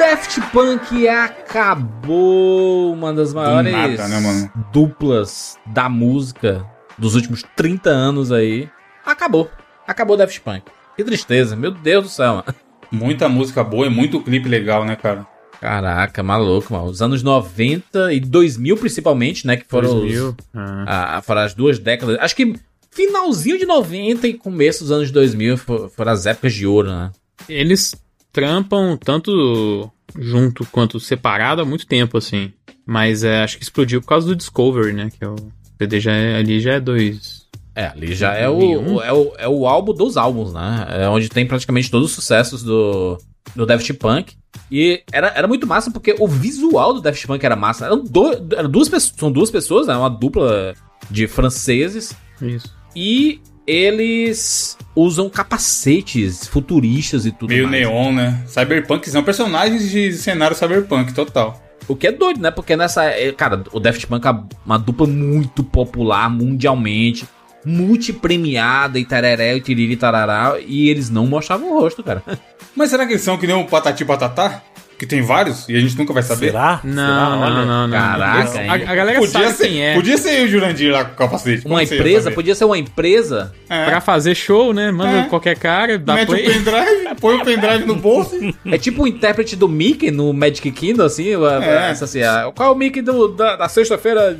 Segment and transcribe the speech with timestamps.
[0.00, 4.50] Daft Punk acabou uma das maiores nada, né, mano?
[4.72, 6.64] duplas da música
[6.96, 8.66] dos últimos 30 anos aí.
[9.04, 9.50] Acabou.
[9.86, 10.62] Acabou Daft Punk.
[10.96, 12.44] Que tristeza, meu Deus do céu, mano.
[12.90, 15.26] Muita música boa e muito clipe legal, né, cara?
[15.60, 16.86] Caraca, maluco, mano.
[16.86, 20.34] Os anos 90 e 2000 principalmente, né, que foram, os- 2000.
[20.54, 21.18] Ah.
[21.18, 22.16] a- foram as duas décadas.
[22.20, 22.54] Acho que
[22.90, 27.10] finalzinho de 90 e começo dos anos 2000 fo- foram as épocas de ouro, né?
[27.46, 27.94] Eles
[28.32, 32.52] trampam tanto junto quanto separado há muito tempo, assim.
[32.86, 35.10] Mas é, acho que explodiu por causa do Discovery, né?
[35.16, 35.36] Que é o
[35.78, 37.40] CD já é, ali já é dois.
[37.74, 38.94] É, ali já é o, 2001.
[38.96, 40.86] o- é o, é o álbum dos álbuns, né?
[40.90, 43.16] É onde tem praticamente todos os sucessos do,
[43.54, 44.34] do Daft Punk.
[44.70, 47.86] E era, era muito massa porque o visual do Daft Punk era massa.
[47.86, 49.96] Eram, do, eram duas pessoas, são duas pessoas, né?
[49.96, 50.74] Uma dupla
[51.08, 52.12] de franceses.
[52.42, 52.74] Isso.
[52.96, 53.40] E
[53.70, 57.80] eles usam capacetes futuristas e tudo Meio mais.
[57.80, 58.42] neon, né?
[58.46, 61.60] Cyberpunk são personagens de cenário cyberpunk, total.
[61.88, 62.50] O que é doido, né?
[62.50, 63.04] Porque nessa.
[63.04, 67.26] é, Cara, o Daft Punk é uma dupla muito popular mundialmente,
[67.64, 72.22] multipremiada e tararé, e tiriri tarará, e eles não mostravam o rosto, cara.
[72.76, 74.62] Mas será que eles são que nem o Patati Patatá?
[75.00, 76.48] Que tem vários e a gente nunca vai saber?
[76.48, 76.78] Será?
[76.84, 77.30] Não, Será?
[77.30, 77.54] não, Olha.
[77.54, 77.96] não, não, não.
[77.98, 79.94] Caraca, a, a galera Podia sabe ser, quem é.
[79.94, 81.66] podia ser o Jurandir lá com o capacete.
[81.66, 83.50] Uma empresa, podia ser uma empresa.
[83.70, 83.86] É.
[83.86, 84.90] Pra fazer show, né?
[84.92, 85.22] Manda É.
[85.22, 86.44] qualquer cara, dá Mete o play.
[86.44, 88.36] pendrive, põe o pendrive no bolso.
[88.66, 91.28] É tipo o intérprete do Mickey no Magic Kingdom, assim.
[91.30, 91.90] É.
[91.90, 94.36] essa, assim ah, qual é o Mickey do- da, da sexta-feira?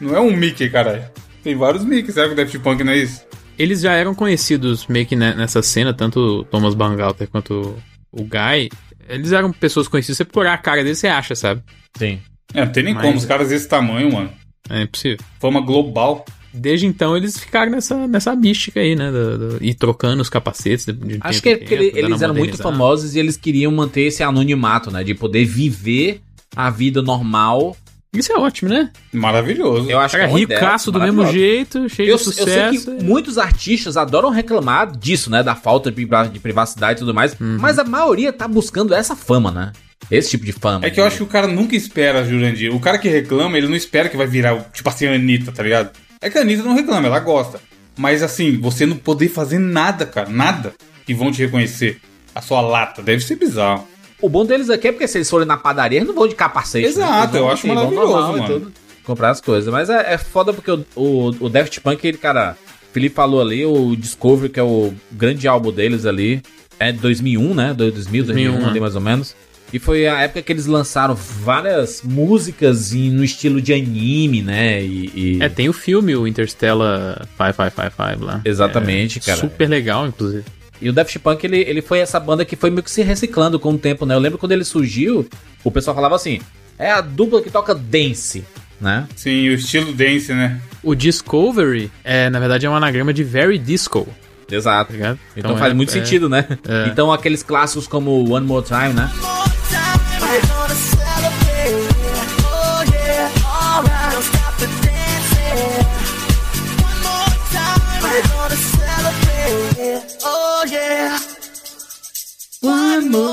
[0.00, 1.02] Não é um Mickey, caralho.
[1.42, 3.22] Tem vários Mickey, será que o Daft Punk não é isso?
[3.58, 7.74] Eles já eram conhecidos meio que ne- nessa cena, tanto o Thomas Bangalter quanto
[8.12, 8.70] o Guy.
[9.08, 10.16] Eles eram pessoas conhecidas.
[10.16, 11.62] Você procurar a cara deles, você acha, sabe?
[11.96, 12.18] Sim.
[12.54, 14.30] É, não tem nem Mas- como, os caras desse tamanho, mano.
[14.70, 15.18] É impossível.
[15.40, 16.24] Fama global.
[16.54, 19.10] Desde então eles ficaram nessa, nessa mística aí, né?
[19.10, 20.84] do- do- e trocando os capacetes.
[20.84, 22.62] De, de Acho tempo que é tempo, ele- eles eram muito modernizada.
[22.70, 25.02] famosos e eles queriam manter esse anonimato, né?
[25.02, 26.20] De poder viver
[26.54, 27.74] a vida normal.
[28.14, 28.90] Isso é ótimo, né?
[29.10, 29.90] Maravilhoso.
[29.90, 32.96] Eu acho Cara, que é ricaço do mesmo jeito, cheio Eu, de eu sei sucesso.
[32.96, 35.42] que muitos artistas adoram reclamar disso, né?
[35.42, 37.32] Da falta de, priva- de privacidade e tudo mais.
[37.40, 37.56] Uhum.
[37.58, 39.72] Mas a maioria tá buscando essa fama, né?
[40.10, 40.84] Esse tipo de fama.
[40.84, 42.74] É que eu acho que o cara nunca espera, Jurandir.
[42.74, 45.62] O cara que reclama, ele não espera que vai virar, tipo assim, a Anitta, tá
[45.62, 45.90] ligado?
[46.20, 47.60] É que a Anitta não reclama, ela gosta.
[47.96, 50.74] Mas assim, você não poder fazer nada, cara, nada
[51.06, 51.98] que vão te reconhecer.
[52.34, 53.86] A sua lata, deve ser bizarro.
[54.22, 56.34] O bom deles aqui é porque se eles forem na padaria, eles não vão de
[56.34, 56.86] capacete.
[56.86, 57.18] Exato, né?
[57.22, 58.72] Eles vão, eu acho vão maravilhoso, normal mano.
[59.04, 59.70] comprar as coisas.
[59.72, 62.56] Mas é, é foda porque o, o, o Daft Punk, ele, cara,
[62.88, 66.40] o Felipe falou ali, o Discovery, que é o grande álbum deles ali,
[66.78, 67.74] é de 2001, né?
[67.74, 69.34] 2000, 2001, 2001, ali mais ou menos.
[69.72, 74.82] E foi a época que eles lançaram várias músicas em- no estilo de anime, né?
[74.82, 78.40] E, e- É, tem o filme, o Interstellar 5555 lá.
[78.44, 79.40] Exatamente, É cara.
[79.40, 80.44] Super legal, inclusive.
[80.82, 83.58] E o Daft Punk, ele, ele foi essa banda que foi meio que se reciclando
[83.58, 84.14] com o tempo, né?
[84.14, 85.26] Eu lembro quando ele surgiu,
[85.62, 86.40] o pessoal falava assim,
[86.78, 88.44] é a dupla que toca dance,
[88.80, 89.06] né?
[89.14, 90.60] Sim, o estilo dance, né?
[90.82, 94.08] O Discovery, é, na verdade, é um anagrama de Very Disco,
[94.50, 94.90] Exato.
[94.90, 95.18] tá ligado?
[95.36, 96.46] Então, faz é- muito é- sentido, né?
[96.68, 96.88] É.
[96.88, 99.08] Então aqueles clássicos como One More Time, né?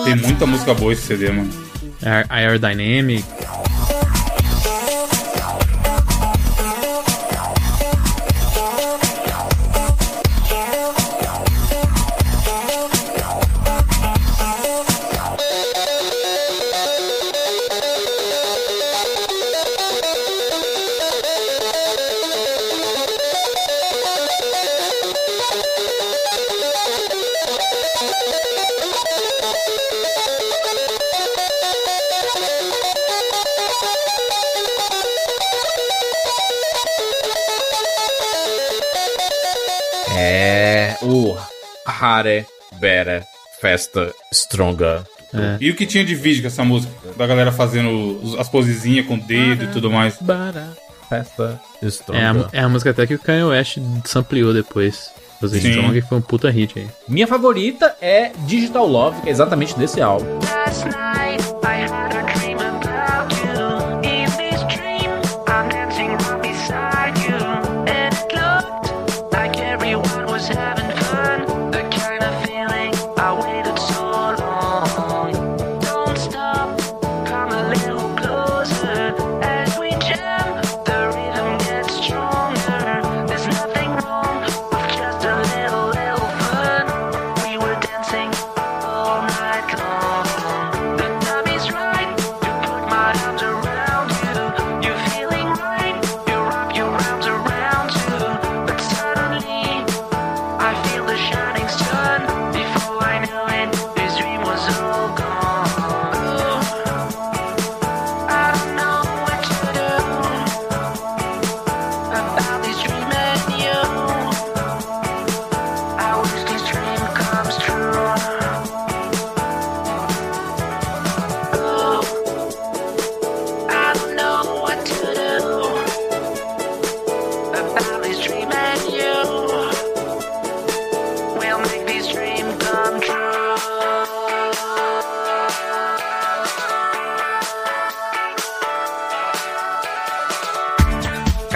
[0.05, 1.49] Tem muita música boa esse CD, mano.
[2.03, 3.23] Aer- Aerodynamic.
[41.99, 42.45] Harder,
[42.79, 43.23] Better,
[43.61, 45.01] Faster, Stronger.
[45.59, 46.91] E o que tinha de vídeo com essa música?
[47.17, 50.17] Da galera fazendo as posezinhas com o dedo e tudo mais.
[50.21, 50.63] Better,
[51.09, 52.45] Faster, É Stronger.
[52.53, 55.11] a, é a música até que o Kanye West sampleou depois.
[55.39, 55.59] Fazer.
[55.59, 56.87] Strong, que foi um puta hit aí.
[57.07, 60.37] Minha favorita é Digital Love, que é exatamente desse álbum.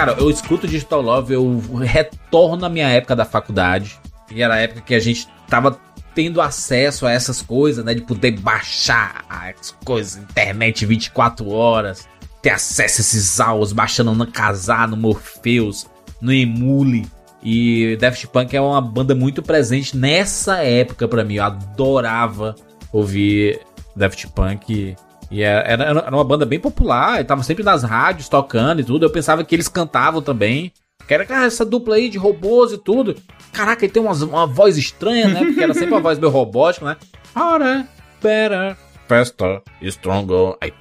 [0.04, 3.98] Cara, eu escuto Digital Love, eu retorno à minha época da faculdade.
[4.30, 5.80] E era a época que a gente tava
[6.14, 7.94] tendo acesso a essas coisas, né?
[7.94, 12.06] De poder baixar as coisas, internet 24 horas,
[12.42, 15.86] ter acesso a esses álbuns, baixando no Casar, no Morpheus,
[16.20, 17.06] no Emule.
[17.42, 21.36] E Daft Punk é uma banda muito presente nessa época pra mim.
[21.36, 22.54] Eu adorava
[22.92, 23.58] ouvir
[23.96, 24.96] Daft Punk.
[25.34, 28.84] E era, era era uma banda bem popular, e tava sempre nas rádios tocando e
[28.84, 29.04] tudo.
[29.04, 30.72] Eu pensava que eles cantavam também.
[31.08, 33.16] Que era cara, essa dupla aí de robôs e tudo.
[33.52, 35.44] Caraca, ele tem umas- uma, voz estranha, né?
[35.44, 36.96] Porque era sempre uma voz meio robótica, né?
[37.34, 37.84] Harder,
[38.22, 38.76] better,
[39.08, 40.54] faster, stronger.
[40.60, 40.72] Aí,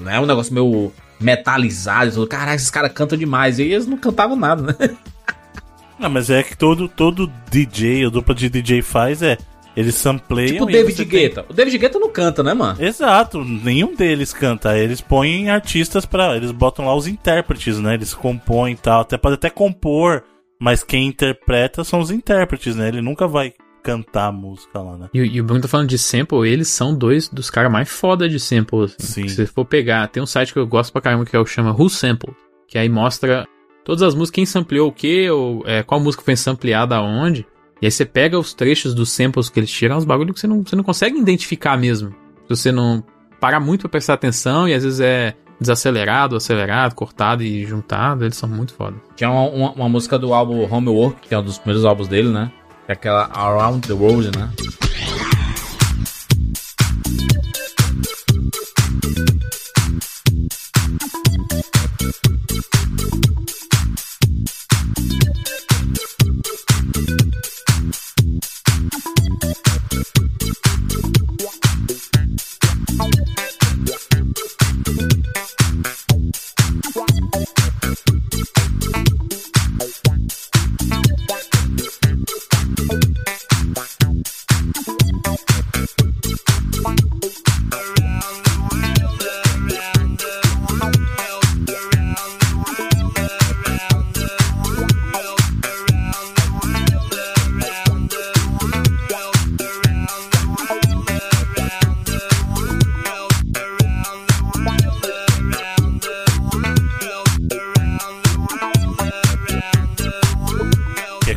[0.00, 0.18] né?
[0.18, 2.26] Um negócio meio metalizado e tudo.
[2.26, 3.58] Caraca, esses caras cantam demais.
[3.58, 4.96] E eles não cantavam nada, né?
[5.98, 9.38] Não, mas é que todo, todo DJ, ou dupla de DJ faz é.
[9.76, 10.52] Eles sampleiam.
[10.52, 11.46] tipo o David você tem- Guetta.
[11.48, 12.82] O David Guetta não canta, né, mano?
[12.82, 14.76] Exato, nenhum deles canta.
[14.78, 16.36] Eles põem artistas pra.
[16.36, 17.94] Eles botam lá os intérpretes, né?
[17.94, 19.00] Eles compõem e tal.
[19.02, 20.22] Até pode até compor,
[20.60, 22.88] mas quem interpreta são os intérpretes, né?
[22.88, 23.52] Ele nunca vai
[23.82, 25.08] cantar a música lá, né?
[25.12, 27.88] E, o- e o Bruno tá falando de sample, eles são dois dos caras mais
[27.88, 28.96] foda de sample, assim.
[28.98, 29.28] Sim.
[29.28, 31.44] Se você for pegar, tem um site que eu gosto pra caramba que é o
[31.46, 32.32] chama Who Sample,
[32.68, 33.44] que aí mostra
[33.84, 37.44] todas as músicas, quem sampleou o quê, ou é, qual música foi sampleada aonde.
[37.82, 40.46] E aí você pega os trechos dos samples que eles tiram, os bagulhos que você
[40.46, 42.10] não, você não consegue identificar mesmo.
[42.48, 43.02] Se você não
[43.40, 48.36] parar muito pra prestar atenção, e às vezes é desacelerado, acelerado, cortado e juntado, eles
[48.36, 48.96] são muito foda.
[49.16, 52.28] Tinha uma, uma- uma música do álbum Homework, que é um dos primeiros álbuns dele,
[52.30, 52.52] né?
[52.86, 54.48] É aquela Around the World, né?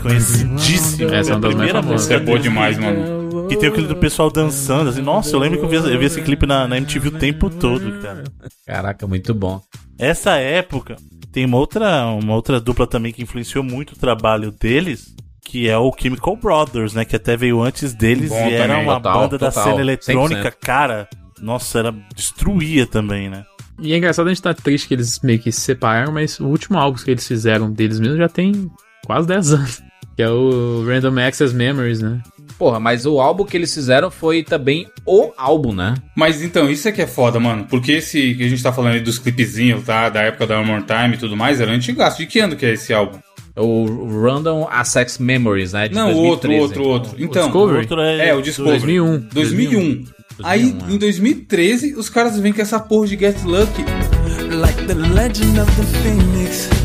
[0.05, 1.13] Que conhecidíssimo.
[1.13, 1.91] Essa é uma a das mais primeira famosas.
[1.91, 3.47] música Isso é boa demais, mano.
[3.47, 5.01] Que tem aquele do pessoal dançando, assim.
[5.01, 7.49] Nossa, eu lembro que eu vi, eu vi esse clipe na, na MTV o tempo
[7.49, 8.23] todo, cara.
[8.65, 9.61] Caraca, muito bom.
[9.99, 10.95] Essa época,
[11.31, 15.13] tem uma outra, uma outra dupla também que influenciou muito o trabalho deles,
[15.43, 17.05] que é o Chemical Brothers, né?
[17.05, 18.83] Que até veio antes deles Bom e era também.
[18.83, 20.55] uma Total, banda da total, cena eletrônica, 100%.
[20.61, 21.07] cara.
[21.41, 23.45] Nossa, era destruía também, né?
[23.79, 26.45] E é engraçado a gente tá triste que eles meio que se separaram, mas o
[26.47, 28.71] último álbum que eles fizeram deles mesmo já tem
[29.05, 29.83] quase 10 anos.
[30.15, 32.21] Que é o Random Access Memories, né?
[32.57, 35.93] Porra, mas o álbum que eles fizeram foi também o álbum, né?
[36.15, 37.65] Mas então, isso é que é foda, mano.
[37.69, 40.07] Porque esse que a gente tá falando aí dos clipezinhos, tá?
[40.09, 42.17] Da época da One More Time e tudo mais, era antigaço.
[42.19, 43.19] De que ano que é esse álbum?
[43.57, 45.87] O Random Access Memories, né?
[45.89, 46.61] de Não, o outro, 2013.
[46.61, 47.23] outro, outro.
[47.23, 47.79] Então, Discovery?
[47.79, 48.79] outro é, é, o Discovery.
[48.79, 49.19] 2001.
[49.33, 50.05] 2001.
[50.43, 53.83] Aí, 2001, em 2013, os caras vêm com essa porra de Get Lucky.
[54.55, 56.84] like the legend of the phoenix.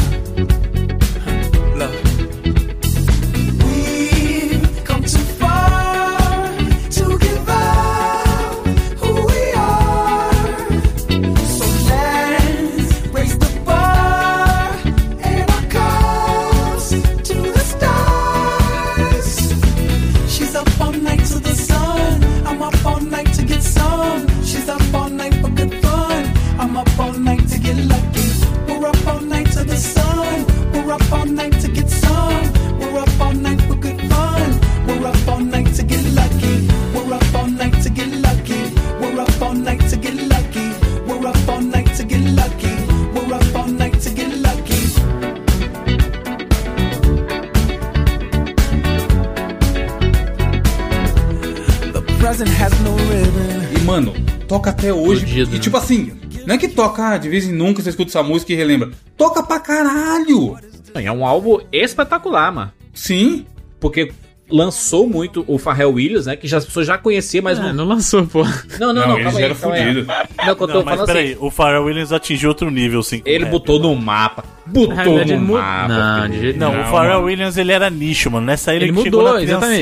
[55.11, 55.25] Hoje.
[55.25, 55.59] Fudido, e né?
[55.59, 56.11] tipo assim,
[56.45, 58.91] não é que toca de vez em nunca você escuta essa música e relembra.
[59.17, 60.57] Toca pra caralho!
[60.93, 62.71] É um álbum espetacular, mano.
[62.93, 63.45] Sim.
[63.79, 64.11] Porque
[64.51, 66.35] lançou muito o Pharrell Williams, né?
[66.35, 67.73] Que já, as pessoas já conheciam, mas É, não...
[67.73, 68.43] não lançou, pô.
[68.79, 70.05] Não, não, Não, não, ele já era fudido.
[70.45, 73.01] Não, que eu tô Não, mas falando peraí, assim, o Pharrell Williams atingiu outro nível,
[73.03, 73.21] sim.
[73.25, 73.47] ele É.
[73.47, 75.87] botou no mapa, botou no ele mu- mapa.
[75.87, 77.25] Não, de jeito Não, Não, o Pharrell mano.
[77.25, 78.45] Williams ele era nicho, mano.
[78.45, 79.81] Nessa ele, Ele mudou, na exatamente.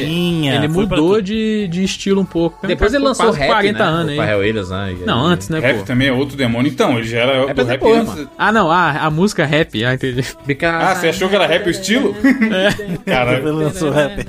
[0.49, 2.65] Ele mudou de, de estilo um pouco.
[2.67, 3.85] Depois ele lançou rap, 40 né?
[3.85, 4.17] anos o.
[4.17, 4.95] Pharrell Williams, né?
[5.05, 5.83] Não, antes, né, Rap pô?
[5.85, 6.69] também é outro demônio.
[6.71, 8.07] Então, ele já era Rap do é rap antes.
[8.15, 8.29] mano.
[8.37, 9.83] Ah, não, ah, a música rap.
[9.85, 10.23] Ah, entendi.
[10.63, 12.15] Ah, você achou que era rap o estilo?
[12.23, 13.53] Ele Caralho.
[13.53, 14.25] lançou rap.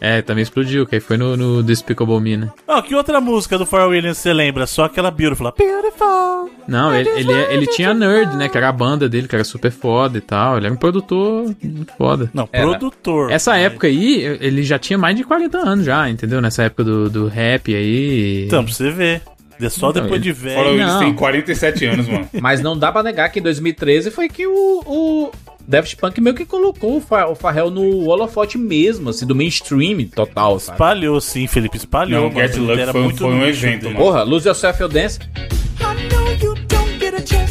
[0.00, 2.50] É, também explodiu, que aí foi no, no Despicable Me, né?
[2.66, 4.66] Ó, que outra música do Pharrell Williams você lembra?
[4.66, 5.52] Só aquela Beautiful.
[5.56, 6.50] Beautiful.
[6.68, 8.48] Não, ele, ele, ele tinha Nerd, né?
[8.48, 10.56] Que era a banda dele, que era super foda e tal.
[10.56, 12.30] Ele era um produtor muito foda.
[12.32, 12.66] Não, Era.
[12.68, 13.30] produtor.
[13.30, 16.40] Essa época aí, ele já tinha mais de 40 anos já, entendeu?
[16.40, 18.44] Nessa época do, do rap aí.
[18.46, 19.22] Então, pra você ver.
[19.60, 20.68] É só Então, depois ele- de velho.
[20.70, 20.98] eles Não.
[21.00, 22.26] têm 47 anos, mano.
[22.40, 25.30] Mas não dá pra negar que em 2013 foi que o, o
[25.66, 30.04] Daft Punk meio que colocou o, Fa- o Pharrell no holofote mesmo, assim, do mainstream
[30.06, 30.76] total, sabe?
[30.76, 31.76] Espalhou sim, Felipe.
[31.76, 32.22] Espalhou.
[32.28, 32.48] Não, mano.
[32.48, 33.96] Get era foi- muito foi um evento, mano.
[33.96, 35.18] Porra, Lose Yourself You Dance.
[35.80, 37.49] I know you don't get a chance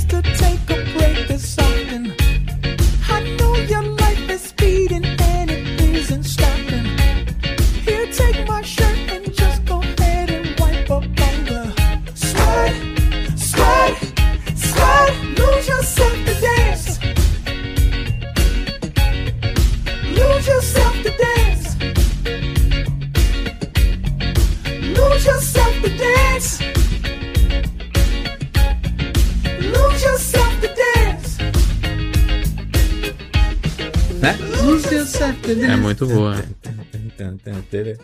[34.19, 34.37] Né?
[34.63, 36.35] Lose Yourself to É muito boa.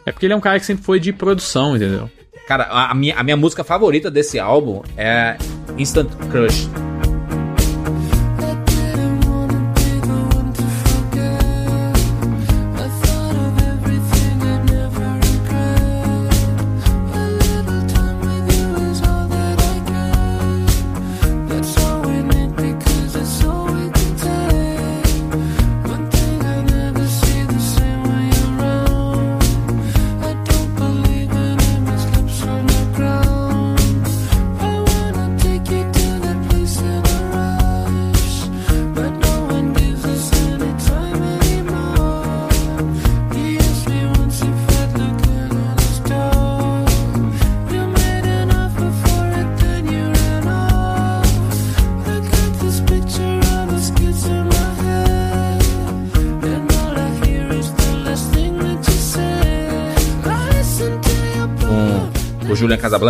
[0.06, 2.10] É porque ele é um cara que sempre foi de produção, entendeu?
[2.48, 5.38] Cara, a, a minha, a minha música favorita desse álbum é
[5.78, 6.70] Instant Crush.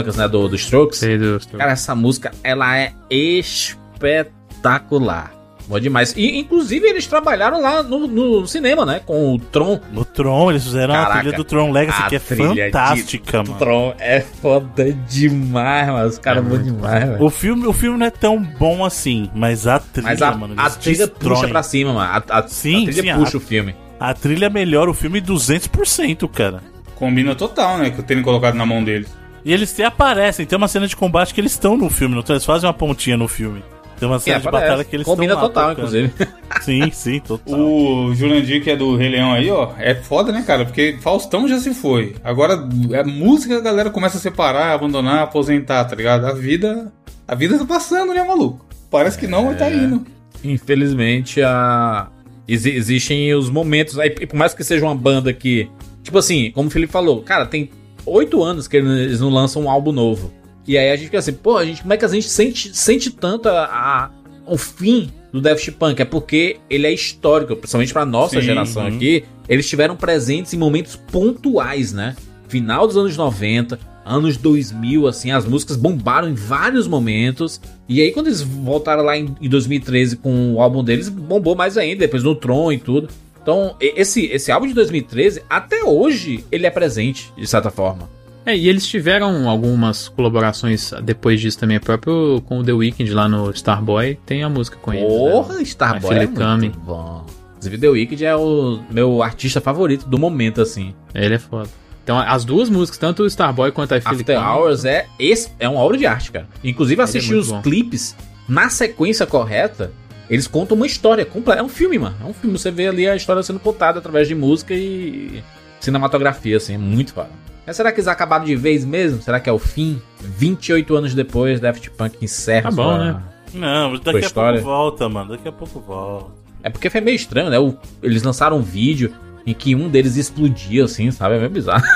[0.03, 0.27] Casablancas, né?
[0.27, 0.99] Do, do Strokes.
[0.99, 1.39] Sei do.
[1.57, 5.33] Cara, essa música, ela é espetacular.
[5.67, 6.13] Bom demais.
[6.15, 9.01] E, inclusive, eles trabalharam lá no, no cinema, né?
[9.03, 9.79] Com o Tron.
[9.91, 13.57] No Tron, eles fizeram a Caraca, trilha do Tron Legacy, a que é fantástica, mano.
[13.57, 16.07] Tron é foda demais, mano.
[16.07, 17.23] Os caras É bom demais, velho.
[17.23, 20.53] O filme, o filme não é tão bom assim, mas a trilha, Mas a, mano,
[20.55, 21.33] a trilha destroem.
[21.35, 22.11] puxa pra cima, mano.
[22.11, 23.75] A, a- Sim, a trilha sim, puxa a- o filme.
[23.99, 26.61] A trilha melhora o filme 200%, cara.
[26.93, 27.89] Combina total, né?
[27.89, 29.09] Que eu tenho colocado na mão deles.
[29.45, 32.23] E eles até aparecem, tem uma cena de combate que eles estão no filme, não
[32.23, 32.33] tem?
[32.33, 33.63] Eles fazem uma pontinha no filme.
[33.99, 35.87] Tem uma cena É, de batalha que eles Combina estão lá total, tocando.
[35.87, 36.13] inclusive.
[36.61, 37.57] Sim, sim, total.
[37.59, 40.65] O Jurandir, que é do Rei Leão aí, ó, é foda, né, cara?
[40.65, 42.15] Porque Faustão já se foi.
[42.23, 46.25] Agora, a música a galera começa a separar, abandonar, aposentar, tá ligado?
[46.25, 46.91] A vida.
[47.27, 48.65] A vida tá passando, né, maluco?
[48.89, 49.57] Parece que não, mas É.
[49.59, 50.05] tá indo.
[50.43, 52.07] Infelizmente, a...
[52.47, 53.99] exi- existem os momentos.
[53.99, 55.69] Aí, por mais que seja uma banda que.
[56.03, 57.69] Tipo assim, como o Felipe falou, cara, tem
[58.05, 60.31] oito anos que eles não lançam um álbum novo.
[60.67, 62.75] E aí a gente fica assim, pô, a gente, como é que a gente sente,
[62.75, 64.09] sente tanto a, a-
[64.47, 66.01] o fim do Daft Punk?
[66.01, 68.95] É porque ele é histórico, principalmente pra nossa Sim, geração uhum.
[68.95, 69.23] aqui.
[69.47, 72.15] Eles estiveram presentes em momentos pontuais, né?
[72.47, 77.61] Final dos anos 90, anos 2000, assim, as músicas bombaram em vários momentos.
[77.87, 81.77] E aí, quando eles voltaram lá em, em 2013 com o álbum deles, bombou mais
[81.77, 83.07] ainda, depois no Tron e tudo.
[83.45, 88.09] Então, esse, esse álbum de 2013, até hoje, ele é presente, de certa forma.
[88.43, 91.79] É, e eles tiveram algumas colaborações depois disso também.
[91.79, 95.07] Próprio com o The Weeknd lá no Starboy, tem a música com eles.
[95.07, 95.61] Porra, né?
[95.61, 96.57] Starboy é Coming.
[96.57, 97.23] muito bom.
[97.51, 100.95] Inclusive, The Wicked é o meu artista favorito do momento, assim.
[101.13, 101.69] Ele é foda.
[102.03, 105.69] Então, as duas músicas, tanto o Starboy quanto a After Coming, Hours é, esse, é
[105.69, 106.47] uma obra de arte, cara.
[106.63, 107.61] Inclusive, assisti é os bom.
[107.61, 108.15] clipes
[108.49, 109.91] na sequência correta.
[110.29, 111.59] Eles contam uma história completa.
[111.61, 112.15] É um filme, mano.
[112.21, 112.57] É um filme.
[112.57, 115.43] Você vê ali a história sendo contada através de música e
[115.79, 116.75] cinematografia, assim.
[116.75, 117.29] É muito foda.
[117.65, 119.21] Mas será que eles acabaram de vez mesmo?
[119.21, 120.01] Será que é o fim?
[120.21, 122.69] 28 anos depois, Daft Punk encerra.
[122.69, 123.21] Tá bom, sua- né?
[123.53, 124.59] Não, daqui a história.
[124.61, 125.29] pouco volta, mano.
[125.31, 126.31] Daqui a pouco volta.
[126.61, 127.57] É porque foi meio estranho, né?
[127.59, 129.13] O- eles lançaram um vídeo
[129.47, 131.35] em que um deles explodia, assim, sabe?
[131.35, 131.83] É meio bizarro.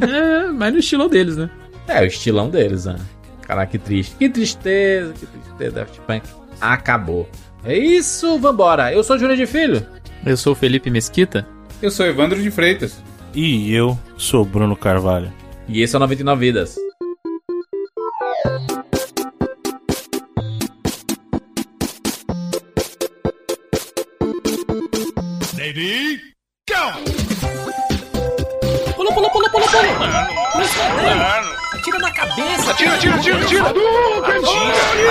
[0.00, 1.48] É, mas no estilo deles, né?
[1.86, 2.96] É, o estilão deles, né?
[3.42, 4.16] Caraca, que triste.
[4.16, 5.70] Que tristeza, que tristeza.
[5.70, 6.22] Daft Punk
[6.60, 7.28] acabou.
[7.64, 8.92] É isso, vambora.
[8.92, 9.86] Eu sou Júlio de Filho.
[10.24, 11.46] Eu sou o Felipe Mesquita.
[11.80, 13.02] Eu sou Evandro de Freitas.
[13.34, 15.32] E eu sou Bruno Carvalho.
[15.66, 16.76] E esse é o 99 Vidas.
[28.94, 29.84] Pula, pula, pula, pula, pula.
[30.54, 31.33] Atira na
[32.34, 32.70] cabeça.
[32.70, 33.62] Atira, atira, atira, atira!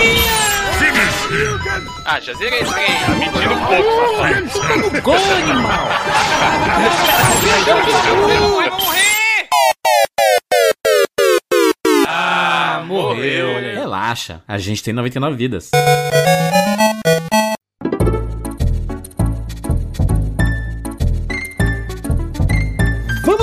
[2.05, 2.87] Ah, já zerei esse trem.
[2.87, 3.91] Tá mentindo um pouco,
[4.51, 5.03] safado.
[5.03, 5.89] Gol, animal.
[8.59, 9.49] Vai morrer!
[12.07, 13.75] Ah, morreu.
[13.75, 15.71] Relaxa, a gente tem 99 vidas.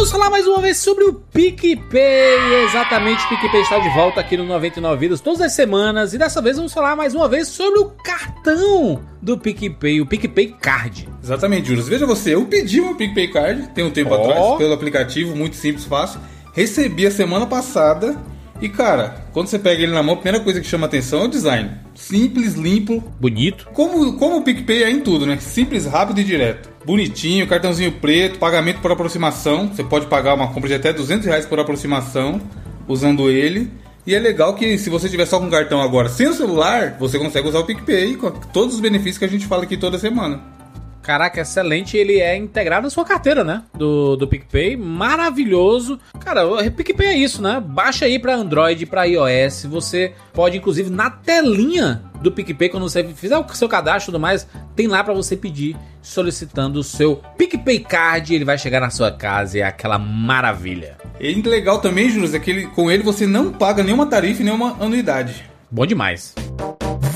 [0.01, 2.63] Vamos falar mais uma vez sobre o PicPay.
[2.65, 6.11] Exatamente, o PicPay está de volta aqui no 99 Vidas todas as semanas.
[6.15, 10.55] E dessa vez vamos falar mais uma vez sobre o cartão do PicPay, o PicPay
[10.59, 11.07] Card.
[11.23, 11.83] Exatamente, Júlio.
[11.83, 14.15] Veja você, eu pedi meu PicPay Card tem um tempo Ó.
[14.15, 16.19] atrás, pelo aplicativo, muito simples, fácil.
[16.51, 18.17] Recebi a semana passada.
[18.61, 21.25] E cara, quando você pega ele na mão, a primeira coisa que chama atenção é
[21.25, 21.71] o design.
[21.95, 23.03] Simples, limpo.
[23.19, 23.67] Bonito.
[23.73, 25.37] Como, como o PicPay é em tudo, né?
[25.39, 26.69] Simples, rápido e direto.
[26.85, 29.67] Bonitinho, cartãozinho preto, pagamento por aproximação.
[29.67, 32.39] Você pode pagar uma compra de até 200 reais por aproximação
[32.87, 33.67] usando ele.
[34.05, 37.17] E é legal que se você tiver só com cartão agora sem o celular, você
[37.17, 40.60] consegue usar o PicPay com todos os benefícios que a gente fala aqui toda semana.
[41.01, 41.97] Caraca, excelente.
[41.97, 43.63] Ele é integrado na sua carteira, né?
[43.73, 44.77] Do, do PicPay.
[44.77, 45.99] Maravilhoso.
[46.19, 47.61] Cara, o PicPay é isso, né?
[47.65, 49.65] Baixa aí pra Android, pra iOS.
[49.65, 54.19] Você pode, inclusive, na telinha do PicPay, quando você fizer o seu cadastro e tudo
[54.21, 58.33] mais, tem lá pra você pedir, solicitando o seu PicPay Card.
[58.35, 60.97] Ele vai chegar na sua casa e é aquela maravilha.
[61.19, 64.45] E legal também, Júlio, é que ele- com ele você não paga nenhuma tarifa e
[64.45, 65.43] nenhuma anuidade.
[65.69, 66.35] Bom demais.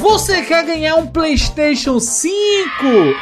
[0.06, 2.30] Você quer ganhar um PlayStation 5?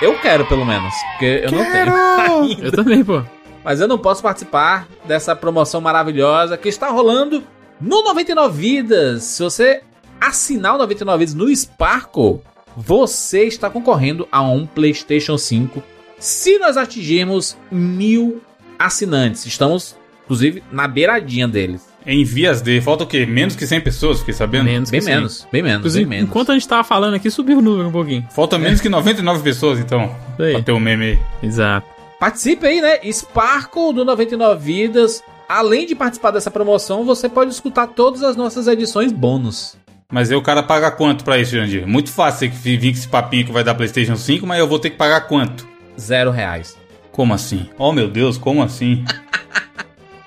[0.01, 0.93] Eu quero, pelo menos.
[1.11, 1.95] Porque eu não tenho.
[1.95, 2.65] ainda.
[2.65, 3.23] Eu também, pô.
[3.63, 7.41] Mas eu não posso participar dessa promoção maravilhosa que está rolando
[7.79, 9.23] no 99 Vidas.
[9.23, 9.81] Se você
[10.19, 12.41] assinar o 99 Vidas no Sparkle,
[12.75, 15.81] você está concorrendo a um PlayStation 5.
[16.19, 18.41] Se nós atingirmos mil
[18.77, 21.92] assinantes, estamos, inclusive, na beiradinha deles.
[22.05, 22.81] Em vias de.
[22.81, 23.25] Falta o quê?
[23.25, 24.65] Menos que 100 pessoas, fiquei sabendo?
[24.65, 26.29] Menos Bem menos, bem menos, Inclusive, bem menos.
[26.29, 28.27] enquanto a gente tava falando aqui, subiu o número um pouquinho.
[28.31, 30.13] Falta menos que 99 pessoas, então.
[30.33, 30.53] Isso aí.
[30.53, 31.19] Pra ter um meme aí.
[31.41, 31.87] Exato.
[32.19, 32.99] Participe aí, né?
[33.11, 35.23] Sparkle do 99 Vidas.
[35.47, 39.75] Além de participar dessa promoção, você pode escutar todas as nossas edições bônus.
[40.11, 41.87] Mas aí o cara paga quanto pra isso, Jandir?
[41.87, 44.79] Muito fácil você vir com esse papinho que vai dar PlayStation 5, mas eu vou
[44.79, 45.67] ter que pagar quanto?
[45.99, 46.77] Zero reais.
[47.11, 47.67] Como assim?
[47.77, 49.03] Oh meu Deus, como assim?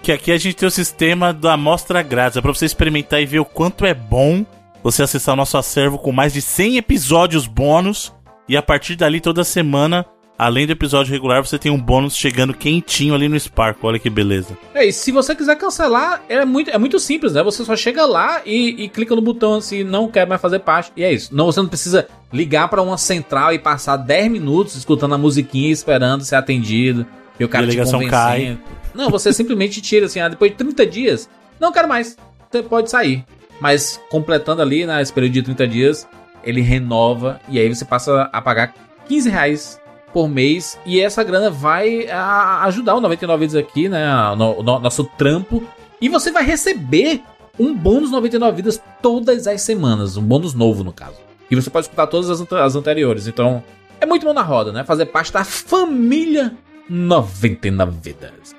[0.06, 2.36] Que aqui a gente tem o sistema da amostra grátis.
[2.36, 4.46] É pra você experimentar e ver o quanto é bom
[4.80, 8.14] você acessar o nosso acervo com mais de 100 episódios bônus.
[8.48, 10.06] E a partir dali, toda semana,
[10.38, 13.82] além do episódio regular, você tem um bônus chegando quentinho ali no Spark.
[13.82, 14.56] Olha que beleza.
[14.72, 17.42] É, e se você quiser cancelar, é muito, é muito simples, né?
[17.42, 20.92] Você só chega lá e, e clica no botão assim, não quer mais fazer parte.
[20.96, 21.34] E é isso.
[21.34, 25.72] Não, você não precisa ligar pra uma central e passar 10 minutos escutando a musiquinha
[25.72, 27.04] esperando ser atendido.
[27.38, 28.60] E o cara E a te ligação convencendo.
[28.94, 31.28] Não, você simplesmente tira assim, ah, depois de 30 dias,
[31.60, 32.16] não quero mais.
[32.50, 33.24] Você pode sair.
[33.60, 36.08] Mas completando ali, né, esse período de 30 dias,
[36.44, 38.74] ele renova e aí você passa a pagar
[39.08, 39.80] 15 reais
[40.12, 44.78] por mês e essa grana vai ah, ajudar o 99 Vidas aqui, né, no, no-
[44.78, 45.62] nosso trampo
[46.00, 47.22] e você vai receber
[47.58, 51.16] um bônus 99 Vidas todas as semanas, um bônus novo no caso.
[51.50, 53.62] E você pode escutar todas as, as anteriores, então
[54.00, 56.54] é muito mão na roda, né, fazer parte da família
[56.88, 58.54] 99 Vidas.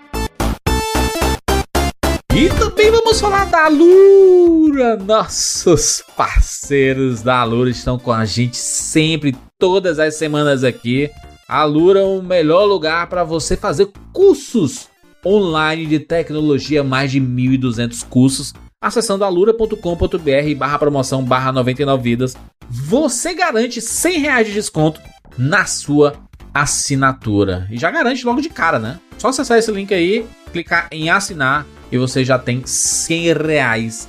[2.33, 4.95] E também vamos falar da Alura.
[4.97, 11.09] Nossos parceiros da Alura estão com a gente sempre, todas as semanas aqui.
[11.47, 14.87] A Alura é o melhor lugar para você fazer cursos
[15.25, 18.53] online de tecnologia, mais de 1.200 cursos.
[18.79, 22.37] Acessando alura.com.br barra promoção barra 99 vidas,
[22.69, 25.01] você garante 100 reais de desconto
[25.37, 26.26] na sua
[26.61, 27.67] assinatura.
[27.69, 28.99] E já garante logo de cara, né?
[29.17, 34.07] Só acessar esse link aí, clicar em assinar e você já tem 100 reais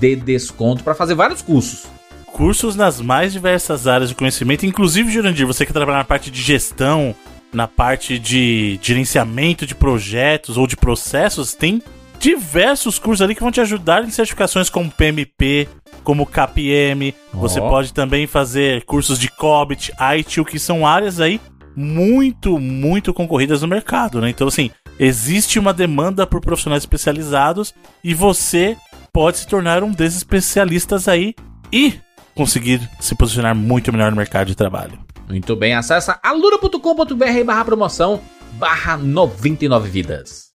[0.00, 1.86] de desconto para fazer vários cursos.
[2.26, 6.40] Cursos nas mais diversas áreas de conhecimento, inclusive, Jurandir, você que trabalha na parte de
[6.40, 7.14] gestão,
[7.52, 11.82] na parte de gerenciamento de projetos ou de processos, tem
[12.18, 15.68] diversos cursos ali que vão te ajudar em certificações como PMP,
[16.04, 17.68] como KPM, você Ó.
[17.68, 21.40] pode também fazer cursos de COBIT, ITIL, que são áreas aí
[21.76, 24.30] muito, muito concorridas no mercado, né?
[24.30, 28.76] Então, assim, existe uma demanda por profissionais especializados e você
[29.12, 31.34] pode se tornar um desses especialistas aí
[31.72, 31.94] e
[32.34, 34.98] conseguir se posicionar muito melhor no mercado de trabalho.
[35.28, 38.20] Muito bem, acessa alura.com.br barra promoção
[38.52, 40.48] barra 99 vidas.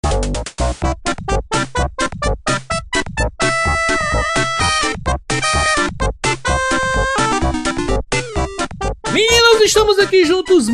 [9.63, 10.67] Estamos aqui juntos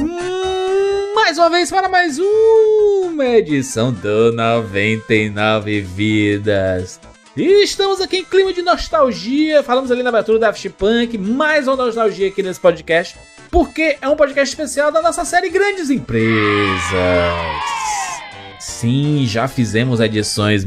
[1.14, 6.98] mais uma vez para mais uma edição do 99 Vidas.
[7.36, 9.62] E estamos aqui em clima de nostalgia.
[9.62, 13.18] Falamos ali na abertura da Daft Punk, mais uma nostalgia aqui nesse podcast,
[13.52, 16.72] porque é um podcast especial da nossa série Grandes Empresas.
[18.58, 20.64] Sim, já fizemos edições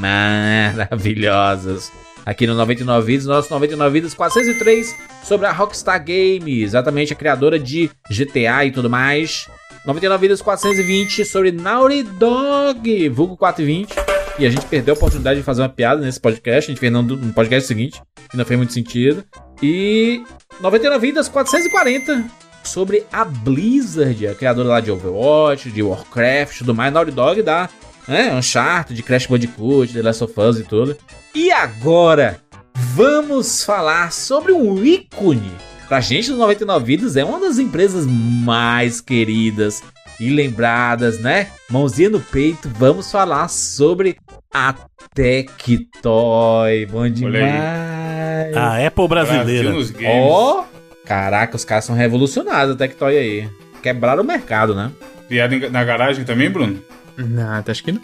[0.00, 1.92] maravilhosas
[2.30, 7.58] aqui no 99 Vidas, nosso 99 Vidas 403 sobre a Rockstar Games, exatamente a criadora
[7.58, 9.48] de GTA e tudo mais.
[9.84, 13.96] 99 Vidas 420 sobre Naughty Dog, vulgo 420.
[14.38, 16.92] E a gente perdeu a oportunidade de fazer uma piada nesse podcast, a gente fez
[16.92, 19.24] no, podcast seguinte, que não fez muito sentido.
[19.60, 20.22] E
[20.60, 22.24] 99 Vidas 440
[22.62, 27.42] sobre a Blizzard, a criadora lá de Overwatch, de Warcraft e tudo mais, Naughty Dog
[27.42, 27.68] da
[28.08, 30.96] né, Uncharted, de Crash Bandicoot, The Last of Us e tudo.
[31.34, 32.38] E agora,
[32.74, 35.52] vamos falar sobre um ícone.
[35.88, 39.82] Pra gente do 99 Vidas é uma das empresas mais queridas
[40.20, 41.48] e lembradas, né?
[41.68, 44.16] Mãozinha no peito, vamos falar sobre
[44.54, 44.74] a
[45.14, 46.86] Tectoy.
[46.86, 48.56] Bom demais.
[48.56, 49.70] A Apple brasileira.
[50.08, 50.64] Ó,
[51.04, 53.48] caraca, os caras são revolucionados a Tectoy aí.
[53.82, 54.90] Quebraram o mercado, né?
[55.28, 56.80] Piada em- na garagem também, Bruno?
[57.28, 58.00] Não, acho que não.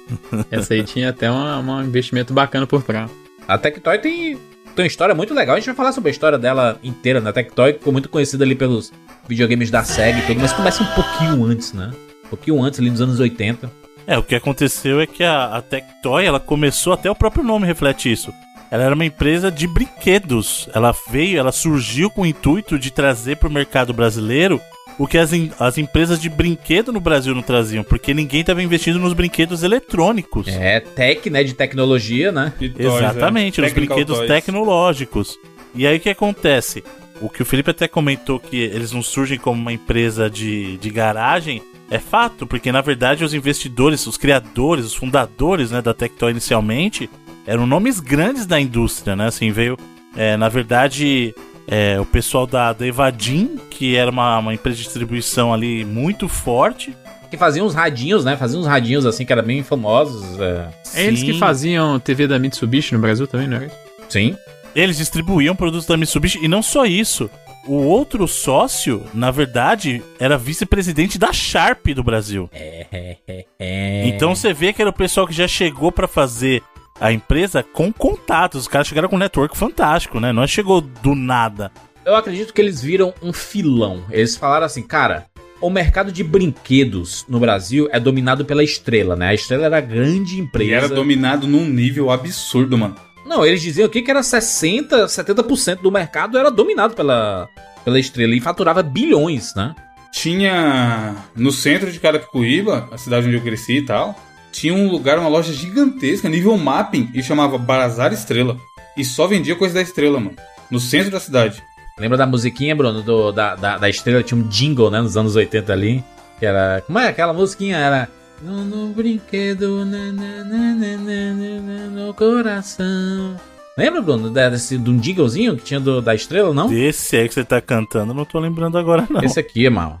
[0.50, 3.10] Essa aí tinha até uma- um investimento bacana por trás.
[3.46, 4.36] A Tectoy tem,
[4.74, 5.54] tem uma história muito legal.
[5.56, 8.44] A gente vai falar sobre a história dela inteira na Tectoy, que ficou muito conhecida
[8.44, 8.92] ali pelos
[9.28, 11.90] videogames da SEG e tudo, mas começa um pouquinho antes, né?
[12.26, 13.70] Um pouquinho antes, ali nos anos 80.
[14.06, 17.66] É, o que aconteceu é que a, a Tectoy, ela começou, até o próprio nome
[17.66, 18.32] reflete isso.
[18.70, 20.68] Ela era uma empresa de brinquedos.
[20.74, 24.60] Ela veio, ela surgiu com o intuito de trazer para o mercado brasileiro
[24.98, 28.62] o que as, em- as empresas de brinquedo no Brasil não traziam, porque ninguém estava
[28.62, 30.46] investindo nos brinquedos eletrônicos.
[30.48, 31.42] É, tech, né?
[31.42, 32.52] De tecnologia, né?
[32.58, 33.62] De toys, Exatamente, é.
[33.64, 34.28] nos Technical brinquedos toys.
[34.28, 35.38] tecnológicos.
[35.74, 36.84] E aí o que acontece?
[37.20, 40.90] O que o Felipe até comentou que eles não surgem como uma empresa de, de
[40.90, 46.30] garagem é fato, porque na verdade os investidores, os criadores, os fundadores né, da Tectoy
[46.32, 47.08] inicialmente
[47.46, 49.26] eram nomes grandes da indústria, né?
[49.26, 49.76] Assim, veio,
[50.16, 51.34] é, na verdade,
[51.68, 56.28] é, o pessoal da, da Evadim, que era uma, uma empresa de distribuição ali muito
[56.28, 56.94] forte.
[57.30, 58.36] Que faziam uns radinhos, né?
[58.36, 60.38] Faziam uns radinhos assim que eram bem famosos.
[60.40, 60.68] é.
[60.94, 63.76] É eles que faziam TV da Mitsubishi no Brasil também, não é isso?
[64.08, 64.36] Sim.
[64.76, 67.28] Eles distribuíam produtos da Mitsubishi e não só isso.
[67.66, 72.48] O outro sócio, na verdade, era vice-presidente da Sharp do Brasil.
[72.52, 72.86] É,
[73.26, 74.06] é, é.
[74.06, 76.62] Então você vê que era o pessoal que já chegou pra fazer
[77.00, 78.62] a empresa com contatos.
[78.62, 80.32] Os caras chegaram com um network fantástico, né?
[80.32, 81.70] Não é chegou do nada.
[82.04, 84.04] Eu acredito que eles viram um filão.
[84.10, 85.26] Eles falaram assim, cara,
[85.60, 89.28] o mercado de brinquedos no Brasil é dominado pela Estrela, né?
[89.28, 90.70] A Estrela era a grande empresa.
[90.70, 92.94] E era dominado num nível absurdo, mano.
[93.24, 97.48] Não, eles diziam aqui que era 60, 70% do mercado era dominado pela,
[97.82, 99.74] pela Estrela e faturava bilhões, né?
[100.12, 104.14] Tinha no centro de Carapicuíba, a cidade onde eu cresci e tal,
[104.54, 108.56] tinha um lugar, uma loja gigantesca, nível mapping, e chamava Bazar Estrela.
[108.96, 110.36] E só vendia coisa da Estrela, mano.
[110.70, 111.62] No centro da cidade.
[111.98, 114.22] Lembra da musiquinha, Bruno, do- da, da, da Estrela?
[114.22, 116.04] Tinha um jingle, né, nos anos 80 ali.
[116.38, 116.82] Que era...
[116.86, 117.76] Como é aquela musiquinha?
[117.76, 118.08] Era...
[118.42, 123.36] No, no brinquedo, na, na, na, na, na, na, na, no coração.
[123.78, 126.68] Lembra, Bruno, desse, de um jinglezinho que tinha do, da Estrela, não?
[126.68, 129.22] Desse aí que você tá cantando, eu não tô lembrando agora, não.
[129.22, 130.00] Esse aqui, mal.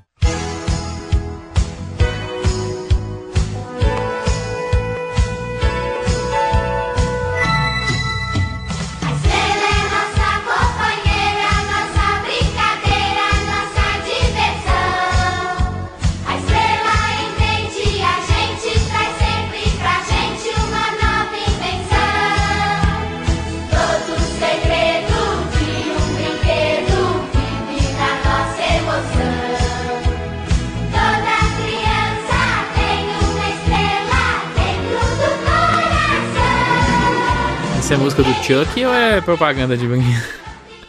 [37.94, 40.24] É música do Chuck ou é propaganda de brinquedo?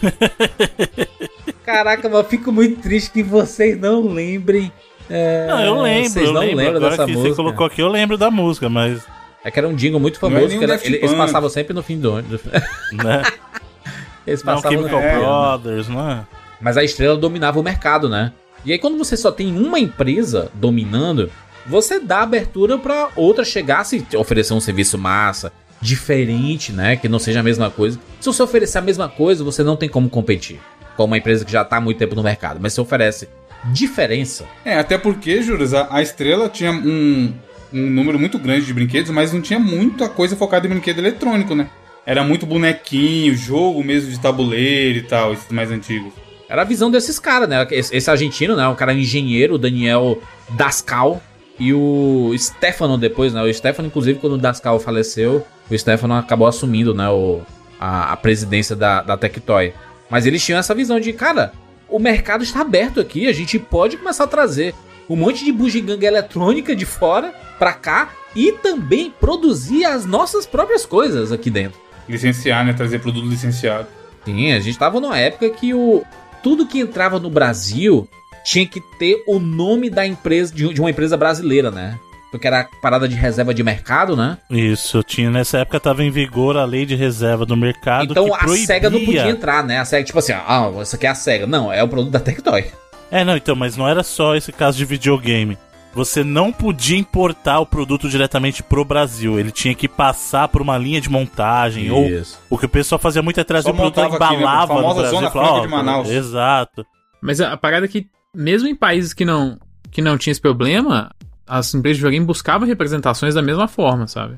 [1.63, 4.71] Caraca, mas eu fico muito triste que vocês não lembrem.
[5.09, 6.55] é, Não, eu lembro, Vocês eu não lembro.
[6.57, 7.29] lembram Agora dessa que música.
[7.29, 9.01] você colocou aqui, eu lembro da música, mas
[9.43, 11.73] É que era um jingle muito Não é famoso, que era- ele- eles passavam sempre
[11.73, 12.27] no fim do ano.
[12.93, 13.21] né?
[14.25, 15.19] Eles Não, passavam Chemical no.
[15.19, 16.25] Brothers, não é?
[16.59, 18.31] Mas a estrela dominava o mercado, né?
[18.65, 21.29] E aí, quando você só tem uma empresa dominando,
[21.67, 26.95] você dá abertura pra outra chegar se oferecer um serviço massa, diferente, né?
[26.95, 27.99] Que não seja a mesma coisa.
[28.19, 30.59] Se você oferecer a mesma coisa, você não tem como competir
[30.97, 32.59] com uma empresa que já tá há muito tempo no mercado.
[32.61, 33.27] Mas se oferece
[33.71, 37.33] diferença, É, até porque, Juras, a, a estrela tinha um,
[37.73, 41.55] um número muito grande de brinquedos, mas não tinha muita coisa focada em brinquedo eletrônico,
[41.55, 41.67] né?
[42.05, 46.13] Era muito bonequinho, jogo mesmo de tabuleiro e tal, esses mais antigos.
[46.47, 47.65] era a visão desses caras, né?
[47.71, 48.67] Esse, esse argentino, né?
[48.67, 51.21] O cara engenheiro, o Daniel Dascal.
[51.59, 53.41] E o Stefano depois, né?
[53.41, 57.09] O Stefano, inclusive, quando o Dascal faleceu, o Stefano acabou assumindo, né?
[57.09, 57.41] O,
[57.79, 59.73] a, a presidência da, da Tectoy.
[60.09, 61.53] Mas eles tinham essa visão de, cara,
[61.89, 64.75] o mercado está aberto aqui, a gente pode começar a trazer
[65.09, 70.85] um monte de bugiganga eletrônica de fora pra cá e também produzir as nossas próprias
[70.85, 71.79] coisas aqui dentro.
[72.07, 72.73] Licenciar, né?
[72.73, 73.87] Trazer produto licenciado.
[74.25, 76.03] Sim, a gente tava numa época que o
[76.43, 78.07] tudo que entrava no Brasil
[78.45, 81.99] tinha que ter o nome da empresa de, de uma empresa brasileira, né?
[82.31, 84.37] Porque era parada de reserva de mercado, né?
[84.49, 88.33] Isso, tinha nessa época tava em vigor a lei de reserva do mercado então que
[88.33, 88.65] a proibia.
[88.65, 89.79] SEGA não podia entrar, né?
[89.79, 91.47] A SEGA, tipo assim, ah, isso aqui é a SEGA.
[91.47, 92.65] Não, é o produto da Tectoy.
[93.09, 95.57] É, não, então, mas não era só esse caso de videogame.
[95.93, 99.39] Você não podia importar o produto diretamente pro Brasil.
[99.39, 101.89] Ele tinha que passar por uma linha de montagem.
[101.89, 102.05] Ou
[102.49, 104.41] o que o pessoal fazia muito é trazer Só o produto montava aqui, né?
[104.41, 105.17] embalava no Famosa Brasil.
[105.17, 106.09] Zona e falava, Franca ó, de Manaus.
[106.09, 106.85] Exato.
[107.21, 109.57] Mas a, a parada é que, mesmo em países que não,
[109.91, 111.09] que não tinha esse problema,
[111.47, 114.35] as empresas de videogame buscavam representações da mesma forma, sabe?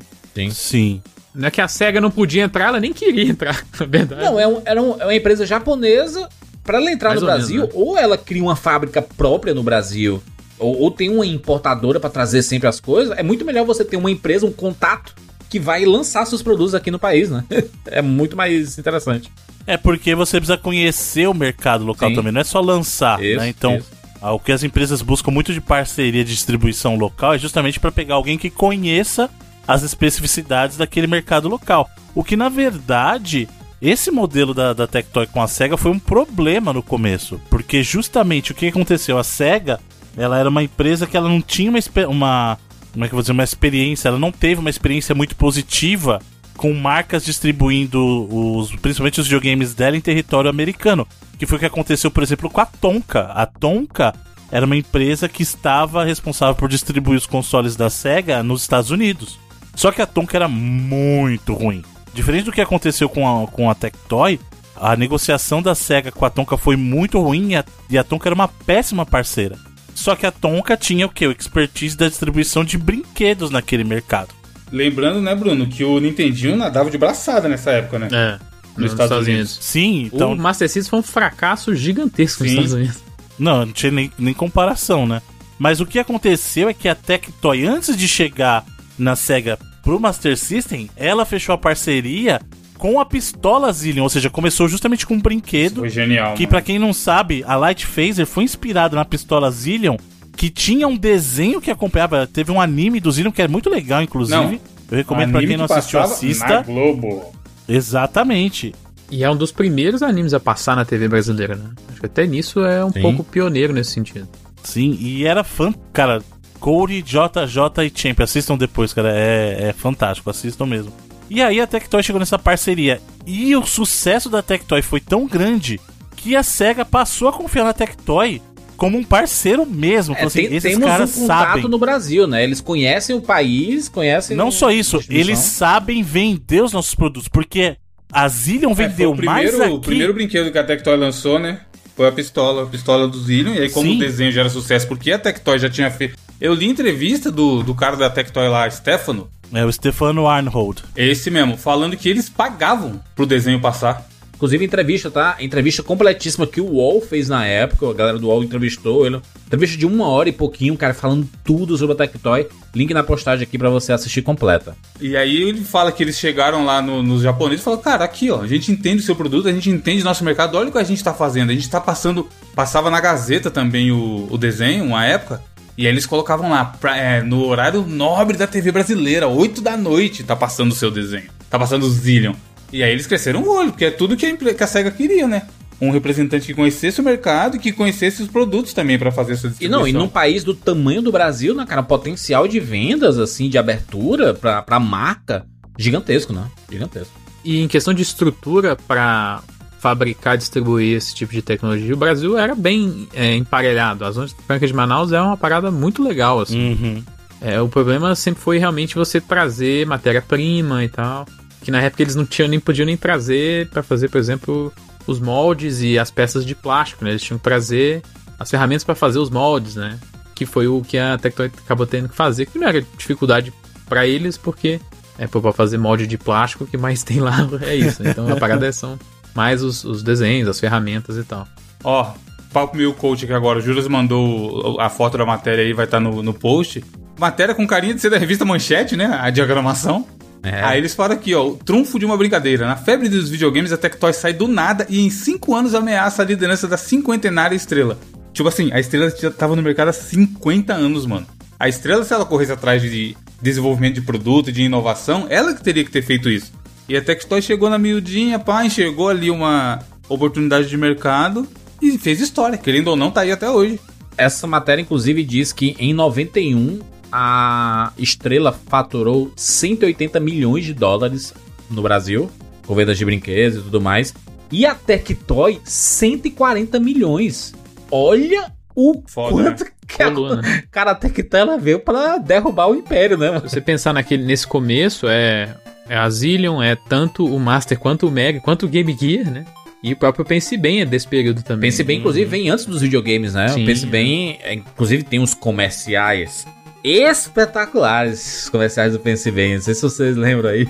[0.52, 1.02] Sim.
[1.34, 4.22] Não é que a SEGA não podia entrar, ela nem queria entrar, na verdade.
[4.24, 6.28] Não, é, um- era um- é uma empresa japonesa.
[6.64, 7.70] Pra ela entrar Mais no ou menos, Brasil, né?
[7.74, 10.22] ou ela cria uma fábrica própria no Brasil,
[10.60, 13.18] ou, ou tem uma importadora pra trazer sempre as coisas.
[13.18, 15.16] É muito melhor você ter uma empresa, um contato,
[15.50, 17.46] que vai lançar seus produtos aqui no país, né?
[17.88, 19.32] é muito mais interessante.
[19.68, 22.16] É porque você precisa conhecer o mercado local Sim.
[22.16, 23.50] também, não é só lançar, Isso, né?
[23.50, 23.92] Então, isso.
[24.22, 27.92] ah, o que as empresas buscam muito de parceria de distribuição local é justamente para
[27.92, 29.30] pegar alguém que conheça
[29.68, 31.90] as especificidades daquele mercado local.
[32.16, 33.50] O que na verdade,
[33.82, 38.54] esse modelo da, da Tectoy com a SEGA foi um problema no começo, porque justamente
[38.54, 39.82] o que aconteceu, a SEGA,
[40.16, 42.58] ela era uma empresa que ela não tinha uma, uma
[42.94, 46.22] como é que eu vou dizer, uma experiência, ela não teve uma experiência muito positiva
[46.58, 51.08] com marcas distribuindo os, principalmente os videogames dela em território americano.
[51.38, 53.32] Que foi o que aconteceu, por exemplo, com a Tonka.
[53.34, 54.14] A Tonka
[54.52, 59.40] era uma empresa que estava responsável por distribuir os consoles da Sega nos Estados Unidos.
[59.76, 61.84] Só que a Tonka era muito ruim.
[62.14, 64.40] Diferente do que aconteceu com a, com a Tectoy,
[64.76, 68.28] a negociação da Sega com a Tonka foi muito ruim e a, e a Tonka
[68.28, 69.58] era uma péssima parceira.
[69.94, 71.28] Só que a Tonka tinha o que?
[71.28, 74.37] O expertise da distribuição de brinquedos naquele mercado.
[74.72, 78.08] Lembrando, né, Bruno, que o Nintendinho nadava de braçada nessa época, né?
[78.12, 78.38] É,
[78.78, 79.58] Nos Estados Unidos.
[79.62, 80.34] Sim, então.
[80.34, 82.58] O Master System foi um fracasso gigantesco nos Sim.
[82.60, 83.04] Estados Unidos.
[83.40, 85.22] Não, não tinha nem, nem comparação, né?
[85.60, 88.64] Mas o que aconteceu é que a Tectoy, antes de chegar
[88.98, 92.42] na SEGA pro Master System, ela fechou a parceria
[92.78, 96.36] com a pistola Zillion, ou seja, começou justamente com um brinquedo Foi genial.
[96.36, 96.50] que, mano.
[96.50, 99.98] pra quem não sabe, a Light Phaser foi inspirada na pistola Zillion,
[100.38, 104.04] que tinha um desenho que acompanhava, teve um anime do Zillion que é muito legal,
[104.04, 104.38] inclusive.
[104.38, 104.60] Não,
[104.92, 106.48] Eu recomendo pra Anime quem não que assistiu, assista.
[106.48, 107.34] Na Globo.
[107.68, 108.74] Exatamente.
[109.10, 111.72] E é um dos primeiros animes a passar na TV brasileira, né?
[111.90, 113.02] Acho que até nisso é um Sim.
[113.02, 114.28] pouco pioneiro nesse sentido.
[114.64, 115.74] Sim, e era fã.
[115.92, 116.22] Cara,
[116.60, 119.12] Corey, JJ e Champ, assistam depois, cara.
[119.18, 120.94] É, é fantástico, assistam mesmo.
[121.30, 123.02] E aí a Tectoy chegou nessa parceria.
[123.26, 125.80] E o sucesso da Tectoy foi tão grande
[126.16, 128.42] que a SEGA passou a confiar na Tectoy
[128.78, 130.16] como um parceiro mesmo.
[130.16, 131.68] É, assim, tem- esses temos caras um contato sabem.
[131.68, 132.44] no Brasil, né?
[132.44, 134.38] Eles conhecem o país, conhecem.
[134.38, 137.28] Não só isso, eles sabem vender os nossos produtos.
[137.28, 137.76] Porque
[138.12, 139.86] a Zillion É, vendeu o primeiro, mais o aqui.
[139.88, 141.62] primeiro brinquedo que a Tectoy lançou, né?
[141.96, 143.54] Foi a pistola, a pistola do Zillion.
[143.56, 143.96] E aí, como Sim.
[143.96, 146.16] o desenho já era sucesso, porque a Tectoy já tinha feito.
[146.40, 149.28] Eu li entrevista do, do cara da Tectoy lá, Stefano.
[149.52, 150.84] É o Stefano Arnhold.
[150.96, 154.08] Esse mesmo, falando que eles pagavam pro desenho passar.
[154.38, 155.36] Inclusive, entrevista, tá?
[155.40, 157.90] Entrevista completíssima que o UOL fez na época.
[157.90, 159.20] A galera do UOL entrevistou ele.
[159.48, 162.46] Entrevista de uma hora e pouquinho, o cara falando tudo sobre a Tectoy.
[162.76, 164.78] Link na postagem aqui pra você assistir completa.
[165.02, 168.30] E aí ele fala que eles chegaram lá no- nos japoneses e falaram, cara, aqui
[168.30, 170.78] ó, a gente entende o seu produto, a gente entende nosso mercado, olha o que
[170.78, 171.50] a gente tá fazendo.
[171.50, 172.28] A gente tá passando.
[172.56, 175.42] Passava na Gazeta também o, o desenho, uma época.
[175.76, 179.76] E aí eles colocavam lá, pra- é, no horário nobre da TV brasileira, 8 da
[179.76, 181.26] noite, tá passando o seu desenho.
[181.50, 182.34] Tá passando o Zillion.
[182.72, 185.28] E aí eles cresceram o olho, porque é tudo que a, que a SEGA queria,
[185.28, 185.48] né?
[185.80, 189.46] um representante que conhecesse o mercado e que conhecesse os produtos também pra fazer essa
[189.46, 189.80] E distribuição.
[189.80, 193.60] não, e num país do tamanho do Brasil, né, cara, potencial de vendas, assim, de
[193.60, 195.46] abertura pra, pra marca,
[195.78, 196.46] gigantesco, né?
[196.72, 197.14] Gigantesco.
[197.46, 199.42] E em questão de estrutura para
[199.80, 204.04] fabricar e distribuir esse tipo de tecnologia, o Brasil era bem é, emparelhado.
[204.04, 206.72] A Zona Franca de Manaus é uma parada muito legal, assim.
[206.72, 207.04] Uhum.
[207.40, 211.28] É, o problema sempre foi realmente você trazer matéria-prima e tal.
[211.62, 214.72] Que na época eles não tinham nem podiam nem trazer para fazer, por exemplo,
[215.06, 217.12] os moldes e as peças de plástico, né?
[217.12, 218.02] Eles tinham que trazer
[218.40, 219.98] as ferramentas para fazer os moldes, né?
[220.36, 223.52] Que foi o que a Tectoy acabou tendo que fazer, que não era dificuldade
[223.88, 224.80] para eles, porque
[225.18, 228.08] é para fazer molde de plástico que mais tem lá é isso.
[228.08, 229.00] Então a parada é são
[229.34, 231.48] mais os, os desenhos, as ferramentas e tal.
[231.84, 232.14] Ó,
[232.52, 233.60] papo meu coach aqui agora.
[233.60, 236.84] O Juras mandou a foto da matéria aí, vai estar no, no post.
[237.20, 239.06] Matéria com carinha de ser da revista Manchete, né?
[239.20, 240.08] A diagramação.
[240.44, 240.64] É.
[240.64, 242.66] Aí eles falam aqui, ó, o trunfo de uma brincadeira.
[242.66, 246.26] Na febre dos videogames, a Tectoy sai do nada e em 5 anos ameaça a
[246.26, 247.98] liderança da cinquentenária estrela.
[248.34, 251.26] Tipo assim, a estrela já tava no mercado há 50 anos, mano.
[251.60, 255.84] A estrela, se ela corresse atrás de desenvolvimento de produto, de inovação, ela que teria
[255.84, 256.52] que ter feito isso.
[256.88, 261.48] E a Tectoy chegou na miudinha, pá, enxergou ali uma oportunidade de mercado
[261.82, 262.58] e fez história.
[262.58, 263.80] Querendo ou não, tá aí até hoje.
[264.18, 266.80] Essa matéria, inclusive, diz que em 91
[267.12, 271.34] a Estrela faturou 180 milhões de dólares
[271.70, 272.30] no Brasil,
[272.66, 274.14] com vendas de brinquedos e tudo mais.
[274.52, 277.54] E a Tectoy, 140 milhões.
[277.92, 280.42] Olha o Foda, quanto que a, Coluna.
[280.72, 283.30] cara, a Tectoy ela veio pra derrubar o império, né?
[283.30, 283.42] mano?
[283.42, 285.56] Se você pensar naquele, nesse começo, é,
[285.90, 289.46] é a Zillion, é tanto o Master quanto o Mega, quanto o Game Gear, né?
[289.84, 291.70] E o próprio Pense Bem é desse período também.
[291.70, 293.48] Pense Bem, inclusive, vem antes dos videogames, né?
[293.50, 293.64] Sim.
[293.64, 296.46] O Pense Bem, é, inclusive, tem uns comerciais
[296.88, 299.56] espetaculares, comerciais do Bem.
[299.56, 300.68] Não sei se vocês lembram aí.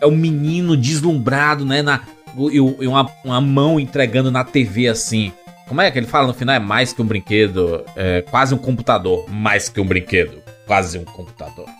[0.00, 1.82] É um menino deslumbrado, né?
[1.82, 2.00] Na,
[2.36, 5.32] e, e uma, uma mão entregando na TV assim.
[5.68, 6.54] Como é que ele fala no final?
[6.54, 9.26] É mais que um brinquedo, é quase um computador.
[9.28, 11.66] Mais que um brinquedo, quase um computador.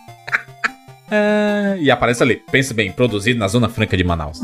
[1.11, 4.43] É, e aparece ali, pense bem, produzido na Zona Franca de Manaus.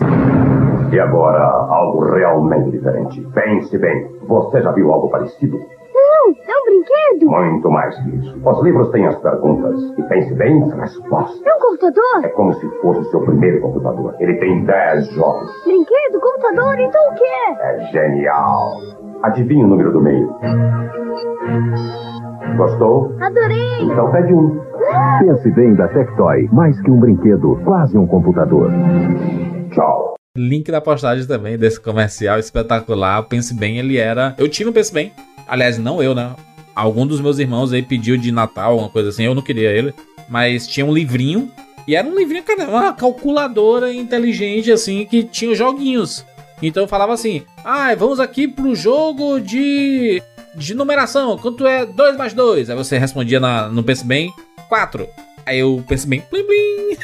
[0.92, 3.22] E agora, algo realmente diferente.
[3.36, 5.60] Pense bem, você já viu algo parecido?
[6.26, 7.30] Não, é um brinquedo.
[7.30, 8.42] Muito mais que isso.
[8.44, 11.42] Os livros têm as perguntas e pense bem as respostas.
[11.46, 12.24] É um computador.
[12.24, 14.16] É como se fosse o seu primeiro computador.
[14.20, 15.52] Ele tem 10 jogos.
[15.64, 17.62] Brinquedo, computador, então o quê?
[17.62, 18.78] É genial.
[19.24, 20.28] Adivinhe o número do meio.
[22.58, 23.16] Gostou?
[23.22, 23.84] Adorei.
[23.84, 24.60] Então pede um.
[25.20, 28.72] Pense bem da Tectoy, mais que um brinquedo, quase um computador.
[29.72, 30.16] Tchau.
[30.38, 33.20] Link da postagem também desse comercial espetacular.
[33.20, 34.36] O Pense Bem, ele era.
[34.38, 35.12] Eu tinha um Pense Bem.
[35.48, 36.36] Aliás, não eu, né?
[36.76, 39.24] Algum dos meus irmãos aí pediu de Natal, alguma coisa assim.
[39.24, 39.94] Eu não queria ele.
[40.28, 41.52] Mas tinha um livrinho.
[41.88, 46.26] E era um livrinho, cara, uma calculadora inteligente, assim, que tinha joguinhos.
[46.62, 50.22] Então eu falava assim: ah, vamos aqui pro jogo de.
[50.56, 51.38] de numeração.
[51.38, 52.70] Quanto é 2 mais 2?
[52.70, 54.34] Aí você respondia na, no Pense Bem,
[54.68, 55.08] 4.
[55.46, 56.98] Aí eu Pense Bem, plim plim.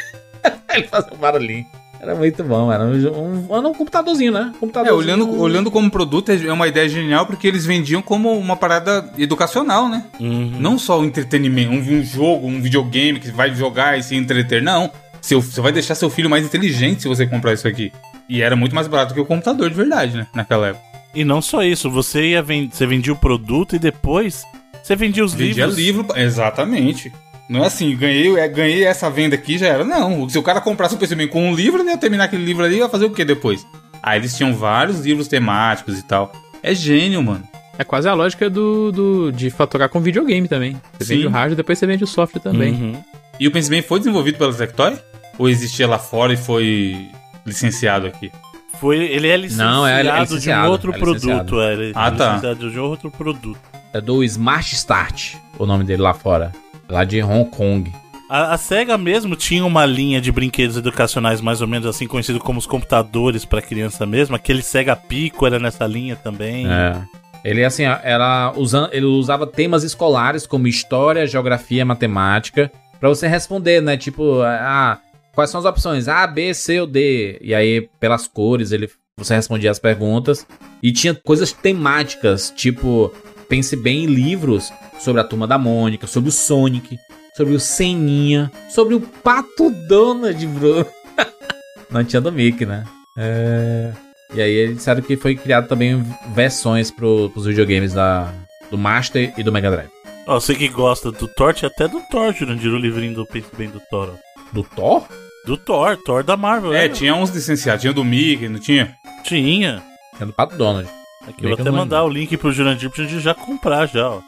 [0.73, 1.65] Ele fazia um barulhinho.
[2.01, 4.51] Era muito bom, era um, um, era um computadorzinho, né?
[4.55, 4.97] É, Computadorzinho.
[4.97, 9.87] olhando, olhando como produto, é uma ideia genial porque eles vendiam como uma parada educacional,
[9.87, 10.05] né?
[10.19, 10.53] Uhum.
[10.59, 14.63] Não só o entretenimento, um, um jogo, um videogame que vai jogar e se entreter,
[14.63, 14.89] não.
[15.21, 17.93] Seu, você vai deixar seu filho mais inteligente se você comprar isso aqui.
[18.27, 20.25] E era muito mais barato que o computador de verdade, né?
[20.33, 20.83] Naquela época.
[21.13, 22.71] E não só isso, você ia vend...
[22.73, 24.43] você vendia o produto e depois
[24.81, 25.77] você vendia os Vendia livros.
[25.77, 27.11] livro, exatamente.
[27.51, 29.83] Não é assim, ganhei, é, ganhei essa venda aqui, já era.
[29.83, 32.75] Não, se o cara comprasse o PC com um livro, ia terminar aquele livro ali
[32.75, 33.67] e ia fazer o que depois?
[34.01, 36.31] Aí eles tinham vários livros temáticos e tal.
[36.63, 37.43] É gênio, mano.
[37.77, 40.79] É quase a lógica do, do de faturar com videogame também.
[40.97, 41.15] Você Sim.
[41.15, 42.73] vende o hardware, depois você vende o software também.
[42.73, 43.03] Uhum.
[43.39, 44.97] E o Pensebem foi desenvolvido pela Tectoy?
[45.37, 47.09] Ou existia lá fora e foi
[47.45, 48.31] licenciado aqui?
[48.79, 51.45] Foi, ele é licenciado, Não, é- é de um licenciado, outro é licenciado.
[51.45, 51.61] produto.
[51.61, 52.27] É, ele é Ah, tá.
[52.35, 53.57] licenciado de um outro produto.
[53.93, 56.51] É do Smart Start, o nome dele lá fora.
[56.91, 57.91] Lá de Hong Kong.
[58.29, 62.39] A, a SEGA mesmo tinha uma linha de brinquedos educacionais mais ou menos assim, conhecido
[62.39, 64.35] como os computadores para criança mesmo.
[64.35, 66.67] Aquele SEGA Pico era nessa linha também.
[66.67, 67.01] É.
[67.43, 72.71] Ele assim, era usando, ele usava temas escolares como história, geografia, matemática,
[73.01, 73.97] Pra você responder, né?
[73.97, 74.99] Tipo, ah,
[75.33, 76.07] quais são as opções?
[76.07, 77.39] A, B, C ou D?
[77.41, 78.87] E aí, pelas cores, ele
[79.17, 80.45] você respondia as perguntas.
[80.83, 83.11] E tinha coisas temáticas, tipo,
[83.49, 84.71] pense bem em livros
[85.03, 86.97] sobre a turma da Mônica, sobre o Sonic,
[87.35, 90.85] sobre o Seninha, sobre o Pato Donald, bro.
[91.89, 92.85] Não tinha do Mickey, né?
[93.17, 93.91] É...
[94.33, 96.01] E aí eles disseram que foi criado também
[96.33, 98.33] versões pro, pros videogames da,
[98.69, 99.89] do Master e do Mega Drive.
[100.25, 103.49] Ó, você que gosta do Thor, tinha até do Thor, Jurandir, o livrinho do Pense
[103.57, 104.13] Bem do Thor.
[104.13, 104.31] ó.
[104.53, 105.03] Do Thor?
[105.45, 106.73] Do Thor, Thor da Marvel.
[106.73, 106.89] É, né?
[106.89, 107.81] tinha uns licenciados.
[107.81, 108.95] Tinha do Mickey, não tinha?
[109.23, 109.83] Tinha.
[110.19, 110.87] É do Pato Donald.
[111.27, 114.21] Aqui eu vou até mandar o link pro Jurandir pra gente já comprar já, ó.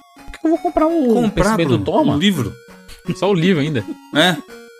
[0.44, 2.20] Que eu vou comprar o Comprar PSP do Thor, um mano?
[2.20, 2.54] livro.
[3.16, 3.84] Só o livro ainda.
[4.14, 4.36] É.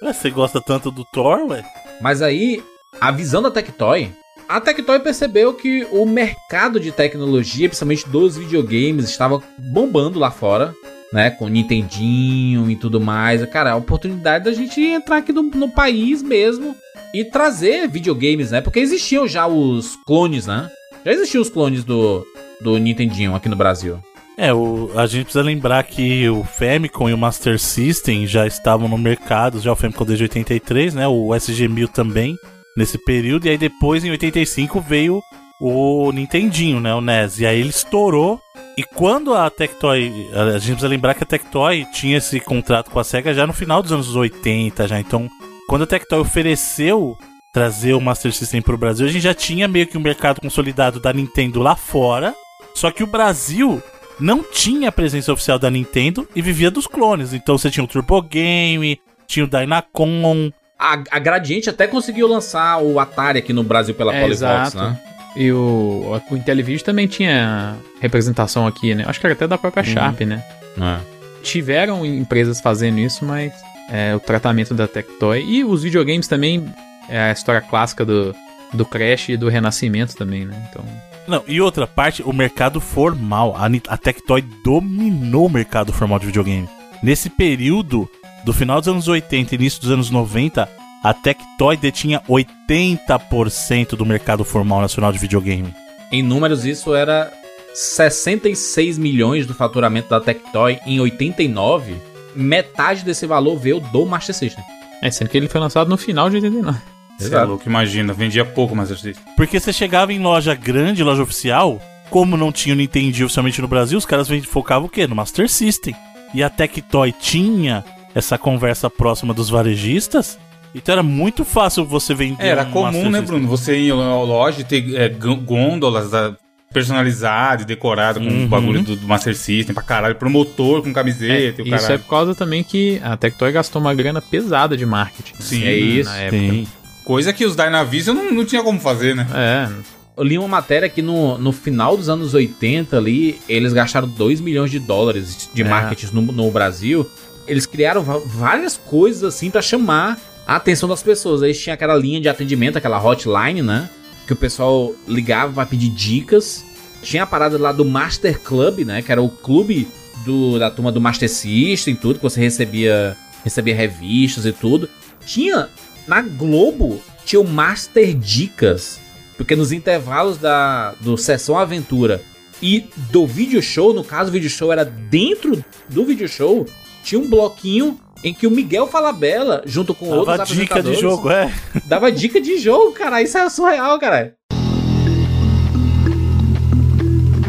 [0.06, 1.64] Ué, você gosta tanto do Thor, ué?
[2.02, 2.62] Mas aí,
[3.00, 4.12] a visão da Tectoy.
[4.50, 10.76] A Tectoy percebeu que o mercado de tecnologia, principalmente dos videogames, estava bombando lá fora,
[11.14, 11.30] né?
[11.32, 13.44] Com Nintendinho e tudo mais.
[13.50, 16.76] Cara, a oportunidade da gente entrar aqui no, no país mesmo
[17.14, 18.60] e trazer videogames, né?
[18.60, 20.70] Porque existiam já os clones, né?
[21.06, 22.26] Já existiam os clones do,
[22.60, 23.98] do Nintendinho aqui no Brasil.
[24.38, 28.88] É, o, a gente precisa lembrar que o Famicom e o Master System já estavam
[28.88, 31.08] no mercado, já o Famicom desde 83, né?
[31.08, 32.36] O SG-1000 também,
[32.76, 33.46] nesse período.
[33.46, 35.22] E aí depois, em 85, veio
[35.62, 36.94] o Nintendinho, né?
[36.96, 37.40] O NES.
[37.40, 38.40] E aí ele estourou.
[38.76, 40.12] E quando a Tectoy...
[40.34, 43.54] A gente precisa lembrar que a Tectoy tinha esse contrato com a SEGA já no
[43.54, 45.00] final dos anos 80, já.
[45.00, 45.30] Então,
[45.70, 47.16] quando a Tectoy ofereceu
[47.54, 51.00] trazer o Master System pro Brasil, a gente já tinha meio que um mercado consolidado
[51.00, 52.34] da Nintendo lá fora.
[52.74, 53.82] Só que o Brasil
[54.20, 57.34] não tinha a presença oficial da Nintendo e vivia dos clones.
[57.34, 60.52] Então você tinha o Turbo Game, tinha o Dynacon.
[60.78, 64.78] A, a Gradiente até conseguiu lançar o Atari aqui no Brasil pela É, Polyvox, exato.
[64.78, 65.00] né?
[65.36, 69.04] E o, o Intellivision também tinha representação aqui, né?
[69.08, 70.44] Acho que era até da própria Sharp, né?
[70.80, 71.00] É.
[71.42, 73.52] Tiveram empresas fazendo isso, mas
[73.90, 76.64] é, o tratamento da Tectoy e os videogames também
[77.10, 78.36] é a história clássica do,
[78.74, 80.56] do Crash e do Renascimento também, né?
[80.70, 80.86] Então,
[81.28, 83.56] Não, e outra parte, o mercado formal.
[83.58, 86.68] A, a Tectoy dominou o mercado formal de videogame.
[87.02, 88.10] Nesse período,
[88.44, 90.70] do final dos anos 80 e início dos anos 90,
[91.04, 95.74] a Tectoy detinha 80% do mercado formal nacional de videogame.
[96.12, 97.32] Em números, isso era
[97.74, 101.96] 66 milhões do faturamento da Tectoy em 89.
[102.36, 104.64] Metade desse valor veio do Master System.
[105.02, 106.93] é sendo que ele foi lançado no final de 89.
[107.18, 108.12] Você é louco, imagina.
[108.14, 109.24] Vendia pouco Master System.
[109.38, 113.68] Porque você chegava em loja grande, loja oficial, como não tinha o Nintendo oficialmente no
[113.68, 115.08] Brasil, os caras focavam o quê?
[115.08, 115.96] No Master System.
[116.34, 117.84] E a Tectoy tinha
[118.16, 120.38] essa conversa próxima dos varejistas,
[120.76, 123.26] então era muito fácil você vender Era um comum, Master né, System.
[123.26, 123.48] Bruno?
[123.48, 126.36] Você ir na loja e ter é, gô- gôndolas da-
[126.74, 128.46] personalizadas, decoradas com Uhum.
[128.46, 130.16] o bagulho do, do Master System pra caralho.
[130.16, 132.00] Promotor com camiseta e o isso é caralho.
[132.00, 135.34] por causa também que a Tectoy gastou uma grana pesada de marketing.
[135.40, 136.10] Sim, é isso.
[136.10, 136.38] Na época.
[136.40, 136.68] Sim.
[137.04, 139.28] Coisa que os Dynavision não, não tinha como fazer, né?
[139.34, 139.70] É,
[140.16, 144.40] Eu li uma matéria que no, no final dos anos 80 ali, eles gastaram 2
[144.42, 145.66] milhões de dólares de É.
[145.66, 147.06] marketing no, no Brasil.
[147.48, 151.42] Eles criaram várias coisas assim pra chamar a atenção das pessoas.
[151.42, 153.90] Eles tinham aquela linha de atendimento, aquela hotline, né?
[154.26, 156.64] Que o pessoal ligava pra pedir dicas.
[157.02, 159.02] Tinha a parada lá do Master Club, né?
[159.02, 159.88] Que era o clube
[160.24, 164.88] do, da turma do Master System e tudo, que você recebia, recebia revistas e tudo.
[165.26, 165.68] Tinha
[166.08, 169.00] na Globo, tinha o Master Dicas.
[169.38, 172.22] Porque nos intervalos da do Sessão Aventura
[172.62, 176.66] e do vídeo show, no caso o vídeo show era dentro do vídeo show,
[177.04, 181.00] tinha um bloquinho em que o Miguel Falabella, junto com outros Dava dica de apresentadores,
[181.02, 181.52] jogo, é.
[181.86, 183.22] dava dica de jogo, cara.
[183.22, 184.36] Isso é surreal, cara.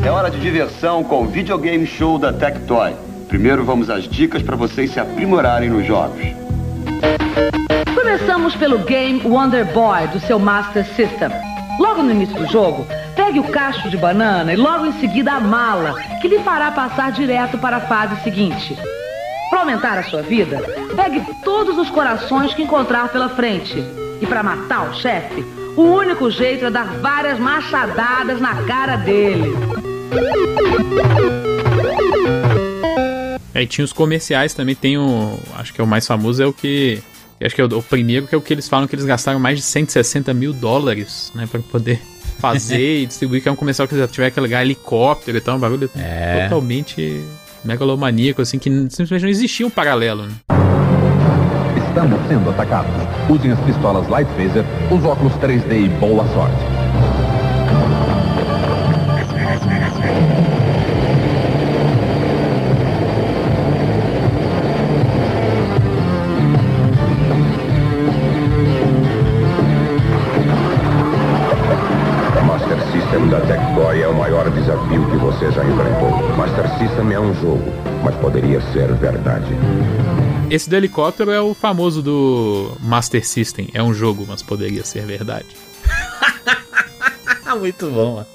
[0.05, 2.93] É hora de diversão com o videogame show da Tectoy.
[3.29, 6.25] Primeiro vamos às dicas para vocês se aprimorarem nos jogos.
[8.05, 11.31] Começamos pelo game Wonder Boy do seu Master System.
[11.81, 12.87] Logo no início do jogo,
[13.17, 17.11] pegue o cacho de banana e logo em seguida a mala, que lhe fará passar
[17.13, 18.77] direto para a fase seguinte.
[19.49, 20.63] Para aumentar a sua vida,
[20.95, 23.83] pegue todos os corações que encontrar pela frente.
[24.21, 25.43] E para matar o chefe,
[25.75, 29.51] o único jeito é dar várias machadadas na cara dele.
[33.55, 35.39] Aí tinha os comerciais também, tem o.
[35.57, 37.03] Acho que é o mais famoso, é o que.
[37.45, 39.39] Acho que é o, o primeiro, que é o que eles falam que eles gastaram
[39.39, 41.47] mais de 160 mil dólares, né?
[41.51, 42.01] Pra poder
[42.41, 45.57] fazer e distribuir, que é um comercial que já tiver que ligar helicóptero e tal,
[45.57, 46.45] um bagulho É.
[46.45, 47.23] totalmente
[47.65, 50.35] megalomaníaco, assim, que simplesmente não existia um paralelo, né?
[51.89, 52.91] Estamos sendo atacados.
[53.29, 56.74] Usem as pistolas Light Phaser, os óculos 3D e boa sorte.
[73.15, 76.37] Master System da Tectoy é o maior desafio que você já enfrentou.
[76.37, 79.47] Master System é um jogo, mas poderia ser verdade.
[80.51, 83.69] Esse do helicóptero é o famoso do Master System.
[83.73, 85.47] É um jogo, mas poderia ser verdade.
[87.59, 88.27] Muito bom, mano.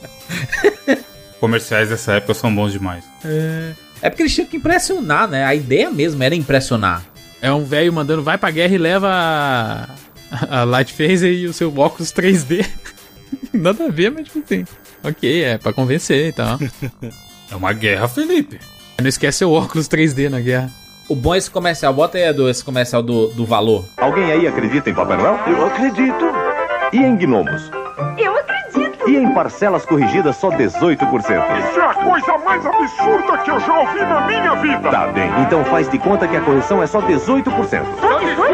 [1.39, 3.03] Comerciais dessa época são bons demais.
[4.01, 5.43] É porque eles tinham que impressionar, né?
[5.43, 7.03] A ideia mesmo era impressionar.
[7.41, 11.53] É um velho mandando vai pra guerra e leva a, a Light Phaser e o
[11.53, 12.65] seu óculos 3D.
[13.59, 14.65] Nada a ver, mas tipo assim.
[15.03, 16.57] Ok, é pra convencer e tal.
[17.51, 18.59] É uma guerra, Felipe.
[19.01, 20.69] Não esquece o óculos 3D na guerra.
[21.07, 21.93] O bom é esse comercial.
[21.93, 23.85] Bota aí Edu, esse comercial do, do valor.
[23.97, 25.39] Alguém aí acredita em Papai Noel?
[25.47, 26.25] Eu acredito.
[26.93, 27.71] E em gnomos?
[28.17, 29.09] Eu acredito.
[29.09, 30.99] E em parcelas corrigidas só 18%?
[30.99, 34.91] Isso é a coisa mais absurda que eu já ouvi na minha vida.
[34.91, 37.43] Tá bem, então faz de conta que a correção é só 18%.
[37.49, 38.48] Só 18% ao mês?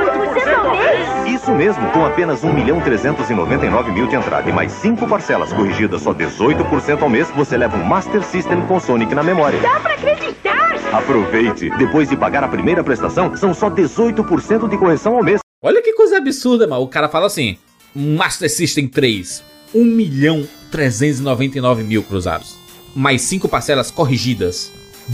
[1.46, 6.02] Isso mesmo, com apenas 1 milhão 399 mil de entrada e mais 5 parcelas corrigidas
[6.02, 9.60] só 18% ao mês, você leva um Master System com Sonic na memória.
[9.60, 10.74] Dá pra acreditar?
[10.92, 11.70] Aproveite!
[11.78, 15.40] Depois de pagar a primeira prestação, são só 18% de correção ao mês.
[15.62, 16.82] Olha que coisa absurda, mano.
[16.82, 17.60] O cara fala assim:
[17.96, 19.44] Master System 3,
[19.76, 22.56] 1 milhão 399 mil cruzados.
[22.96, 24.72] Mais 5 parcelas corrigidas.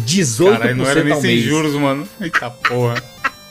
[0.07, 1.43] 18% Caralho, não era nem ao sem mês.
[1.43, 2.07] juros, mano.
[2.21, 3.03] Eita porra.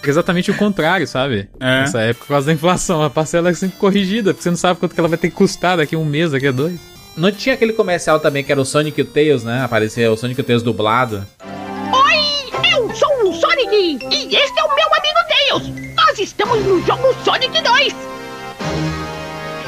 [0.03, 1.49] Exatamente o contrário, sabe?
[1.61, 1.81] É.
[1.81, 4.81] Nessa época, por causa da inflação, a parcela é sempre corrigida, porque você não sabe
[4.81, 6.79] quanto que ela vai ter que custar daqui a um mês, daqui a dois.
[7.17, 9.63] Não tinha aquele comercial também que era o Sonic e o Tails, né?
[9.63, 11.27] Aparecia o Sonic e o Tails dublado.
[11.43, 15.95] Oi, eu sou o Sonic e este é o meu amigo Tails.
[15.95, 18.20] Nós estamos no jogo Sonic 2.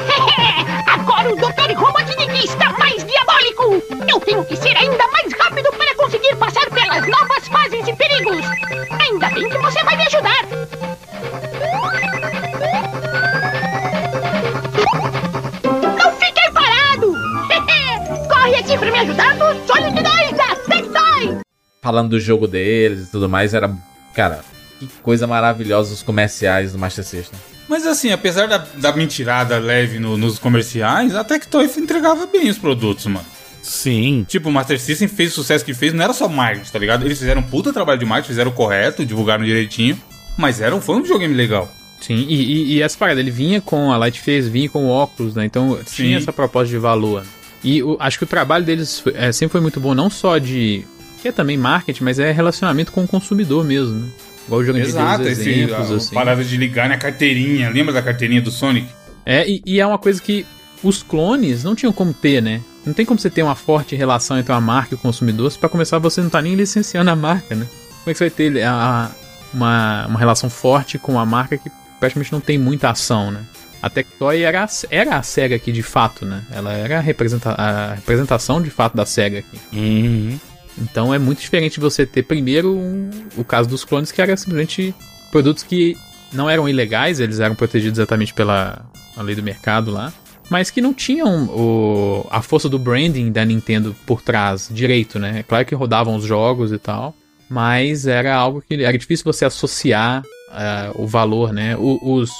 [0.87, 1.73] Agora o Dr.
[1.75, 3.81] Robotnik está mais diabólico.
[4.09, 8.45] Eu tenho que ser ainda mais rápido para conseguir passar pelas novas fases e perigos.
[8.99, 10.45] Ainda bem que você vai me ajudar.
[15.97, 17.13] Não fiquem parado.
[18.27, 21.37] Corre aqui para me ajudar no Sonic 2 da Tectoy.
[21.81, 23.73] Falando do jogo deles e tudo mais, era.
[24.13, 24.41] Cara,
[24.79, 27.39] que coisa maravilhosa os comerciais do Master System.
[27.67, 32.57] Mas assim, apesar da, da mentirada leve no- nos comerciais, a Tectoy entregava bem os
[32.57, 33.25] produtos, mano.
[33.61, 34.25] Sim.
[34.27, 37.05] Tipo, o Master System fez o sucesso que fez, não era só marketing, tá ligado?
[37.05, 39.97] Eles fizeram um puta trabalho de marketing, fizeram o correto, divulgaram direitinho,
[40.37, 41.73] mas era, um- foi um videogame legal.
[42.01, 44.89] Sim, e, e, e essa parada, ele vinha com a Light Phase, vinha com o
[44.89, 45.45] óculos, né?
[45.45, 47.23] Então tinha essa proposta de valor.
[47.63, 50.37] E o- acho que o trabalho deles foi- é, sempre foi muito bom, não só
[50.37, 50.83] de.
[51.21, 54.07] que é também marketing, mas é relacionamento com o consumidor mesmo, né?
[54.47, 56.13] Igual jogo de Exato, Deus esse, exemplos, a, assim.
[56.15, 58.87] parada de ligar na carteirinha, lembra da carteirinha do Sonic?
[59.25, 60.45] É, e, e é uma coisa que
[60.83, 62.61] os clones não tinham como ter, né?
[62.85, 65.57] Não tem como você ter uma forte relação entre a marca e o consumidor, se
[65.57, 67.65] pra começar você não tá nem licenciando a marca, né?
[68.03, 69.11] Como é que você vai ter a- a-
[69.53, 73.39] uma, uma relação forte com a marca que praticamente não tem muita ação, né?
[73.81, 76.41] A Tectoy era, a- era a SEGA aqui de fato, né?
[76.51, 79.59] Ela era a, representa a representação de fato da SEGA aqui.
[79.71, 80.37] Uhum.
[80.77, 84.93] Então é muito diferente você ter primeiro um- o caso dos clones, que era simplesmente
[85.31, 85.95] produtos que
[86.31, 88.85] não eram ilegais, eles eram protegidos exatamente pela
[89.17, 90.11] lei do mercado lá,
[90.49, 95.39] mas que não tinham o, a força do branding da Nintendo por trás direito, né?
[95.39, 97.15] É claro que rodavam os jogos e tal,
[97.49, 101.75] mas era algo que era difícil você associar ah, o valor, né?
[101.77, 102.31] O- os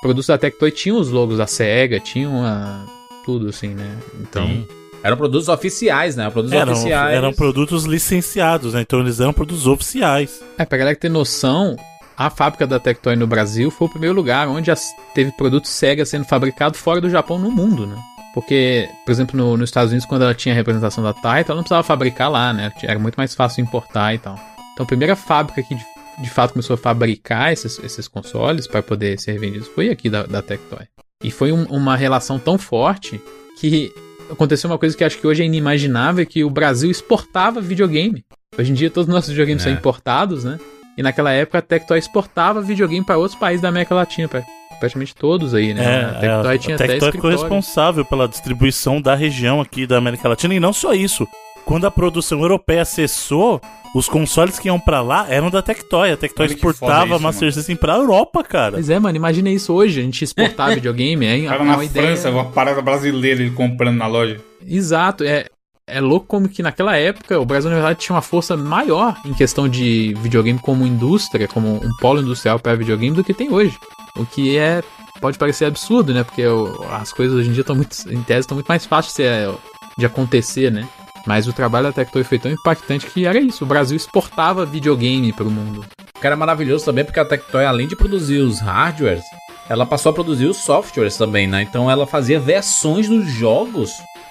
[0.00, 2.84] produtos da Tectoy tinham os logos da SEGA, tinham a,
[3.24, 3.96] tudo assim, né?
[4.20, 4.46] Então.
[4.46, 4.66] Sim.
[5.02, 6.30] Eram produtos oficiais, né?
[6.30, 7.14] Produtos Eram, oficiais.
[7.16, 8.82] eram produtos licenciados, né?
[8.82, 10.40] Então eles eram produtos oficiais.
[10.58, 11.76] É, pra galera ter noção,
[12.16, 16.04] a fábrica da Tectoy no Brasil foi o primeiro lugar onde as- teve produto Sega
[16.04, 17.96] sendo fabricado fora do Japão no mundo, né?
[18.34, 21.56] Porque, por exemplo, no- nos Estados Unidos, quando ela tinha a representação da Taito, ela
[21.58, 22.72] não precisava fabricar lá, né?
[22.82, 24.38] Era muito mais fácil importar e tal.
[24.72, 25.84] Então a primeira fábrica que de,
[26.22, 30.22] de fato começou a fabricar esses, esses consoles para poder ser vendidos foi aqui da,
[30.22, 30.86] da Tectoy.
[31.22, 33.20] E foi um- uma relação tão forte
[33.60, 33.92] que
[34.32, 38.24] aconteceu uma coisa que acho que hoje é inimaginável, que o Brasil exportava videogame.
[38.58, 39.64] Hoje em dia todos os nossos videogames É.
[39.64, 40.58] são importados, né?
[40.96, 44.42] E naquela época a Tectoy exportava videogame para outros países da América Latina, pra-
[44.78, 45.84] praticamente todos aí, né?
[45.84, 49.96] É, a Tectoy é, tinha a Tectoy ficou responsável pela distribuição da região aqui da
[49.96, 50.54] América Latina.
[50.54, 51.26] E não só isso.
[51.64, 53.60] Quando a produção europeia cessou,
[53.94, 56.12] os consoles que iam pra lá eram da Tectoy.
[56.12, 57.52] A Tectoy Olha exportava isso, Master mano.
[57.52, 58.72] System pra Europa, cara.
[58.72, 61.84] Pois é, mano, imagina isso hoje, a gente exportar videogame, é, cara é na uma
[61.84, 62.06] ideia...
[62.08, 64.40] França, uma parada brasileira ele comprando na loja.
[64.66, 65.46] Exato, é,
[65.86, 69.34] é louco como que naquela época o Brasil, na verdade, tinha uma força maior em
[69.34, 73.76] questão de videogame como indústria, como um polo industrial para videogame do que tem hoje.
[74.16, 74.82] O que é
[75.20, 76.24] pode parecer absurdo, né?
[76.24, 76.42] Porque
[76.90, 79.54] as coisas hoje em dia estão muito, em tese, estão muito mais fáceis
[79.96, 80.88] de acontecer, né?
[81.26, 83.64] Mas o trabalho da Tectoy foi tão impactante que era isso.
[83.64, 85.84] O Brasil exportava videogame para o mundo.
[86.16, 89.24] O que era maravilhoso também porque a Tectoy, além de produzir os hardwares,
[89.68, 91.62] ela passou a produzir os softwares também, né?
[91.62, 93.90] Então ela fazia versões dos jogos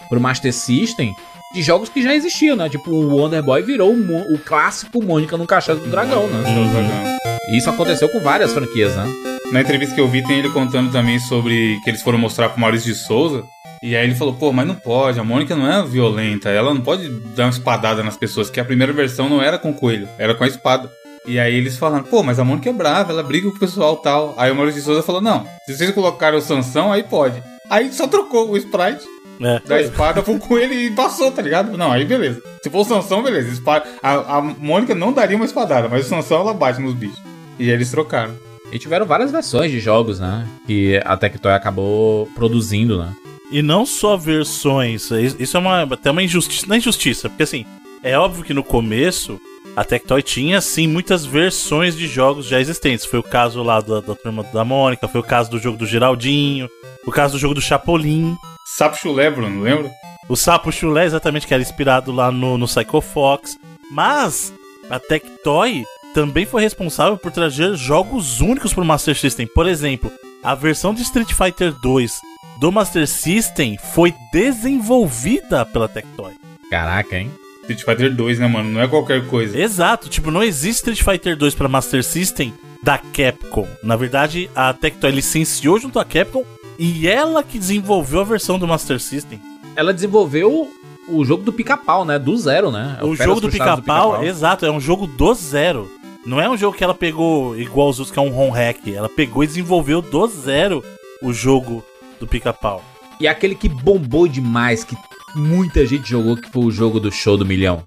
[0.09, 1.15] pro Master System
[1.53, 2.69] de jogos que já existiam, né?
[2.69, 7.17] Tipo, o Wonder Boy virou o, o clássico Mônica no Caixa do Dragão, né?
[7.49, 9.05] E isso aconteceu com várias franquias, né?
[9.51, 12.61] Na entrevista que eu vi, tem ele contando também sobre que eles foram mostrar pro
[12.61, 13.43] Maurício de Souza.
[13.83, 16.81] E aí ele falou, pô, mas não pode, a Mônica não é violenta, ela não
[16.81, 20.07] pode dar uma espadada nas pessoas, que a primeira versão não era com o coelho,
[20.19, 20.91] era com a espada.
[21.25, 23.97] E aí eles falando, pô, mas a Mônica é brava, ela briga com o pessoal
[23.97, 24.35] tal.
[24.37, 27.41] Aí o Maurício de Souza falou, não, se vocês colocaram o Sansão, aí pode.
[27.69, 29.03] Aí só trocou o sprite.
[29.43, 29.59] É.
[29.67, 31.75] da espada foi com ele e passou, tá ligado?
[31.75, 32.43] Não, aí beleza.
[32.61, 33.49] Se for o Sansão, beleza.
[33.49, 33.85] Espada...
[34.03, 37.19] A, a Mônica não daria uma espadada, mas o Sansão ela bate nos bichos.
[37.57, 38.35] E aí eles trocaram.
[38.71, 40.47] E tiveram várias versões de jogos, né?
[40.67, 43.11] Que a Tectoy acabou produzindo, né?
[43.51, 47.65] E não só versões, isso é uma, até uma injustiça, não é injustiça, porque assim,
[48.01, 49.39] é óbvio que no começo
[49.75, 53.05] a Tectoy tinha sim muitas versões de jogos já existentes.
[53.05, 55.85] Foi o caso lá da, da turma da Mônica, foi o caso do jogo do
[55.85, 56.69] Geraldinho,
[57.05, 58.35] o caso do jogo do Chapolin.
[58.65, 59.91] Sapo Chulé, Bruno, lembra?
[60.29, 63.57] O Sapo Chulé, exatamente, que era inspirado lá no, no Psycho Fox.
[63.91, 64.53] Mas
[64.89, 65.83] a Tectoy
[66.13, 69.47] também foi responsável por trazer jogos únicos para o Master System.
[69.47, 70.11] Por exemplo,
[70.43, 76.33] a versão de Street Fighter 2 do Master System foi desenvolvida pela Tectoy.
[76.69, 77.31] Caraca, hein?
[77.61, 78.69] Street Fighter 2, né, mano?
[78.69, 79.57] Não é qualquer coisa.
[79.57, 83.67] Exato, tipo, não existe Street Fighter 2 para Master System da Capcom.
[83.83, 86.43] Na verdade, a Tectoy licenciou junto à Capcom
[86.77, 89.39] e ela que desenvolveu a versão do Master System.
[89.75, 90.69] Ela desenvolveu
[91.07, 92.17] o jogo do pica-pau, né?
[92.17, 92.97] Do zero, né?
[93.01, 95.89] O Férias jogo do pica-pau, exato, é um jogo do zero.
[96.25, 98.87] Não é um jogo que ela pegou igual os outros, que é um home hack.
[98.87, 100.83] Ela pegou e desenvolveu do zero
[101.21, 101.83] o jogo
[102.21, 102.83] do pica-pau.
[103.19, 104.95] E aquele que bombou demais, que
[105.35, 107.83] muita gente jogou, que foi o jogo do show do milhão.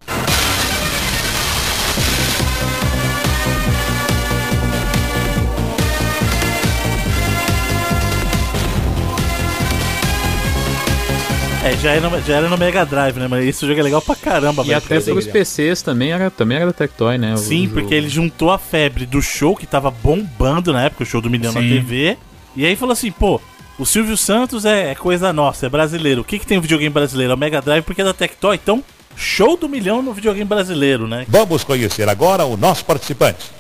[11.65, 13.27] É, já era, no, já era no Mega Drive, né?
[13.27, 14.79] Mas esse jogo é legal pra caramba, E velho.
[14.79, 17.33] até pros PCs também era, também era da Tectoy, né?
[17.33, 17.81] o Sim, jogo.
[17.81, 21.31] porque ele juntou a febre do show que tava bombando na época, o show do
[21.31, 21.69] Milhão na Sim.
[21.71, 22.19] TV.
[22.55, 23.41] E aí falou assim, pô,
[23.79, 26.21] o Silvio Santos é, é coisa nossa, é brasileiro.
[26.21, 27.33] O que, que tem videogame brasileiro?
[27.33, 28.57] É o Mega Drive porque é da Tectoy.
[28.57, 28.85] Então,
[29.17, 31.27] show do milhão no videogame brasileiro, né?
[31.29, 33.51] Vamos conhecer agora o nosso participante.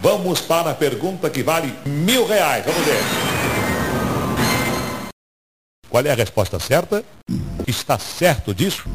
[0.00, 2.64] Vamos para a pergunta que vale mil reais.
[2.64, 3.00] Vamos ver.
[5.88, 7.04] Qual é a resposta certa?
[7.66, 8.88] Está certo disso?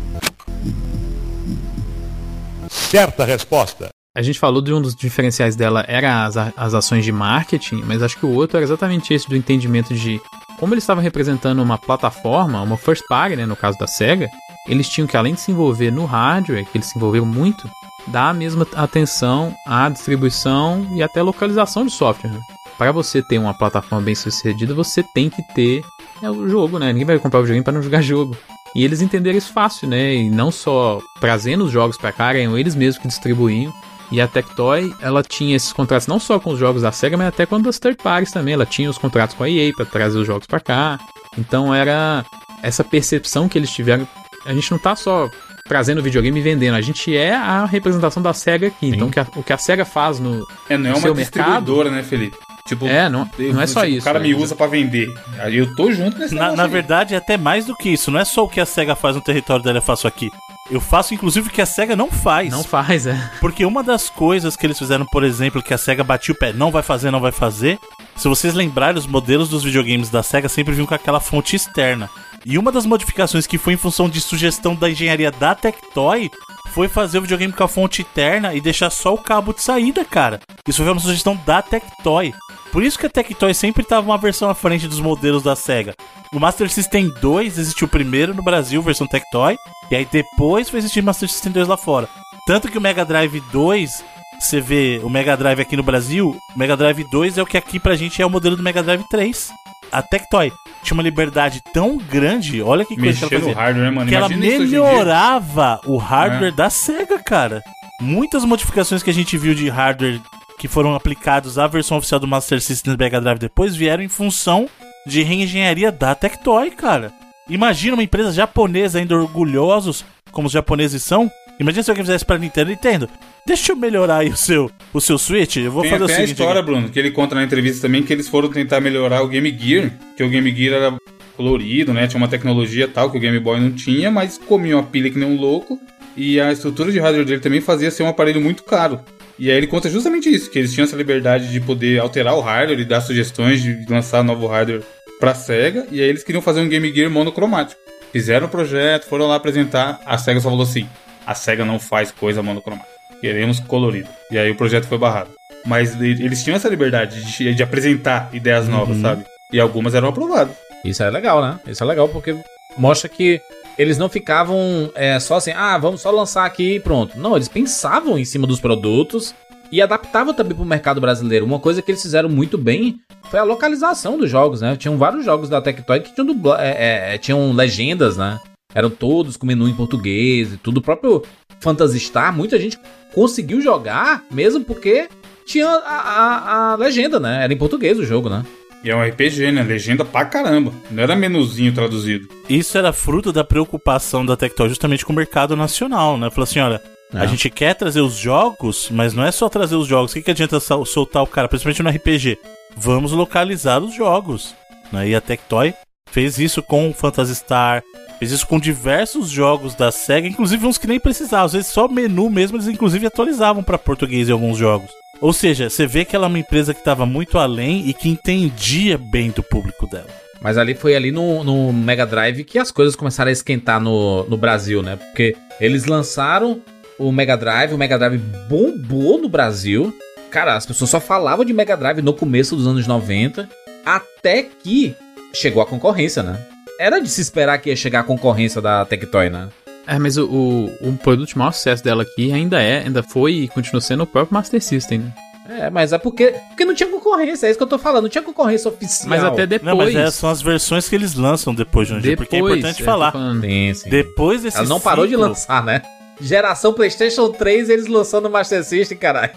[2.69, 3.89] Certa resposta.
[4.15, 8.01] A gente falou de um dos diferenciais dela era as, as ações de marketing, mas
[8.01, 10.21] acho que o outro era exatamente esse do entendimento de
[10.57, 14.29] como eles estavam representando uma plataforma, uma first party, né, no caso da Sega,
[14.69, 17.69] eles tinham que além de se envolver no hardware, que eles se envolveram muito,
[18.07, 22.31] dar a mesma atenção à distribuição e até localização de software.
[22.31, 22.39] né?
[22.77, 25.83] Para você ter uma plataforma bem sucedida, você tem que ter
[26.21, 26.87] é, o jogo, né?
[26.87, 28.35] Ninguém vai comprar o videogame para não jogar jogo.
[28.73, 30.15] E eles entenderam isso fácil, né?
[30.15, 33.73] E não só trazendo os jogos para cá, eram eles mesmos que distribuíam.
[34.11, 37.27] E a Tectoy, ela tinha esses contratos não só com os jogos da SEGA, mas
[37.27, 38.53] até com das third parties também.
[38.53, 40.99] Ela tinha os contratos com a EA para trazer os jogos para cá.
[41.37, 42.23] Então era
[42.61, 44.07] essa percepção que eles tiveram.
[44.45, 45.29] A gente não tá só
[45.67, 48.89] trazendo videogame e vendendo, a gente é a representação da SEGA aqui.
[48.89, 51.15] Então o que a, o que a SEGA faz no, É, não é uma seu
[51.15, 51.45] mercado.
[51.55, 52.37] distribuidora, né, Felipe?
[52.67, 54.21] Tipo, É, não- não é só tipo, isso, O cara é.
[54.23, 55.13] me usa pra vender.
[55.39, 58.09] Aí eu tô junto nesse Na, na verdade, é até mais do que isso.
[58.09, 60.31] Não é só o que a SEGA faz no território dela, eu faço aqui.
[60.71, 62.49] Eu faço, inclusive, o que a SEGA não faz.
[62.49, 63.29] Não faz, é.
[63.39, 66.51] Porque uma das coisas que eles fizeram, por exemplo, que a SEGA batia o pé,
[66.53, 67.77] não vai fazer, não vai fazer.
[68.15, 72.09] Se vocês lembrarem, os modelos dos videogames da SEGA sempre vinham com aquela fonte externa.
[72.45, 76.29] E uma das modificações que foi em função de sugestão da engenharia da Tectoy
[76.75, 80.05] foi fazer o videogame com a fonte interna e deixar só o cabo de saída,
[80.05, 80.39] cara.
[80.67, 82.35] Isso foi uma sugestão da Tectoy.
[82.71, 85.95] Por isso que a Tectoy sempre estava uma versão à frente dos modelos da SEGA.
[86.31, 89.57] No Master System 2 existiu o primeiro no Brasil, versão Tectoy,
[89.89, 92.07] e aí depois foi existir Master System 2 lá fora.
[92.45, 94.03] Tanto que o Mega Drive 2,
[94.39, 97.57] você vê o Mega Drive aqui no Brasil, o Mega Drive 2 é o que
[97.57, 99.51] aqui pra gente é o modelo do Mega Drive 3.
[99.91, 100.51] A Tectoy
[100.83, 103.55] tinha uma liberdade tão grande, olha que coisa que ela fazia.
[103.55, 104.09] hardware, mano?
[104.09, 106.55] Que ela Imagina melhorava o hardware É.
[106.55, 107.61] da SEGA, cara.
[108.01, 110.19] Muitas modificações que a gente viu de hardware
[110.59, 114.07] que foram aplicados à versão oficial do Master System do Mega Drive depois vieram em
[114.09, 114.67] função
[115.05, 117.11] de reengenharia da Tectoy, cara.
[117.49, 121.29] Imagina uma empresa japonesa ainda orgulhosos, como os japoneses são.
[121.59, 122.69] Imagina se alguém fizesse pra Nintendo.
[122.69, 123.09] Nintendo,
[123.45, 125.57] deixa eu melhorar aí o seu, o seu Switch.
[125.57, 126.31] Eu vou Tem fazer o até a seguinte.
[126.33, 126.69] história, aqui.
[126.69, 129.91] Bruno, que ele conta na entrevista também que eles foram tentar melhorar o Game Gear,
[130.17, 130.97] que o Game Gear era
[131.37, 132.07] colorido, né?
[132.07, 135.17] Tinha uma tecnologia tal que o Game Boy não tinha, mas comia uma pilha que
[135.17, 135.79] nem um louco.
[136.17, 139.01] E a estrutura de hardware dele também fazia ser um aparelho muito caro.
[139.37, 142.41] E aí ele conta justamente isso, que eles tinham essa liberdade de poder alterar o
[142.41, 144.81] hardware e dar sugestões de lançar novo hardware
[145.19, 147.79] pra SEGA, e aí eles queriam fazer um Game Gear monocromático.
[148.13, 150.87] Fizeram o projeto, foram lá apresentar, a SEGA só falou assim,
[151.25, 154.09] a SEGA não faz coisa monocromática, queremos colorido.
[154.31, 155.31] E aí o projeto foi barrado.
[155.65, 159.25] Mas eles tinham essa liberdade de, de apresentar ideias novas, sabe?
[159.51, 160.55] E algumas eram aprovadas.
[160.83, 161.59] Isso é legal, né?
[161.67, 162.35] Isso é legal porque
[162.77, 163.41] mostra que
[163.77, 167.17] eles não ficavam é, só assim, ah, vamos só lançar aqui e pronto.
[167.17, 169.33] Não, eles pensavam em cima dos produtos
[169.71, 171.45] e adaptavam também para o mercado brasileiro.
[171.45, 172.99] Uma coisa que eles fizeram muito bem
[173.29, 174.75] foi a localização dos jogos, né?
[174.75, 178.39] Tinham vários jogos da Tectoy que tinham, dubla é, é, tinham legendas, né?
[178.75, 180.77] Eram todos com menu em português e tudo.
[180.77, 181.23] O próprio
[181.61, 182.77] Phantasy Star, muita gente
[183.13, 185.07] conseguiu jogar mesmo porque
[185.45, 187.43] tinha a, a, a legenda, né?
[187.43, 188.43] Era em português o jogo, né?
[188.83, 189.63] E é um RPG, né?
[189.63, 190.71] Legenda pra caramba.
[190.91, 192.27] Não era menuzinho traduzido.
[192.49, 196.29] Isso era fruto da preocupação da Tectoy justamente com o mercado nacional, né?
[196.29, 196.79] Falou assim, olha,
[197.13, 197.17] É.
[197.19, 200.11] a gente quer trazer os jogos, mas não é só trazer os jogos.
[200.11, 202.37] O que, que adianta sol- soltar o cara, principalmente no RPG?
[202.77, 204.53] Vamos localizar os jogos.
[204.91, 205.09] Né?
[205.09, 205.73] E a Tectoy
[206.09, 207.83] fez isso com Phantasy Star,
[208.19, 211.45] fez isso com diversos jogos da SEGA, inclusive uns que nem precisavam.
[211.45, 214.89] Às vezes só menu mesmo, eles inclusive atualizavam para português em alguns jogos.
[215.21, 218.09] Ou seja, você vê que ela é uma empresa que estava muito além e que
[218.09, 220.09] entendia bem do público dela.
[220.41, 224.25] Mas ali foi ali no, no Mega Drive que as coisas começaram a esquentar no,
[224.25, 224.95] no Brasil, né?
[224.97, 226.61] Porque eles lançaram
[226.99, 229.97] o Mega Drive, o Mega Drive bombou no Brasil.
[230.29, 233.49] Cara, as pessoas só falavam de Mega Drive no começo dos anos 90,
[233.85, 234.95] até que
[235.35, 236.39] chegou a concorrência, né?
[236.79, 239.49] Era de se esperar que ia chegar a concorrência da Tectoy, né?
[239.87, 243.33] É, mas o, o, o produto de maior sucesso dela aqui ainda é, ainda foi
[243.33, 245.13] e continua sendo o próprio Master System, né?
[245.47, 248.09] É, mas é porque, porque não tinha concorrência, é isso que eu tô falando, não
[248.09, 249.09] tinha concorrência oficial.
[249.09, 249.69] Mas até depois.
[249.69, 252.79] Não, mas é, são as versões que eles lançam depois, Jandir, porque é Depois, importante
[252.79, 253.11] tô falar.
[253.11, 253.89] Sim, sim.
[253.89, 255.83] Depois desse Ela não parou de lançar, né?
[256.19, 259.31] Geração PlayStation 3, eles lançando o Master System, caralho.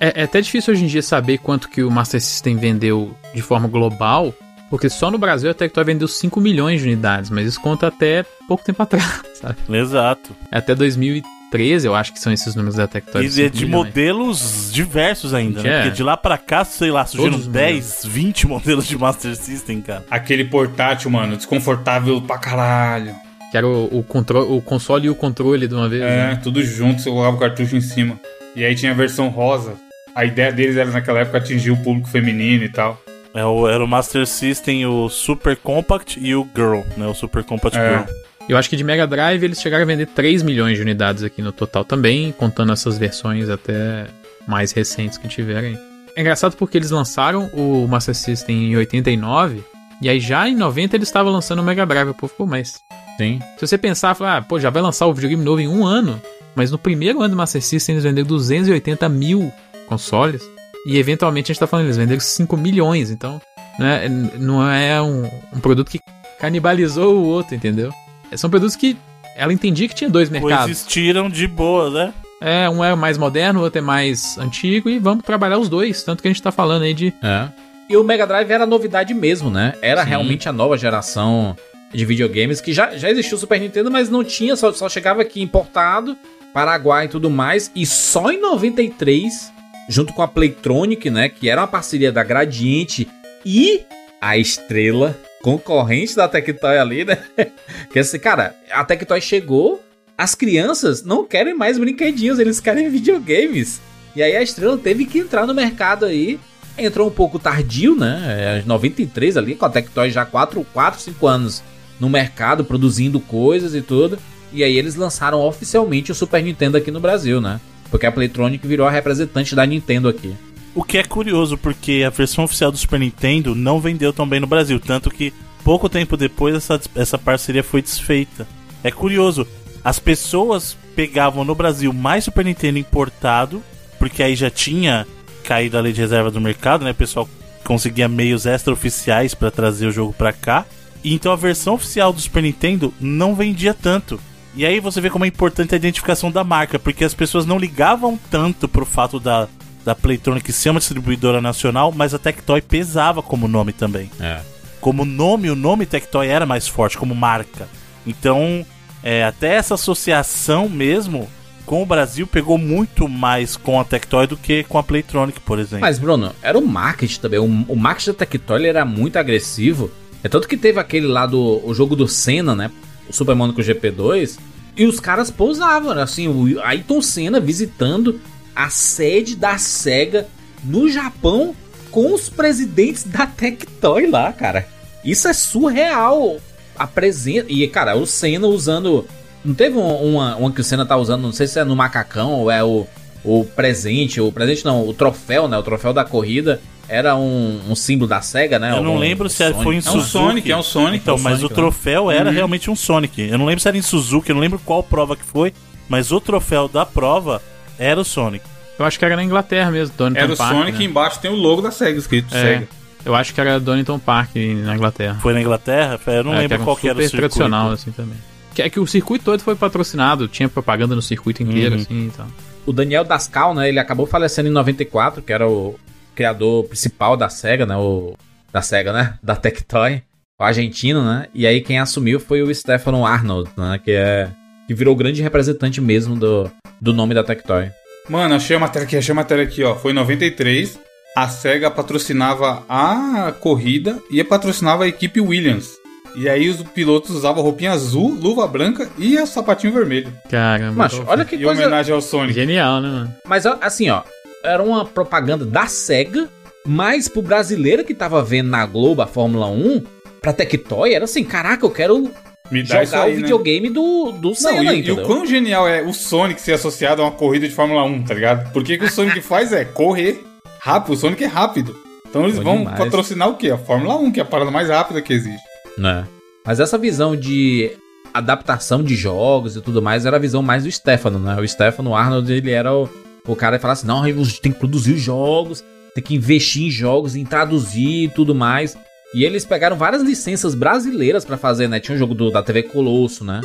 [0.00, 3.42] É, é até difícil hoje em dia saber quanto que o Master System vendeu de
[3.42, 4.34] forma global,
[4.72, 8.24] porque só no Brasil a Tectoy vendeu 5 milhões de unidades, mas isso conta até
[8.48, 9.56] pouco tempo atrás, sabe?
[9.68, 10.34] Exato.
[10.50, 13.26] Até 2013, eu acho que são esses números da Tectoy.
[13.26, 13.86] E de de, 5 de milhões.
[13.86, 15.62] modelos diversos ainda, É.
[15.62, 15.82] né?
[15.82, 19.36] Porque de lá pra cá, sei lá, surgiram Todos os 10, 20 modelos de Master
[19.36, 20.04] System, cara.
[20.10, 23.14] Aquele portátil, mano, desconfortável pra caralho.
[23.50, 26.00] Que era o, o, contro- o console e o controle de uma vez.
[26.02, 26.40] É, né?
[26.42, 28.18] tudo junto, você colocava o cartucho em cima.
[28.56, 29.74] E aí tinha a versão rosa.
[30.14, 32.98] A ideia deles era naquela época atingir o público feminino e tal.
[33.34, 37.06] É o, era o Master System, o Super Compact e o Girl, né?
[37.06, 37.90] O Super Compact É.
[37.90, 38.04] Girl.
[38.48, 41.40] Eu acho que de Mega Drive eles chegaram a vender 3 milhões de unidades aqui
[41.40, 44.06] no total também, contando essas versões até
[44.46, 45.78] mais recentes que tiverem.
[46.14, 49.62] É engraçado porque eles lançaram o Master System em 89,
[50.02, 52.12] e aí já em 90 eles estavam lançando o Mega Drive.
[52.14, 52.80] Pô, ficou mais.
[53.16, 53.40] Sim.
[53.56, 56.20] Se você pensar, falar, ah, pô, já vai lançar o videogame novo em um ano,
[56.54, 59.52] mas no primeiro ano do Master System eles venderam 280 mil
[59.86, 60.42] consoles,
[60.86, 63.40] e eventualmente a gente tá falando, eles venderam 5 milhões, então
[63.78, 65.24] não é, não é um,
[65.54, 66.00] um produto que
[66.38, 67.92] canibalizou o outro, entendeu?
[68.36, 68.96] São produtos que
[69.36, 70.64] ela entendia que tinha dois mercados.
[70.64, 72.14] Coexistiram de boa, né?
[72.40, 76.02] É, um é mais moderno, o outro é mais antigo, e vamos trabalhar os dois,
[76.02, 77.14] tanto que a gente tá falando aí de...
[77.22, 77.48] É.
[77.88, 79.74] E o Mega Drive era novidade mesmo, né?
[79.80, 80.08] Era Sim.
[80.08, 81.56] realmente a nova geração
[81.92, 85.22] de videogames que já, já existiu o Super Nintendo, mas não tinha, só, só chegava
[85.22, 86.16] aqui importado,
[86.52, 87.70] Paraguai e tudo mais.
[87.74, 89.52] E só em 93,
[89.92, 91.28] junto com a Playtronic, né?
[91.28, 93.06] Que era uma parceria da Gradiente
[93.44, 93.82] e
[94.20, 97.18] a Estrela, concorrente da Tectoy ali, né?
[97.92, 99.82] que assim, cara, a Tectoy chegou,
[100.16, 103.80] as crianças não querem mais brinquedinhos, eles querem videogames.
[104.16, 106.40] E aí a Estrela teve que entrar no mercado aí.
[106.78, 108.60] Entrou um pouco tardio, né?
[108.60, 111.62] É, 93 ali, com a Tectoy já 4, 4 5 anos
[112.00, 114.18] no mercado, produzindo coisas e tudo.
[114.52, 117.60] E aí eles lançaram oficialmente o Super Nintendo aqui no Brasil, né?
[117.92, 120.34] Porque a Playtronic virou a representante da Nintendo aqui.
[120.74, 124.40] O que é curioso, porque a versão oficial do Super Nintendo não vendeu tão bem
[124.40, 125.32] no Brasil, tanto que
[125.62, 128.48] pouco tempo depois essa, essa parceria foi desfeita.
[128.82, 129.46] É curioso,
[129.84, 133.62] as pessoas pegavam no Brasil mais Super Nintendo importado,
[133.98, 135.06] porque aí já tinha
[135.44, 136.92] caído a lei de reserva do mercado, né?
[136.92, 137.28] O pessoal
[137.62, 140.64] conseguia meios extraoficiais para trazer o jogo para cá.
[141.04, 144.18] E então a versão oficial do Super Nintendo não vendia tanto.
[144.54, 147.58] E aí você vê como é importante a identificação da marca, porque as pessoas não
[147.58, 149.48] ligavam tanto pro fato da,
[149.84, 154.10] da Playtronic ser uma distribuidora nacional, mas a Tectoy pesava como nome também.
[154.20, 154.40] É.
[154.80, 157.66] Como nome, o nome Tectoy era mais forte como marca.
[158.06, 158.66] Então,
[159.02, 161.28] é, até essa associação mesmo
[161.64, 165.58] com o Brasil pegou muito mais com a Tectoy do que com a Playtronic, por
[165.58, 165.80] exemplo.
[165.80, 167.38] Mas, Bruno, era o marketing também.
[167.38, 169.90] O, o marketing da Tectoy era muito agressivo.
[170.22, 172.70] É tanto que teve aquele lá do o jogo do Senna, né?
[173.12, 174.38] Super Monaco GP2.
[174.76, 176.02] E os caras pousavam, né?
[176.02, 178.20] assim, o Ayrton Senna visitando
[178.56, 180.26] a sede da SEGA
[180.64, 181.54] no Japão
[181.90, 184.66] com os presidentes da Tectoy lá, cara.
[185.04, 186.38] Isso é surreal.
[186.78, 187.46] A presença.
[187.48, 189.06] E, cara, o Senna usando.
[189.44, 191.76] Não teve um- uma, uma que o Senna tá usando, não sei se é no
[191.76, 192.86] macacão ou é o,
[193.24, 194.20] o presente.
[194.20, 195.58] O presente não, o troféu, né?
[195.58, 196.62] O troféu da corrida
[196.92, 198.70] era um, um símbolo da SEGA, né?
[198.76, 199.62] Eu não lembro se Sonic.
[199.62, 200.08] foi em É um Suzuki.
[200.10, 200.96] Sonic, é um Sonic.
[201.02, 201.54] Então, É um mas Sonic, o né?
[201.62, 202.34] troféu era Uhum.
[202.34, 203.22] realmente um Sonic.
[203.28, 205.52] Eu não lembro se era em Suzuki, eu não lembro qual prova que foi,
[205.88, 207.40] mas o troféu da prova
[207.78, 208.44] era o Sonic.
[208.78, 210.84] Eu acho que era na Inglaterra mesmo, Donington Era o Park, Sonic né?
[210.84, 212.40] e embaixo tem o logo da SEGA escrito É.
[212.40, 212.68] SEGA.
[213.04, 215.18] Eu acho que era Donington Park na Inglaterra.
[215.20, 215.98] Foi na Inglaterra?
[216.06, 217.16] Eu não É, lembro era um qual que era o circuito.
[217.18, 218.14] tradicional, assim, também.
[218.54, 221.80] Que é que o circuito todo foi patrocinado, tinha propaganda no circuito inteiro, Uhum.
[221.80, 222.26] assim, então.
[222.64, 223.68] O Daniel Dascal, né?
[223.68, 225.74] Ele acabou falecendo em 94, que era o
[226.14, 227.76] criador principal da SEGA, né?
[227.76, 228.14] O,
[228.52, 229.14] da SEGA, né?
[229.22, 230.02] Da Tectoy.
[230.40, 231.26] O argentino, né?
[231.34, 233.80] E aí quem assumiu foi o Stefano Arnold, né?
[233.82, 234.28] Que é...
[234.66, 236.50] Que virou o grande representante mesmo do,
[236.80, 237.70] do nome da Tectoy.
[238.08, 239.74] Mano, achei a matéria aqui, achei a matéria aqui, ó.
[239.76, 240.78] Foi em 93.
[241.16, 245.82] A SEGA patrocinava a corrida e patrocinava a equipe Williams.
[246.16, 250.12] E aí os pilotos usavam roupinha azul, luva branca e o sapatinho vermelho.
[250.30, 250.74] Caramba.
[250.74, 251.60] Macho, olha que Em coisa...
[251.62, 252.34] homenagem ao Sonic.
[252.34, 253.14] Genial, né, mano?
[253.26, 254.02] Mas assim, ó,
[254.42, 256.28] era uma propaganda da SEGA,
[256.66, 259.82] mas pro brasileiro que tava vendo na Globo a Fórmula 1,
[260.20, 262.10] pra Tectoy, era assim, caraca, eu quero
[262.50, 263.22] Me dá jogar aí, o né?
[263.22, 267.02] videogame do, do Não, Senna, e, e o quão genial é o Sonic ser associado
[267.02, 268.52] a uma corrida de Fórmula 1, tá ligado?
[268.52, 270.22] Porque o que o Sonic faz é correr
[270.60, 270.92] rápido.
[270.92, 271.76] O Sonic é rápido.
[272.08, 272.78] Então eles Bom vão demais.
[272.78, 273.50] patrocinar o quê?
[273.50, 275.42] A Fórmula 1, que é a parada mais rápida que existe.
[275.78, 276.06] Né?
[276.44, 277.72] Mas essa visão de
[278.12, 281.40] adaptação de jogos e tudo mais era a visão mais do Stefano, né?
[281.40, 282.88] O Stefano Arnold, ele era o,
[283.26, 284.02] o cara falava assim, não,
[284.42, 285.62] tem que produzir os jogos,
[285.94, 288.76] tem que investir em jogos, em traduzir e tudo mais.
[289.14, 291.78] E eles pegaram várias licenças brasileiras pra fazer, né?
[291.78, 293.42] Tinha um jogo do- da TV Colosso, né?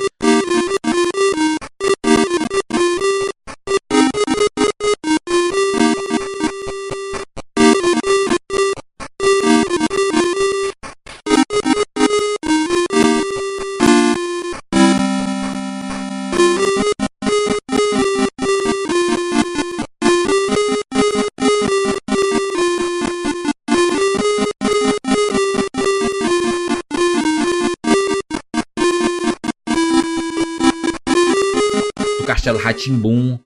[32.77, 33.39] Ratimbum.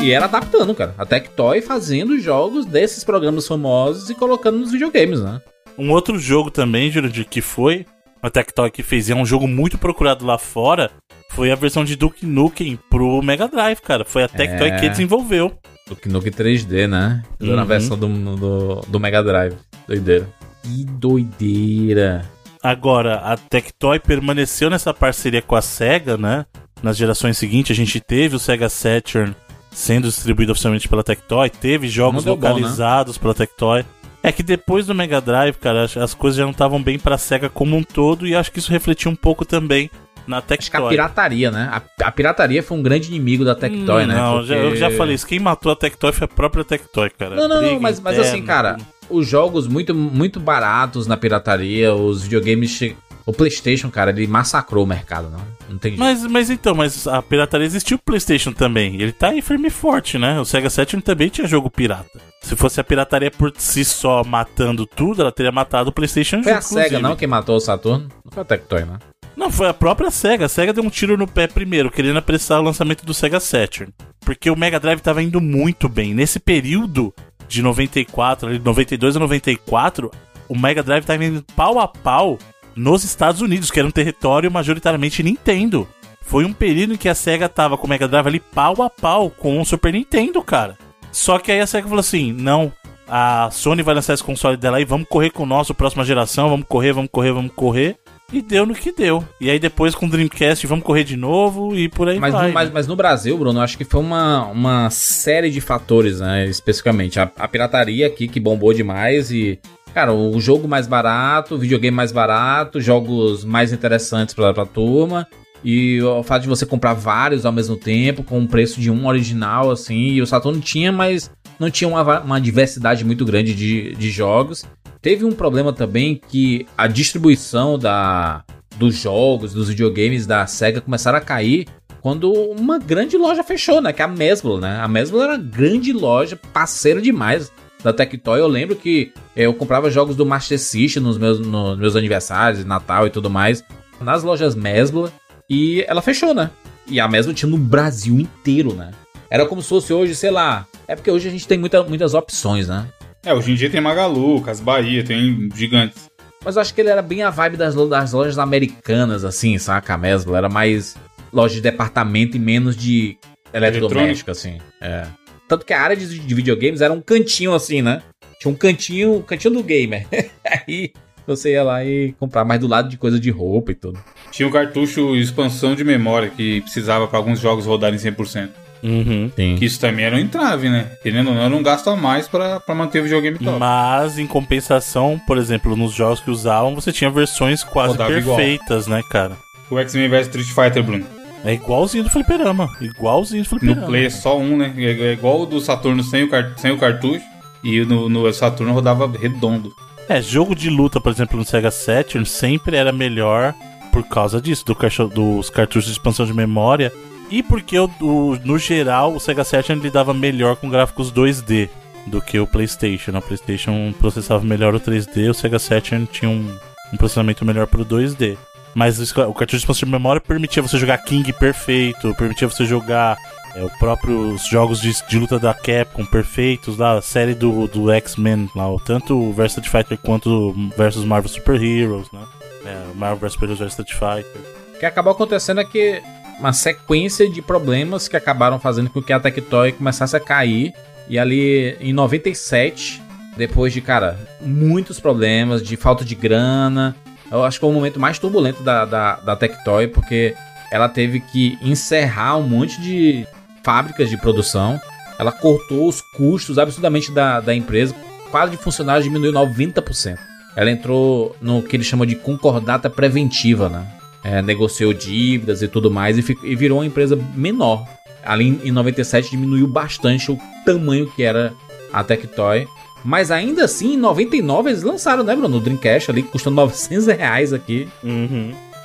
[0.00, 0.94] E era adaptando, cara.
[0.98, 5.42] A Tectoy fazendo jogos desses programas famosos e colocando nos videogames, né?
[5.76, 7.84] Um outro jogo também, Jurandir, que foi
[8.26, 10.90] a Tectoy que fez, e é um jogo muito procurado lá fora,
[11.30, 14.02] foi a versão de Duke Nukem pro Mega Drive, cara.
[14.02, 14.78] Foi a Tectoy É.
[14.78, 15.52] que desenvolveu.
[15.86, 17.22] Duke Nukem 3D, né?
[17.38, 17.64] Uhum.
[17.66, 19.54] versão do, do, do Mega Drive.
[19.86, 20.26] Doideira.
[20.62, 22.24] Que doideira.
[22.62, 26.46] Agora, a Tectoy permaneceu nessa parceria com a SEGA, né?
[26.82, 29.36] Nas gerações seguintes, a gente teve o Sega Saturn
[29.70, 32.48] sendo distribuído oficialmente pela Tectoy, teve jogos deu bom, né?
[32.48, 33.84] localizados pela Tectoy.
[34.24, 37.18] É que depois do Mega Drive, cara, as- as coisas já não estavam bem pra
[37.18, 39.90] SEGA como um todo, e acho que isso refletiu um pouco também
[40.26, 40.88] na Acho que a Tectoy.
[40.88, 41.68] pirataria, né?
[41.70, 44.14] A, a pirataria foi um grande inimigo da Tectoy, Hum, né?
[44.16, 45.26] Não, já- eu Porque- já falei isso.
[45.26, 47.36] Quem matou a Tectoy foi a própria Tectoy, cara.
[47.36, 48.76] Não, não, não, Briga mas, mas interna, assim, cara,
[49.10, 52.94] os jogos muito, muito baratos na pirataria, os videogames.
[53.26, 55.40] O PlayStation, cara, ele massacrou o mercado, não?
[55.68, 56.00] Não tem jeito.
[56.00, 59.00] Mas, mas então, mas a pirataria existiu o PlayStation também.
[59.00, 60.38] Ele tá aí firme e forte, né?
[60.38, 62.20] O Sega Saturn também tinha jogo pirata.
[62.42, 66.52] Se fosse a pirataria por si só matando tudo, ela teria matado o PlayStation Foi
[66.52, 67.02] a junto, SEGA, inclusive.
[67.02, 68.08] não, que matou o Saturno?
[68.22, 68.98] Não foi a Tectoy, né?
[69.34, 70.44] Não, foi a própria SEGA.
[70.44, 73.92] A SEGA deu um tiro no pé primeiro, querendo apressar o lançamento do Sega Saturn.
[74.20, 76.12] Porque o Mega Drive tava indo muito bem.
[76.12, 77.12] Nesse período
[77.48, 80.10] de 94, ali, 92 a 94,
[80.48, 82.38] o Mega Drive tava indo pau a pau
[82.76, 85.88] nos Estados Unidos, que era um território majoritariamente Nintendo.
[86.22, 88.88] Foi um período em que a SEGA tava com o Mega Drive ali pau a
[88.88, 90.76] pau com o Super Nintendo, cara.
[91.12, 92.72] Só que aí a SEGA falou assim: não,
[93.06, 96.48] a Sony vai lançar esse console dela aí, vamos correr com o nosso, próxima geração,
[96.48, 97.96] vamos correr, vamos correr, vamos correr.
[98.32, 99.22] E deu no que deu.
[99.40, 102.48] E aí depois com o Dreamcast vamos correr de novo e por aí Mas, vai.
[102.48, 106.46] no, mas, mas no Brasil, Bruno, acho que foi uma, uma série de fatores, né?
[106.46, 107.20] Especificamente.
[107.20, 109.60] A, a pirataria aqui que bombou demais e.
[109.94, 115.24] Cara, o jogo mais barato, o videogame mais barato, jogos mais interessantes pra, pra turma.
[115.62, 119.06] E o fato de você comprar vários ao mesmo tempo, com um preço de um
[119.06, 120.08] original, assim.
[120.08, 121.30] E o Saturno tinha, mas
[121.60, 124.64] não tinha uma, uma diversidade muito grande de, de jogos.
[125.00, 128.42] Teve um problema também que a distribuição da,
[128.76, 131.68] dos jogos, dos videogames da SEGA começaram a cair
[132.02, 133.92] quando uma grande loja fechou, né?
[133.92, 134.80] Que é a Mesbla, né?
[134.80, 137.52] A Mesbla era uma grande loja, parceira demais
[137.84, 138.40] da Tectoy.
[138.40, 143.06] Eu lembro que eu comprava jogos do Master System nos meus, nos meus aniversários, Natal
[143.06, 143.62] e tudo mais,
[144.00, 145.12] nas lojas Mesbla,
[145.48, 146.50] e ela fechou, né?
[146.88, 148.90] E a Mesbla tinha no Brasil inteiro, né?
[149.30, 150.66] Era como se fosse hoje, sei lá.
[150.88, 152.86] É porque hoje a gente tem muita, muitas opções, né?
[153.24, 156.10] É, hoje em dia tem Magalu, Cas Bahia, tem gigantes.
[156.44, 159.94] Mas eu acho que ele era bem a vibe das, das lojas americanas, assim, saca?
[159.94, 160.96] A Mesbla era mais
[161.32, 163.16] loja de departamento e menos de
[163.52, 164.58] eletrodoméstico, assim.
[164.80, 165.06] É.
[165.48, 168.02] Tanto que a área de, de videogames era um cantinho assim, né?
[168.38, 170.06] Tinha um cantinho, um cantinho do gamer.
[170.44, 170.92] Aí
[171.26, 173.98] você ia lá e comprar mais do lado de coisa de roupa e tudo.
[174.30, 178.48] Tinha um cartucho expansão de memória que precisava para alguns jogos rodarem 100%.
[178.82, 179.32] Uhum.
[179.34, 179.56] Sim.
[179.56, 180.90] Que isso também era um entrave, né?
[181.02, 183.58] Querendo ou não, era um gasto a mais pra pra manter o videogame top.
[183.58, 188.36] Mas, em compensação, por exemplo, nos jogos que usavam, você tinha versões quase Rodava igual.
[188.36, 189.38] perfeitas, né, cara?
[189.70, 191.06] O X-Men vs Street Fighter, Bruno.
[191.44, 192.68] É igualzinho do fliperama.
[192.80, 193.80] Igualzinho do fliperama.
[193.82, 194.72] No Play é só um, né?
[194.76, 197.24] É é igual o do Saturno sem o, sem o cartucho.
[197.62, 199.72] E no, no Saturno rodava redondo.
[200.08, 203.54] É, jogo de luta, por exemplo, no Sega Saturn sempre era melhor
[203.92, 206.92] por causa disso, do caixa- dos cartuchos de expansão de memória.
[207.30, 211.70] E porque, o, o- no geral, o Sega Saturn lidava melhor com gráficos 2D
[212.06, 213.16] do que o PlayStation.
[213.16, 216.54] O PlayStation processava melhor o 3D, o Sega Saturn tinha um,
[216.92, 218.36] um processamento melhor pro 2D.
[218.74, 223.16] Mas o cartucho de expansão de memória permitia você jogar King perfeito, permitia você jogar
[223.54, 228.50] é, os jogos de, de luta da Capcom perfeitos, lá, a série do, do X-Men,
[228.54, 232.24] lá, tanto o Street Fighter quanto o versus Marvel Super Heroes, né?
[232.66, 234.40] É, Marvel vs Super Heroes vs Fighter.
[234.74, 236.02] O que acabou acontecendo é que
[236.38, 240.72] uma sequência de problemas que acabaram fazendo com que a Tectoy começasse a cair.
[241.08, 243.02] E ali em 97,
[243.36, 246.96] depois de, cara, muitos problemas, de falta de grana,
[247.38, 250.34] eu acho que foi o momento mais turbulento da, da, da Tectoy, porque
[250.70, 253.26] ela teve que encerrar um monte de
[253.62, 254.80] fábricas de produção.
[255.18, 257.94] Ela cortou os custos absurdamente da, da empresa.
[258.26, 260.18] O quadro de funcionários diminuiu 90%.
[260.56, 263.86] Ela entrou no que eles chamam de concordata preventiva, né?
[264.22, 267.86] É, negociou dívidas e tudo mais e, fi- e virou uma empresa menor.
[268.24, 271.52] Ali em 97 diminuiu bastante o tamanho que era
[271.92, 272.66] a Tectoy.
[273.04, 275.58] Mas ainda assim, em 99 eles lançaram, né, Bruno?
[275.58, 277.88] O Dreamcast ali, custando 900 reais aqui.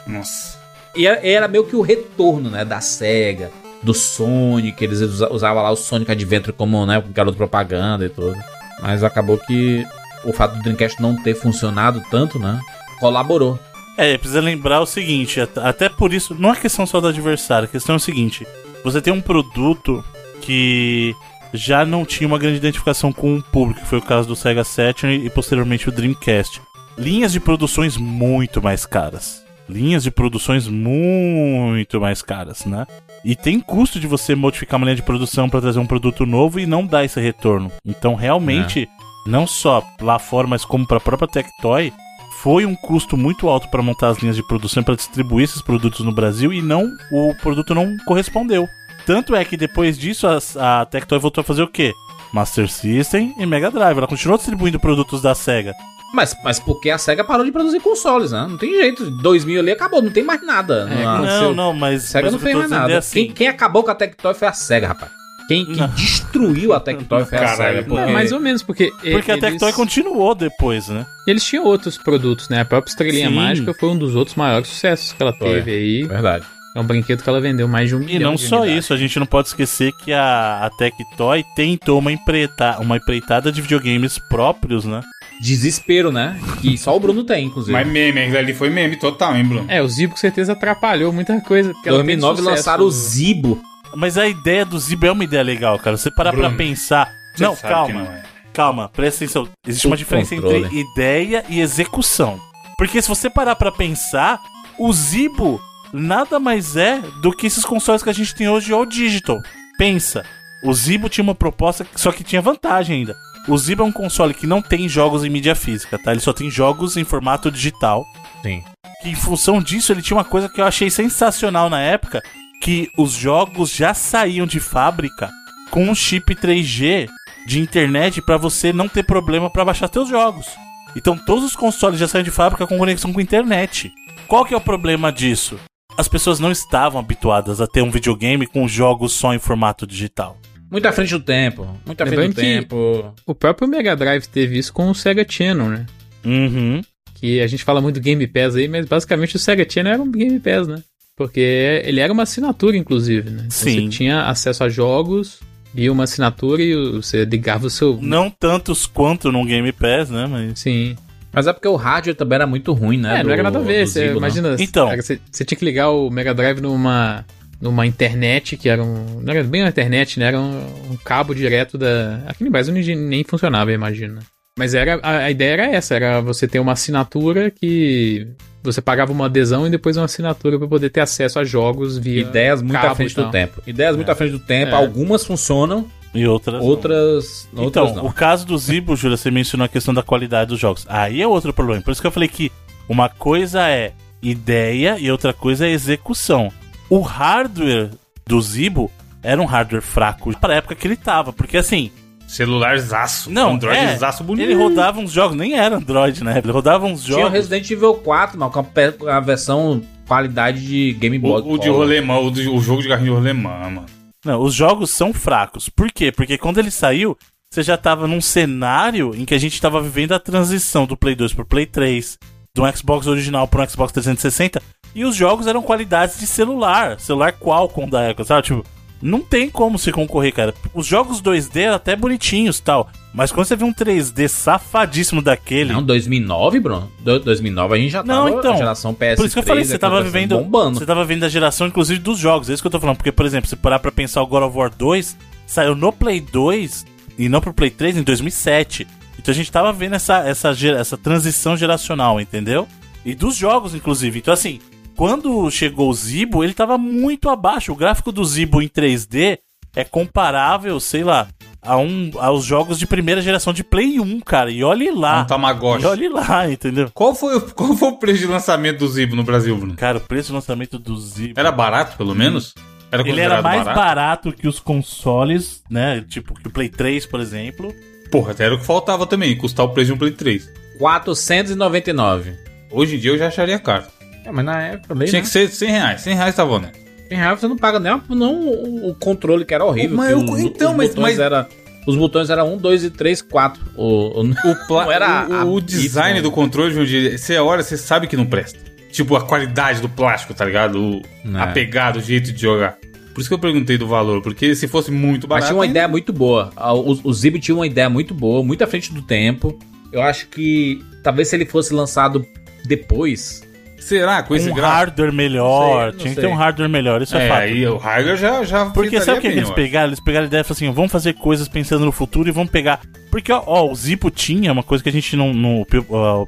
[0.05, 0.57] Nossa.
[0.95, 3.51] E era, era meio que o retorno, né, da SEGA,
[3.81, 8.35] do Sonic, eles usa- usavam lá o Sonic Adventure como, né, garoto propaganda e tudo.
[8.81, 9.85] Mas acabou que
[10.25, 12.59] o fato do Dreamcast não ter funcionado tanto, né,
[12.99, 13.57] colaborou.
[13.97, 17.65] É, precisa lembrar o seguinte, at- até por isso, não é questão só do adversário,
[17.67, 18.45] a questão é o seguinte,
[18.83, 20.03] você tem um produto
[20.41, 21.13] que
[21.53, 24.63] já não tinha uma grande identificação com o público, que foi o caso do Sega
[24.63, 26.61] Saturn e posteriormente o Dreamcast.
[26.97, 29.43] Linhas de produções muito mais caras.
[29.67, 32.87] Linhas de produções muito mais caras, né?
[33.23, 36.59] E tem custo de você modificar uma linha de produção para trazer um produto novo
[36.59, 37.71] e não dar esse retorno.
[37.85, 38.89] Então, realmente,
[39.25, 41.93] não só lá fora, mas como para a própria Tectoy,
[42.41, 46.05] foi um custo muito alto para montar as linhas de produção para distribuir esses produtos
[46.05, 48.67] no Brasil e não o produto não correspondeu.
[49.09, 51.95] Tanto é que depois disso a, a Tectoy voltou a fazer o quê?
[52.31, 53.97] Master System e Mega Drive.
[53.97, 55.73] Ela continuou distribuindo produtos da Sega.
[56.13, 58.45] Mas, mas porque a SEGA parou de produzir consoles, né?
[58.47, 59.09] Não tem jeito.
[59.23, 60.87] 2000 ali acabou, não tem mais nada.
[60.91, 62.93] É, Não- não, não, mas- A SEGA mas não fez mais dizendo nada.
[62.93, 65.11] é assim- quem, quem acabou com a Tectoy foi a SEGA, rapaz.
[65.47, 67.83] Quem, quem destruiu a Tectoy foi a SEGA.
[67.87, 68.01] Porque...
[68.03, 68.91] É, mais ou menos, porque.
[69.11, 71.03] Porque a eles- Tectoy continuou depois, né?
[71.25, 72.61] Eles tinham outros produtos, né?
[72.61, 73.35] A própria Estrelinha Sim.
[73.35, 75.47] Mágica foi um dos outros maiores sucessos que ela Foi.
[75.55, 76.03] teve aí.
[76.03, 76.45] Verdade.
[76.79, 78.85] É um brinquedo que ela vendeu mais de um E milhão não de só unidades.
[78.85, 83.51] isso, a gente não pode esquecer que a, a Tectoy tentou uma, empreita, uma empreitada
[83.51, 85.01] de videogames próprios, né?
[85.41, 86.39] Desespero, né?
[86.61, 87.71] Que só o Bruno tem, inclusive.
[87.71, 89.65] Mas meme, ali foi meme total, hein, Bruno?
[89.69, 91.73] É, o Zibo com certeza atrapalhou muita coisa.
[91.73, 92.55] porque ela teve 2009 sucesso.
[92.57, 93.61] lançaram o Zibo.
[93.95, 95.97] Mas a ideia do Zibo é uma ideia legal, cara.
[95.97, 97.09] Você parar pra Bruno, pensar.
[97.35, 97.87] você Não, sabe calma.
[97.87, 98.23] que não é.
[98.53, 99.47] Calma, presta atenção.
[99.65, 100.65] Existe uma Tudo diferença controle.
[100.65, 102.39] entre ideia e execução.
[102.77, 104.39] Porque se você parar pra pensar,
[104.77, 105.59] o Zibo
[105.93, 109.39] nada mais é do que esses consoles que a gente tem hoje all digital.
[109.77, 110.25] Pensa,
[110.63, 113.15] o Zibo tinha uma proposta, só que tinha vantagem ainda.
[113.47, 116.11] O Zibo é um console que não tem jogos em mídia física, tá?
[116.11, 118.05] Ele só tem jogos em formato digital.
[118.43, 118.63] Sim.
[119.01, 122.21] Que em função disso ele tinha uma coisa que eu achei sensacional na época,
[122.61, 125.29] que os jogos já saíam de fábrica
[125.71, 127.07] com um chip 3G
[127.47, 130.47] de internet pra você não ter problema pra baixar seus jogos.
[130.95, 133.91] Então todos os consoles já saem de fábrica com conexão com internet.
[134.27, 135.59] Qual que é o problema disso?
[135.99, 140.39] As pessoas não estavam habituadas a ter um videogame com jogos só em formato digital.
[140.71, 141.67] Muito à frente do tempo.
[141.85, 143.13] Muito à frente Lembrando do que tempo.
[143.25, 145.85] o próprio Mega Drive teve isso com o Sega Channel, né?
[146.23, 146.81] Uhum.
[147.15, 150.01] Que a gente fala muito do Game Pass aí, mas basicamente o Sega Channel era
[150.01, 150.81] um Game Pass, né?
[151.17, 153.39] Porque ele era uma assinatura, inclusive, né?
[153.39, 153.91] Então Sim.
[153.91, 155.41] Você tinha acesso a jogos
[155.75, 157.99] e uma assinatura e você ligava o seu.
[158.01, 160.27] Não tantos quanto no Game Pass, né?
[160.27, 160.59] Mas...
[160.59, 160.95] Sim.
[161.31, 163.19] Mas é porque o hardware também era muito ruim, né?
[163.19, 163.83] É, não era nada a ver.
[163.85, 164.17] do Você não.
[164.17, 164.55] imagina.
[164.59, 164.91] Então.
[164.91, 167.23] era- Você, você tinha que ligar o Mega Drive numa,
[167.61, 169.21] numa internet, que era um.
[169.21, 170.27] Não era bem uma internet, né?
[170.27, 170.59] Era um,
[170.91, 172.21] um cabo direto da.
[172.27, 174.19] Aqui no Brasil nem, nem funcionava, imagina.
[174.57, 178.27] Mas era, a, a ideia era essa: era você ter uma assinatura que.
[178.61, 182.19] Você pagava uma adesão e depois uma assinatura para poder ter acesso a jogos via.
[182.21, 183.61] Ideias muito cabo à frente do tempo.
[183.65, 184.11] Ideias muito É.
[184.11, 184.71] à frente do tempo.
[184.73, 184.75] É.
[184.75, 186.63] Algumas funcionam, E outras.
[186.63, 187.49] Outras.
[187.55, 188.05] outras Então, não.
[188.05, 190.85] o caso do Zibo, Júlia, você mencionou a questão da qualidade dos jogos.
[190.89, 191.81] Aí é outro problema.
[191.81, 192.51] Por isso que eu falei que
[192.87, 196.51] uma coisa é ideia e outra coisa é execução.
[196.89, 197.91] O hardware
[198.25, 198.91] do Zibo
[199.21, 201.31] era um hardware fraco pra época que ele tava.
[201.31, 201.91] Porque assim.
[202.27, 203.31] Celularzaço.
[203.31, 204.45] Não, Androidzaço é, bonito.
[204.45, 206.39] Ele rodava uns jogos, nem era Android, né?
[206.43, 207.33] Ele rodava uns Tinha o jogos.
[207.33, 208.65] Resident Evil 4, mas com
[209.09, 211.41] a, versão qualidade de Game Boy.
[211.41, 213.98] O, o de rolemã, o, o jogo de carrinho de rolemã, mano.
[214.25, 215.69] Não, os jogos são fracos.
[215.69, 216.11] Por quê?
[216.11, 217.17] Porque quando ele saiu,
[217.51, 221.15] você já tava num cenário em que a gente tava vivendo a transição do Play
[221.15, 222.17] 2 pro Play 3,
[222.53, 224.61] do Xbox original pro Xbox 360,
[224.93, 228.43] e os jogos eram qualidades de celular, celular Qualcomm da época, sabe?
[228.43, 228.65] Tipo,
[229.01, 230.53] não tem como se concorrer, cara.
[230.73, 235.71] Os jogos 2D eram até bonitinhos tal, mas quando você vê um 3D safadíssimo daquele.
[235.73, 236.91] Não, 2009, Bruno?
[236.99, 238.53] Do- 2009 a gente já Não, tava então.
[238.53, 239.15] a geração PS3.
[239.15, 240.37] Por isso que eu falei, você tava vivendo.
[240.37, 240.79] Bombando.
[240.79, 242.49] Você tava vendo a geração, inclusive, dos jogos.
[242.49, 242.97] É isso que eu tô falando.
[242.97, 246.19] Porque, por exemplo, se parar pra pensar o God of War 2, saiu no Play
[246.21, 246.85] 2
[247.17, 248.85] e não pro Play 3 em 2007.
[249.17, 252.67] Então a gente tava vendo essa, essa, essa transição geracional, entendeu?
[253.05, 254.19] E dos jogos, inclusive.
[254.19, 254.59] Então, assim,
[254.99, 257.71] quando chegou o Zibo, ele tava muito abaixo.
[257.71, 259.39] O gráfico do Zibo em 3D
[259.73, 261.29] é comparável, sei lá,
[261.61, 264.51] a um, aos jogos de primeira geração de Play 1, cara.
[264.51, 265.21] E olhe lá.
[265.21, 265.85] Um Tamagotchi.
[265.85, 266.91] E olhe lá, entendeu?
[266.93, 269.77] Qual foi, o- qual foi o preço de lançamento do Zibo no Brasil, Bruno?
[269.77, 271.39] Cara, o preço de lançamento do Zibo.
[271.39, 272.53] Era barato, pelo menos?
[272.91, 274.33] Era Ele era mais barato.
[274.33, 276.03] que os consoles, né?
[276.09, 277.73] Tipo, que o Play 3, por exemplo.
[278.11, 280.49] Porra, até era o que faltava também, custar o preço de um Play 3.
[280.77, 282.33] 499.
[282.69, 283.85] Hoje em dia eu já acharia caro.
[284.25, 285.25] É, mas na época também, Tinha né?
[285.25, 286.01] que ser 100 reais.
[286.01, 286.71] 100 reais tava, né?
[287.07, 289.97] 100 reais você não paga nem não o, o controle que era horrível.
[289.97, 291.47] Mas eu- os- então, os mas- botões mas- Era,
[291.87, 293.61] os botões eram 1, 2 e 3, 4.
[293.75, 297.77] O, o, O, era o, a- o design isso, do controle, Dia, você olha, você
[297.77, 298.59] sabe que não presta.
[298.91, 300.79] Tipo, a qualidade do plástico, tá ligado?
[300.79, 301.01] O,
[301.37, 301.39] É.
[301.41, 302.77] A pegada, o jeito de jogar.
[303.13, 305.47] Por isso que eu perguntei do valor, porque se fosse muito Mas barato...
[305.47, 306.51] tinha uma ainda- ideia muito boa.
[306.55, 309.57] O, o Zibo tinha uma ideia muito boa, muito à frente do tempo.
[309.91, 312.25] Eu acho que talvez se ele fosse lançado
[312.65, 313.41] depois.
[313.79, 314.21] Será?
[314.23, 314.77] Com esse um gráfico?
[314.77, 315.85] hardware melhor.
[315.85, 316.23] Não sei, não tinha que sei.
[316.23, 317.41] ter um hardware melhor, isso é, É, fato.
[317.41, 319.87] aí o hardware já, já Porque sabe o que, bem, que eles pegaram?
[319.87, 322.51] Eles pegaram a ideia e falaram assim: vamos fazer coisas pensando no futuro e vamos
[322.51, 322.79] pegar.
[323.09, 325.33] Porque, ó, ó, o Zipo tinha uma coisa que a gente não.
[325.33, 325.65] não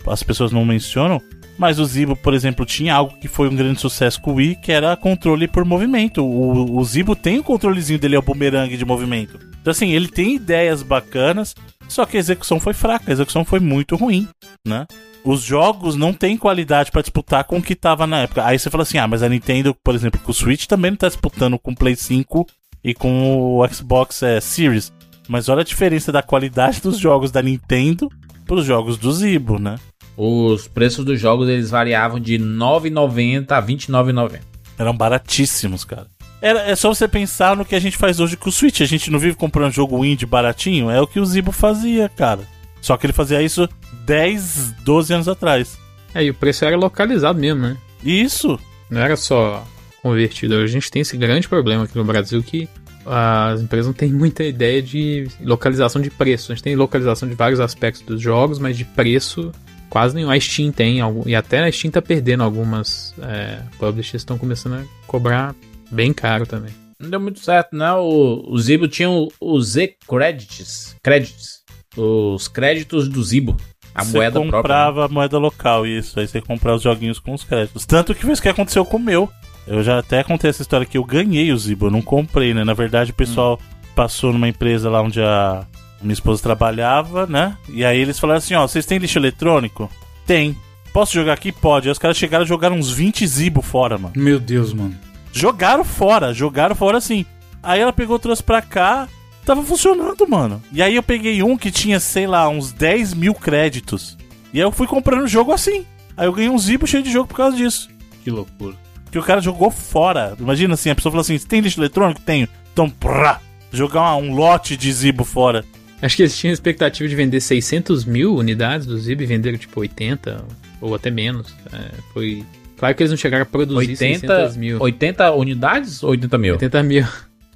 [0.07, 1.21] as pessoas não mencionam.
[1.57, 4.55] Mas o Zibo, por exemplo, tinha algo que foi um grande sucesso com o Wii,
[4.63, 6.25] que era controle por movimento.
[6.25, 9.37] O, o Zibo tem o controlezinho dele, é o bumerangue de movimento.
[9.61, 11.53] Então, assim, ele tem ideias bacanas,
[11.87, 14.27] só que a execução foi fraca, a execução foi muito ruim,
[14.65, 14.87] né?
[15.23, 18.45] Os jogos não têm qualidade pra disputar com o que tava na época.
[18.45, 20.97] Aí você fala assim: ah, mas a Nintendo, por exemplo, com o Switch também não
[20.97, 22.47] tá disputando com o Play 5
[22.83, 24.91] e com o Xbox é, Series.
[25.27, 28.09] Mas olha a diferença da qualidade dos jogos da Nintendo
[28.45, 29.75] pros jogos do Zibo, né?
[30.17, 34.39] Os preços dos jogos eles variavam de R$ 9,90 a R$ 29,90.
[34.77, 36.07] Eram baratíssimos, cara.
[36.41, 38.81] Era, é só você pensar no que a gente faz hoje com o Switch.
[38.81, 40.89] A gente não vive comprando jogo indie baratinho?
[40.89, 42.41] É o que o Zibo fazia, cara.
[42.81, 43.69] Só que ele fazia isso
[44.11, 45.79] 10, 12 anos atrás.
[46.13, 47.77] É, e o preço era localizado mesmo, né?
[48.03, 48.59] Isso.
[48.89, 49.65] Não era só
[50.01, 50.55] convertido.
[50.55, 52.67] A gente tem esse grande problema aqui no Brasil que
[53.05, 56.51] as empresas não têm muita ideia de localização de preço.
[56.51, 59.49] A gente tem localização de vários aspectos dos jogos, mas de preço
[59.89, 60.29] quase nenhum.
[60.29, 64.73] A Steam tem, algum, e até a Steam tá perdendo algumas é, publishers estão começando
[64.73, 65.55] a cobrar
[65.89, 66.73] bem caro também.
[66.99, 67.93] Não deu muito certo, né?
[67.93, 70.97] O, o Zibo tinha o, o Z Credits.
[71.01, 71.61] Credits.
[71.95, 73.55] Os créditos do Zibo.
[73.93, 74.45] A você moeda própria.
[74.51, 74.61] né?
[74.61, 76.19] comprava a moeda local, isso.
[76.19, 77.85] Aí você comprava os joguinhos com os créditos.
[77.85, 79.29] Tanto que foi isso que aconteceu com o meu.
[79.67, 82.63] Eu já até contei essa história que eu ganhei o Zibo, eu não comprei, né?
[82.63, 83.59] Na verdade, o pessoal
[83.95, 85.65] passou numa empresa lá onde a
[86.01, 87.55] minha esposa trabalhava, né?
[87.69, 89.89] E aí eles falaram assim: ó, vocês têm lixo eletrônico?
[90.25, 90.55] Tem.
[90.91, 91.51] Posso jogar aqui?
[91.51, 91.87] Pode.
[91.87, 94.13] Aí os caras chegaram e jogaram uns 20 Zibo fora, mano.
[94.17, 94.95] Meu Deus, mano.
[95.31, 97.25] Jogaram fora, jogaram fora assim.
[97.63, 99.07] Aí ela pegou, trouxe pra cá,
[99.45, 100.61] tava funcionando, mano.
[100.71, 104.17] E aí eu peguei um que tinha, sei lá, uns 10 mil créditos.
[104.53, 105.85] E aí eu fui comprando o jogo assim.
[106.17, 107.89] Aí eu ganhei um zibo cheio de jogo por causa disso.
[108.23, 108.75] Que loucura.
[109.11, 110.35] Que o cara jogou fora.
[110.39, 112.21] Imagina assim, a pessoa falou assim: "Você tem lixo eletrônico?
[112.21, 112.47] Tenho.
[112.71, 113.39] Então, prá,
[113.71, 115.65] jogar uma- um lote de zibo fora.
[116.01, 119.55] Acho que eles tinham a expectativa de vender 600 mil unidades do Zibo e venderam
[119.57, 120.43] tipo 80
[120.79, 121.53] ou até menos.
[121.71, 122.43] É, foi.
[122.77, 124.81] Claro que eles não chegaram a produzir 80, 600 mil.
[124.81, 126.53] 80 unidades ou 80 mil?
[126.53, 127.05] 80 mil.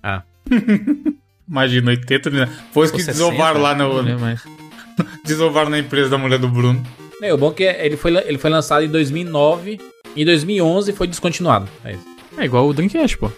[0.03, 0.21] Ah.
[1.49, 2.47] Imagina, 80 mil.
[2.71, 4.01] Foi isso que Ou 60, desovaram lá no.
[4.01, 4.41] não mais.
[5.23, 6.83] desovaram na empresa da mulher do Bruno.
[7.21, 9.79] É, o bom é que ele foi, ele foi lançado em 2009.
[10.15, 11.67] Em 2011 foi descontinuado.
[11.83, 12.05] É isso.
[12.37, 13.31] É igual o Dreamcast, pô.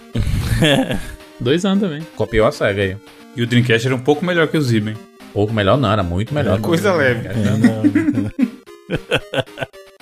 [1.39, 2.01] Dois anos também.
[2.15, 2.97] Copiou a SEGA aí.
[3.35, 4.97] E o Dreamcast era um pouco melhor que o Zibo, hein?
[5.33, 6.59] Pouco melhor não, era muito melhor.
[6.59, 7.29] Coisa leve.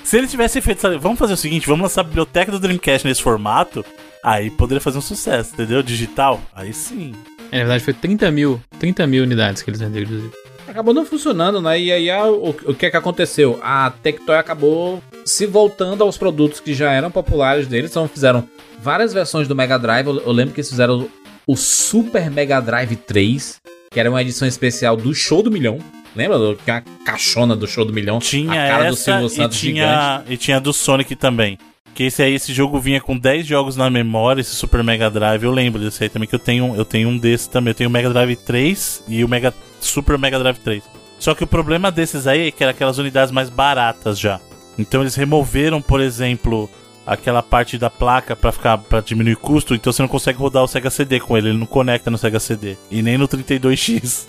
[0.04, 3.06] Se ele tivesse feito, sabe, vamos fazer o seguinte, vamos lançar a biblioteca do Dreamcast
[3.08, 3.84] nesse formato,
[4.24, 5.82] aí poderia fazer um sucesso, entendeu?
[5.82, 7.14] Digital, aí sim.
[7.56, 10.34] É, na verdade foi 30 mil, 30 mil unidades que eles venderam, inclusive.
[10.68, 11.80] Acabou não funcionando, né?
[11.80, 13.58] E aí o, o que é que aconteceu?
[13.64, 17.92] A Tectoy acabou se voltando aos produtos que já eram populares deles.
[17.92, 18.46] Então fizeram
[18.82, 20.06] várias versões do Mega Drive.
[20.06, 21.08] Eu, eu lembro que eles fizeram
[21.48, 25.80] o Super Mega Drive 3, que era uma edição especial do Show do Milhão.
[26.14, 28.20] Lembra do, que é a caixona do Show do Milhão?
[28.20, 29.88] Tinha a cara do essa Silvio e Santos gigante.
[29.88, 31.58] tinha, e tinha do Sonic também.
[31.96, 35.44] Que esse aí, esse jogo vinha com 10 jogos na memória, esse Super Mega Drive.
[35.44, 37.72] Eu lembro desse aí também, que eu tenho, eu tenho um desse também.
[37.72, 40.84] Eu tenho o Mega Drive 3 e o Mega, Super Mega Drive 3.
[41.18, 44.42] Só que o problema desses aí é que eram aquelas unidades mais baratas já.
[44.78, 46.70] Então eles removeram, por exemplo,
[47.06, 50.68] aquela parte da placa pra ficar para diminuir custo, então você não consegue rodar o
[50.68, 54.28] Sega CD com ele, ele não conecta no Sega CD e nem no 32X.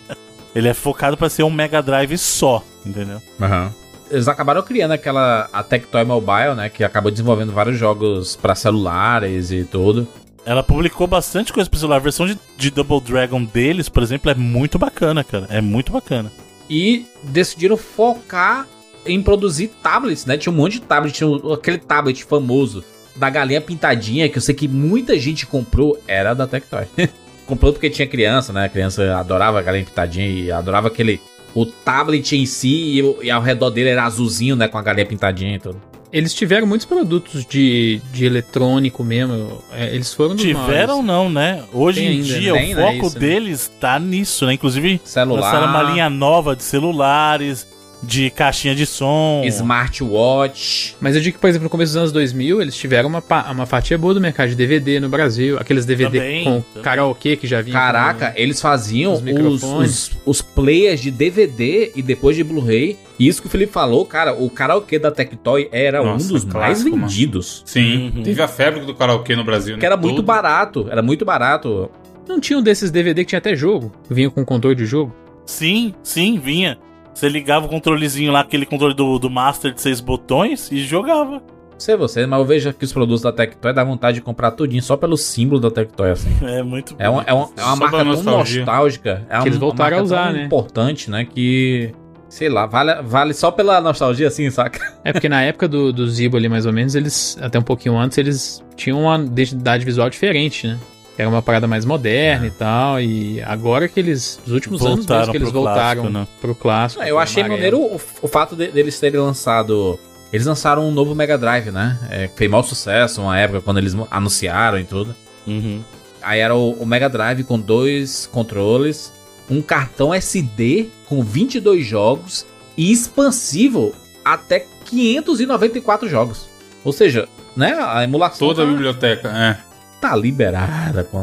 [0.54, 3.22] ele é focado pra ser um Mega Drive só, entendeu?
[3.40, 3.72] Aham.
[4.10, 6.68] Eles acabaram criando aquela a Tectoy Mobile, né?
[6.68, 10.06] Que acabou desenvolvendo vários jogos pra celulares e tudo.
[10.44, 11.96] Ela publicou bastante coisa pro celular.
[11.96, 15.46] A versão de, de Double Dragon deles, por exemplo, é muito bacana, cara.
[15.50, 16.30] É muito bacana.
[16.70, 18.66] E decidiram focar
[19.04, 20.36] em produzir tablets, né?
[20.36, 22.84] Tinha um monte de tablet, tinha aquele tablet famoso
[23.14, 26.86] da galinha pintadinha, que eu sei que muita gente comprou, era da Tectoy.
[27.46, 28.66] comprou porque tinha criança, né?
[28.66, 31.20] A criança adorava a galinha pintadinha e adorava aquele.
[31.56, 34.68] O tablet em si e, e ao redor dele era azulzinho, né?
[34.68, 35.80] Com a galinha pintadinha e tudo.
[36.12, 39.60] Eles tiveram muitos produtos de, de eletrônico mesmo.
[39.72, 41.04] é, eles foram Tiveram maiores.
[41.04, 41.62] não, né?
[41.72, 42.58] Hoje Tem em ainda, dia né?
[42.58, 43.20] o Tem, né, foco isso, né?
[43.20, 44.52] deles tá nisso, né?
[44.52, 45.40] Inclusive, Celular.
[45.40, 47.66] lançaram uma linha nova de celulares,
[48.06, 49.42] de caixinha de som.
[49.44, 50.96] Smartwatch.
[51.00, 53.66] Mas eu digo que, por exemplo, no começo dos anos 2000, eles tiveram uma, uma
[53.66, 55.58] fatia boa do mercado de DVD no Brasil.
[55.58, 56.82] Aqueles DVD Também, com também.
[56.82, 57.72] karaokê que já vinha.
[57.76, 60.10] Caraca, eles faziam os os, microfones.
[60.24, 62.96] os, players de DVD e depois de Blu-ray.
[63.18, 66.44] E isso que o Felipe falou, cara, o karaokê da Tectoy era Nossa, um dos
[66.44, 67.02] mais clássico, mano.
[67.08, 67.62] vendidos.
[67.64, 68.22] Sim, Uhum.
[68.22, 69.80] teve a febre do karaokê no Brasil, né?
[69.80, 71.90] Que era muito Todo- barato, era muito barato.
[72.28, 73.90] Não tinha um desses DVD que tinha até jogo.
[74.10, 75.14] Vinha com controle de jogo.
[75.46, 76.76] Sim, sim, vinha.
[77.16, 81.42] Você ligava o controlezinho lá, aquele controle do, do Master de seis botões e jogava.
[81.72, 84.50] Não sei você, mas eu vejo que os produtos da Tectoy dá vontade de comprar
[84.50, 86.28] tudinho só pelo símbolo da Tectoy, assim.
[86.44, 89.26] É muito É uma, é uma, é uma Só marca tão nostálgica.
[89.30, 90.44] É Que eles uma voltaram marca a usar, tão né?
[90.44, 91.24] importante, né?
[91.24, 91.90] Que,
[92.28, 94.78] sei lá, vale, vale só pela nostalgia, assim, saca?
[95.02, 97.96] É porque na época do, do Zibo ali, mais ou menos, eles, até um pouquinho
[97.96, 100.78] antes, eles tinham uma identidade visual diferente, né?
[101.18, 103.00] Era uma parada mais moderna e tal.
[103.00, 104.38] E agora que eles.
[104.46, 106.28] Os últimos anos Voltaram mesmo que eles pro voltaram clássico, né?
[106.40, 107.02] pro clássico.
[107.02, 107.78] Eu pro achei amarelo.
[107.80, 109.98] maneiro o, o fato de- deles terem lançado.
[110.32, 111.98] Eles lançaram um novo Mega Drive, né?
[112.10, 115.14] É, que fez mau sucesso uma época quando eles anunciaram e tudo.
[115.46, 115.80] Uhum.
[116.22, 119.12] Aí era o, o Mega Drive com dois controles,
[119.48, 122.44] um cartão SD com 22 jogos
[122.76, 123.94] e expansível
[124.24, 126.48] até 594 jogos.
[126.84, 127.76] Ou seja, né?
[127.80, 129.58] A emulação Toda a tá, biblioteca, é.
[130.00, 131.18] Tá liberada com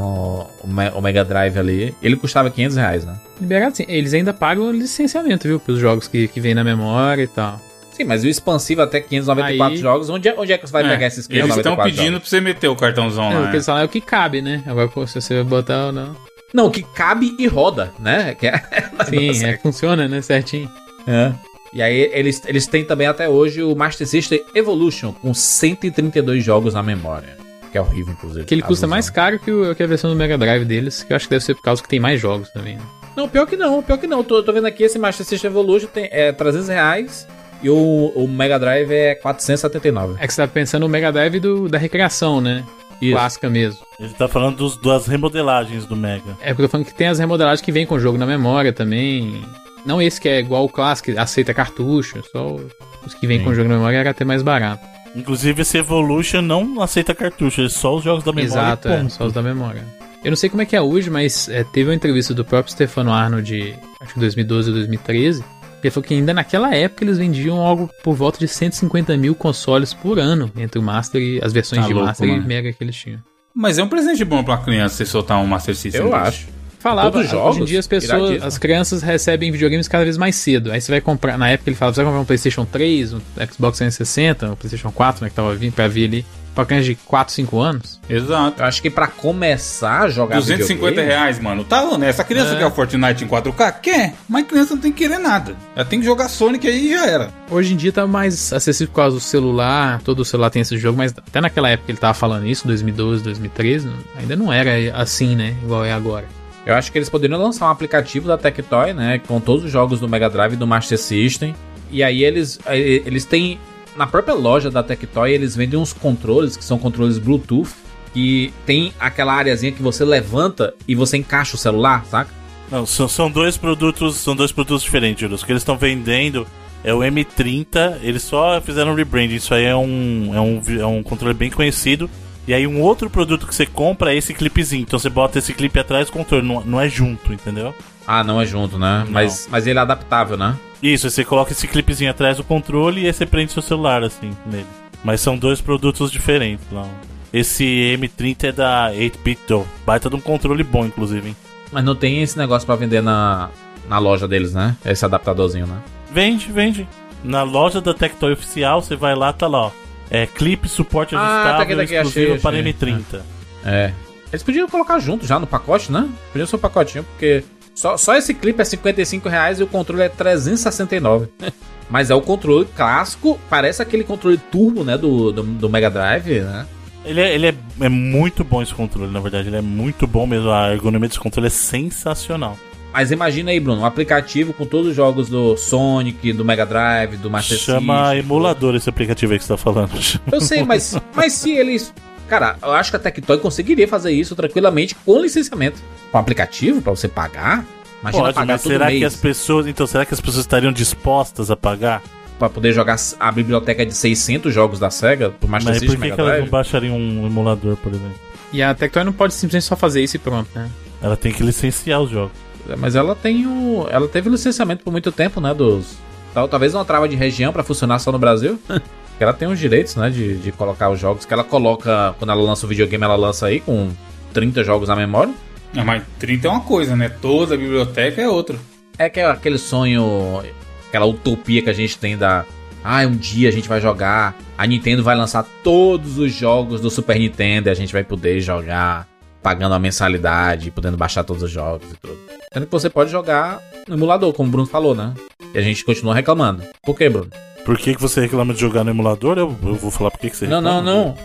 [0.64, 1.95] o, Me- o Mega Drive ali.
[2.02, 3.16] Ele custava 500 reais, né?
[3.40, 3.86] Liberado sim.
[3.88, 5.60] Eles ainda pagam licenciamento, viu?
[5.60, 7.60] Pros jogos que, que vem na memória e tal.
[7.91, 10.84] Sim, mas o expansivo até 594 Aí- jogos, onde é, onde é que você vai
[10.84, 12.30] É, pegar esses Eles 594 estão pedindo jogos?
[12.30, 13.40] pra você meter o cartãozão É, o lá.
[13.41, 13.54] que né?
[13.56, 14.64] eles falam é o que cabe, né?
[14.66, 16.16] Agora, pô, se você vai botar ou não.
[16.54, 18.34] Não, que cabe e roda, né?
[18.40, 18.62] Que é...
[19.10, 20.22] Sim, é, funciona, né?
[20.22, 20.70] Certinho.
[21.08, 21.32] É.
[21.72, 26.74] E aí eles, eles têm também até hoje o Master System Evolution com 132 jogos
[26.74, 27.38] na memória.
[27.74, 28.45] Que é horrível, inclusive.
[28.45, 31.12] Que ele custa mais caro que, o, que a versão do Mega Drive deles, que
[31.12, 32.76] eu acho que deve ser por causa que tem mais jogos também.
[32.76, 32.82] né?
[33.18, 34.24] Não, pior que não, pior que não.
[34.24, 37.28] Tô, tô vendo aqui esse Master System Evolution tem é 300 reais
[37.64, 40.18] e o, o Mega Drive é 479.
[40.20, 42.64] É que você tá pensando no Mega Drive do, da recreação, né?
[43.02, 43.14] Isso.
[43.14, 43.80] Clássica mesmo.
[44.00, 46.38] Ele tá falando dos, das remodelagens do Mega.
[46.41, 48.28] É porque eu tô falando que tem as remodelagens que vem com o jogo na
[48.28, 49.44] memória também.
[49.84, 52.56] Não esse que é igual o clássico, aceita cartucho, só
[53.04, 53.45] os que vêm Sim.
[53.45, 54.86] com o jogo na memória era até mais barato.
[55.15, 58.61] Inclusive esse Evolution não aceita cartucho, é só os jogos da memória.
[58.61, 59.84] Exato, e é, só os da memória.
[60.23, 62.72] Eu não sei como é que é hoje, mas é, teve uma entrevista do próprio
[62.73, 65.44] Stefano Arnold, acho que 2012 ou 2013,
[65.81, 69.35] que ele falou que ainda naquela época eles vendiam algo por volta de 150 mil
[69.35, 72.48] consoles por ano entre o Master e as versões Tá de louco, Master e mano.
[72.48, 73.19] Mega que eles tinham.
[73.53, 76.02] Mas é um presente bom pra criança você soltar um Master System.
[76.02, 76.48] Eu acho.
[76.84, 77.58] Falava, Todos os hoje jogos?
[77.60, 78.46] em dia as pessoas, Iradíssimo.
[78.46, 80.70] as crianças recebem videogames cada vez mais cedo.
[80.70, 83.20] Aí você vai comprar, na época ele falava, você vai comprar um PlayStation 3, um
[83.50, 86.96] Xbox 360, um PlayStation 4, né, que tava vindo pra vir ali, pra criança de
[86.96, 88.00] 4, 5 anos.
[88.10, 88.62] Exato.
[88.62, 91.64] Eu acho que pra começar a jogar 250 videogame- reais, mano.
[91.64, 92.10] Tá honesto.
[92.20, 92.58] Essa criança É.
[92.58, 93.72] quer o Fortnite em 4K?
[93.82, 94.14] Quer.
[94.28, 95.56] Mas criança não tem que querer nada.
[95.76, 97.30] Ela tem que jogar Sonic aí e já era.
[97.50, 100.98] Hoje em dia tá mais acessível por causa do celular, todo celular tem esse jogo,
[100.98, 105.36] mas até naquela época ele tava falando isso, 2012, 2013, não- ainda não era assim,
[105.36, 106.26] né, igual é agora.
[106.65, 109.19] Eu acho que eles poderiam lançar um aplicativo da Tectoy, né?
[109.19, 111.56] Com todos os jogos do Mega Drive e do Master System.
[111.91, 113.60] E aí eles, eles têm.
[113.95, 117.69] Na própria loja da Tectoy, eles vendem uns controles que são controles Bluetooth.
[118.14, 122.31] que tem aquela areazinha que você levanta e você encaixa o celular, saca?
[122.72, 126.48] Não, são, são dois produtos, são dois produtos diferentes, que eles estão vendendo
[126.84, 129.35] é o M30, eles só fizeram um rebranding.
[129.35, 132.10] Isso aí é um, é um, é um controle bem conhecido.
[132.48, 134.84] E aí um outro produto que você compra é esse clipezinho.
[134.84, 137.74] Então você bota esse clipe atrás do controle, não, não é junto, entendeu?
[138.06, 139.06] Ah, não é junto, né?
[139.10, 140.57] Mas, mas ele é adaptável, né?
[140.82, 144.32] Isso, você coloca esse clipezinho atrás do controle e aí você prende seu celular assim
[144.45, 144.65] nele.
[145.03, 146.86] Mas são dois produtos diferentes lá.
[147.32, 149.65] Esse M30 é da 8-bit Do.
[149.86, 151.36] Baita de um controle bom, inclusive, hein?
[151.72, 153.49] Mas não tem esse negócio pra vender na,
[153.88, 154.76] na loja deles, né?
[154.86, 155.82] Esse adaptadorzinho, né?
[156.11, 156.88] Vende, vende.
[157.24, 159.72] Na loja da Tectoy oficial, você vai lá, tá lá, ó.
[160.10, 162.74] É clipe suporte Ah, ajustável tá aqui, tá aqui, exclusivo achei, para achei.
[162.74, 163.22] M30.
[163.66, 163.94] É.
[164.32, 166.10] Eles podiam colocar junto já no pacote, né?
[166.32, 167.44] Podia ser um pacotinho, porque
[167.76, 171.28] só, só esse clipe é 55 reais e o controle é 369.
[171.90, 174.98] Mas é o controle clássico, parece aquele controle turbo, né?
[174.98, 176.66] Do, do, do Mega Drive, né?
[177.06, 179.50] Ele, é, ele é, é muito bom esse controle, na verdade.
[179.50, 180.50] Ele é muito bom mesmo.
[180.50, 182.58] A ergonomia desse controle é sensacional.
[182.94, 187.18] Mas imagina aí, Bruno, um aplicativo com todos os jogos do Sonic, do Mega Drive,
[187.18, 188.20] do Master Chama System.
[188.20, 189.91] emulador esse aplicativo aí que você tá falando.
[190.32, 191.91] Eu sei, mas, mas se eles.
[192.28, 195.82] Cara, eu acho que a Tectoy conseguiria fazer isso tranquilamente com licenciamento.
[196.11, 197.65] Com aplicativo pra você pagar.
[198.02, 199.65] Imagina Pode, pagar mas todo será mês que as pessoas.
[199.65, 202.02] Então, será que as pessoas estariam dispostas a pagar?
[202.38, 206.02] pra poder jogar a biblioteca de 600 jogos da SEGA pro Master Mas System por
[206.02, 208.20] que, Mega que elas não baixariam um emulador, por exemplo?
[208.52, 210.70] E a Tectoy não pode simplesmente só fazer isso e pronto, né?
[211.02, 212.34] Ela tem que licenciar os jogos.
[212.77, 213.88] Mas ela tem o.
[213.90, 215.53] Ela teve licenciamento por muito tempo, né?
[215.53, 215.98] Dos.
[216.34, 218.60] tal- Talvez uma trava de região pra funcionar só no Brasil.
[218.68, 220.10] que ela tem os direitos, né?
[220.10, 221.26] De, de colocar os jogos.
[221.26, 222.15] Que ela coloca.
[222.19, 223.91] Quando ela lança o videogame, ela lança aí com
[224.34, 225.34] 30 jogos na memória.
[225.76, 227.10] Ah, mas 30 é uma coisa, né?
[227.10, 228.57] Toda a biblioteca é outra.
[228.98, 230.41] É que é aquele sonho,
[230.88, 232.45] aquela utopia que a gente tem da.
[232.84, 234.35] Ah, um dia a gente vai jogar.
[234.57, 238.40] A Nintendo vai lançar todos os jogos do Super Nintendo e a gente vai poder
[238.40, 239.07] jogar
[239.41, 242.18] pagando a mensalidade, podendo baixar todos os jogos e tudo.
[242.54, 245.14] Sendo que você pode jogar no emulador, como o Bruno falou, né?
[245.54, 246.64] E a gente continua reclamando.
[246.84, 247.30] Por que, Bruno?
[247.66, 249.38] Por que, que você reclama de jogar no emulador?
[249.38, 250.82] Eu, eu vou falar por que, que você Não, reclama.
[250.82, 251.18] não, não.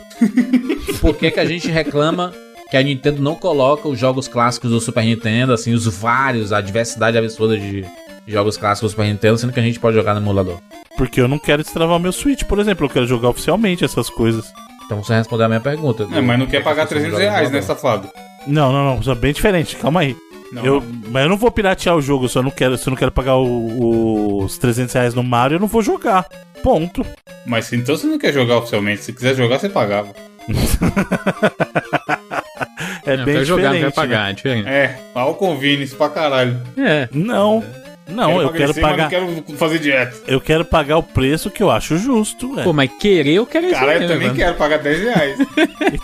[1.01, 2.33] Por que, que a gente reclama
[2.71, 6.61] que a Nintendo não coloca os jogos clássicos do Super Nintendo, assim, os vários, a
[6.61, 7.85] diversidade absurda de
[8.27, 10.59] jogos clássicos do Super Nintendo, sendo que a gente pode jogar no emulador?
[10.97, 12.87] Porque eu não quero destravar o meu Switch, por exemplo.
[12.87, 14.45] Eu quero jogar oficialmente essas coisas.
[14.87, 16.07] Então você respondeu a minha pergunta.
[16.13, 18.09] É, mas não quer pagar 300 reais, né, safado?
[18.47, 19.01] Não, não, não.
[19.01, 19.77] Isso é bem diferente.
[19.77, 20.17] Calma aí.
[20.53, 21.11] Não, eu, não.
[21.11, 22.29] Mas eu não vou piratear o jogo.
[22.29, 25.57] Se eu não quero, se eu não quero pagar o- os 300 reais no Mario,
[25.57, 26.25] eu não vou jogar.
[26.63, 27.05] Ponto.
[27.47, 29.03] Mas então você não quer jogar oficialmente.
[29.05, 30.09] Se quiser jogar, você pagava.
[33.07, 33.95] É Não, bem quer jogar, não diferente.
[33.95, 34.31] quer pagar, né?
[34.31, 34.69] é diferente.
[34.69, 36.61] É, pau convenience pra caralho.
[36.77, 37.09] É.
[37.13, 37.65] Não.
[38.09, 39.11] Não, eu quero pagar.
[39.11, 40.17] Mas não quero fazer dieta.
[40.27, 42.65] Eu quero pagar o preço que eu acho justo, velho.
[42.65, 44.35] Pô, mas querer eu quero isso Cara, eu também mano.
[44.39, 45.39] quero pagar 10 reais.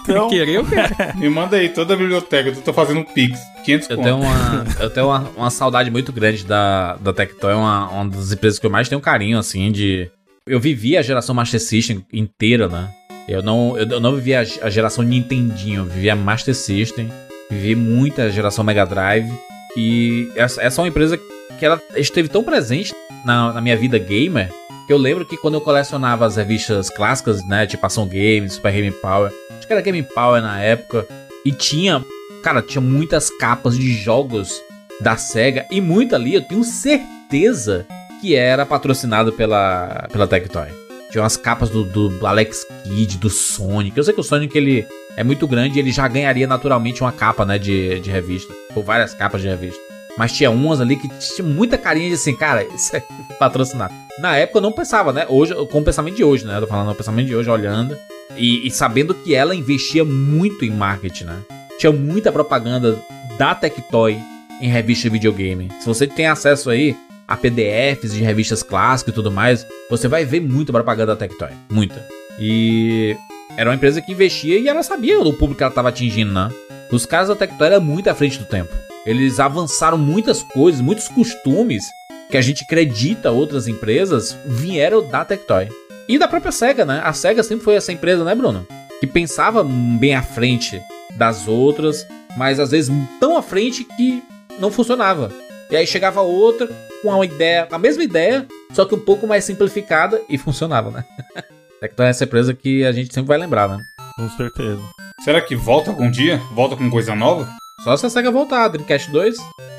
[0.05, 0.95] Então, Querer eu quero.
[1.19, 2.51] Me manda aí toda a biblioteca.
[2.51, 3.39] Eu tô fazendo um Pix.
[3.65, 4.05] 500 Eu conto.
[4.05, 8.09] tenho uma, eu tenho uma, uma saudade muito grande da, da Tectoy, é uma, uma
[8.09, 10.11] das empresas que eu mais tenho carinho, assim, de...
[10.47, 12.91] Eu vivi a geração Master System inteira, né?
[13.27, 17.11] Eu não, eu, eu não vivi a, a geração Nintendinho, eu vivi a Master System,
[17.51, 19.33] vivi muita geração Mega Drive,
[19.77, 22.95] e essa, essa é uma empresa que ela esteve tão presente
[23.25, 24.51] na, na minha vida gamer,
[24.87, 28.73] que eu lembro que quando eu colecionava as revistas clássicas, né, tipo Ação Games, Super
[28.73, 31.07] Game Power, acho que era Game Power na época,
[31.45, 32.05] e tinha
[32.45, 34.63] Cara, tinha muitas capas de jogos
[35.01, 37.87] da SEGA e muito ali eu tenho certeza
[38.21, 40.69] que era patrocinado pela, pela Tectoy.
[41.11, 43.97] Tinha umas capas do, do Alex Kidd, do Sonic.
[43.97, 47.13] Eu sei que o Sonic ele é muito grande e ele já ganharia naturalmente uma
[47.13, 48.53] capa né, de, de revista.
[48.75, 49.81] Ou várias capas de revista.
[50.17, 53.03] Mas tinha umas ali que tinha muita carinha de assim, cara, isso é
[53.39, 53.93] patrocinado.
[54.19, 55.27] Na época eu não pensava, né?
[55.29, 56.57] Hoje, com o pensamento de hoje, né?
[56.57, 57.97] Eu tô falando o pensamento de hoje, olhando.
[58.37, 61.39] E, e sabendo que ela investia muito em marketing, né?
[61.79, 62.99] Tinha muita propaganda
[63.37, 64.19] da Tectoy
[64.61, 65.69] em revista de videogame.
[65.81, 66.97] Se você tem acesso aí
[67.27, 71.51] a PDFs de revistas clássicas e tudo mais, você vai ver muita propaganda da Tectoy.
[71.71, 72.07] Muita.
[72.39, 73.17] E
[73.57, 76.51] era uma empresa que investia e ela sabia do público que ela estava atingindo, né?
[76.91, 78.73] Os caras da Tectoy eram muito à frente do tempo.
[79.07, 81.85] Eles avançaram muitas coisas, muitos costumes
[82.31, 85.69] que a gente acredita outras empresas vieram da Tectoy.
[86.09, 87.01] E da própria SEGA, né?
[87.05, 88.67] A SEGA sempre foi essa empresa, né, Bruno?
[89.01, 90.81] Que pensava bem à frente
[91.17, 92.07] das outras,
[92.37, 94.23] mas às vezes tão à frente que
[94.59, 95.31] não funcionava.
[95.71, 96.69] E aí chegava outra
[97.03, 101.05] com uma ideia, a mesma ideia, só que um pouco mais simplificada e funcionava, né?
[101.81, 103.79] Tectoy é essa empresa que a gente sempre vai lembrar, né?
[104.17, 104.81] Com certeza.
[105.23, 106.39] Será que volta algum dia?
[106.55, 107.49] Volta com coisa nova?
[107.83, 109.37] Só se a SEGA voltar, Dreamcast 2.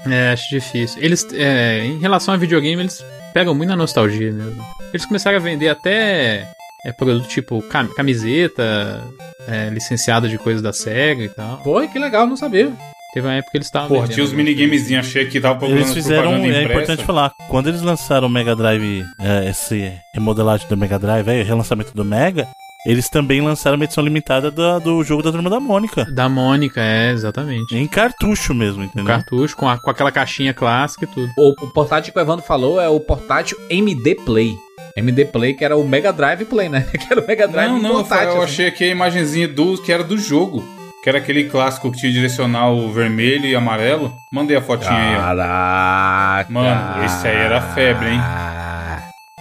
[0.08, 1.02] É, acho difícil.
[1.02, 3.04] Eles, é, em relação a videogame, eles
[3.34, 4.64] pegam muito na nostalgia mesmo.
[4.94, 6.48] Eles começaram a vender até
[6.86, 9.02] É produto tipo cam- camiseta,
[9.48, 11.58] é, licenciado de coisas da SEGA e tal.
[11.58, 12.72] Pô, que legal, não sabia.
[13.14, 13.88] Teve uma época que eles estavam.
[13.88, 17.70] Porra, vendendo tinha os minigamezinhos, achei que tava procurando Eles fizeram, é importante falar, quando
[17.70, 22.48] eles lançaram o Mega Drive, é, esse remodelagem do Mega Drive, é, relançamento do Mega,
[22.86, 26.06] eles também lançaram uma edição limitada da- do jogo da Turma da Mônica.
[26.12, 27.76] Da Mônica, é, exatamente.
[27.76, 29.06] Em cartucho mesmo, entendeu?
[29.08, 31.32] Cartucho, com, a- com aquela caixinha clássica e tudo.
[31.38, 34.56] O, o portátil que o Evandro falou é o portátil MD Play.
[34.96, 36.82] MD Play, que era o Mega Drive Play, né?
[36.94, 38.30] Que era o Mega Drive Não, não, portátil.
[38.30, 38.44] eu assim.
[38.54, 40.64] achei aqui a imagenzinha do, que era do jogo.
[41.04, 44.12] Que era aquele clássico que tinha direcional vermelho e amarelo.
[44.32, 45.20] Mandei a fotinha aí, ó.
[45.20, 46.52] Caraca.
[46.52, 48.20] Mano, esse aí era febre, hein?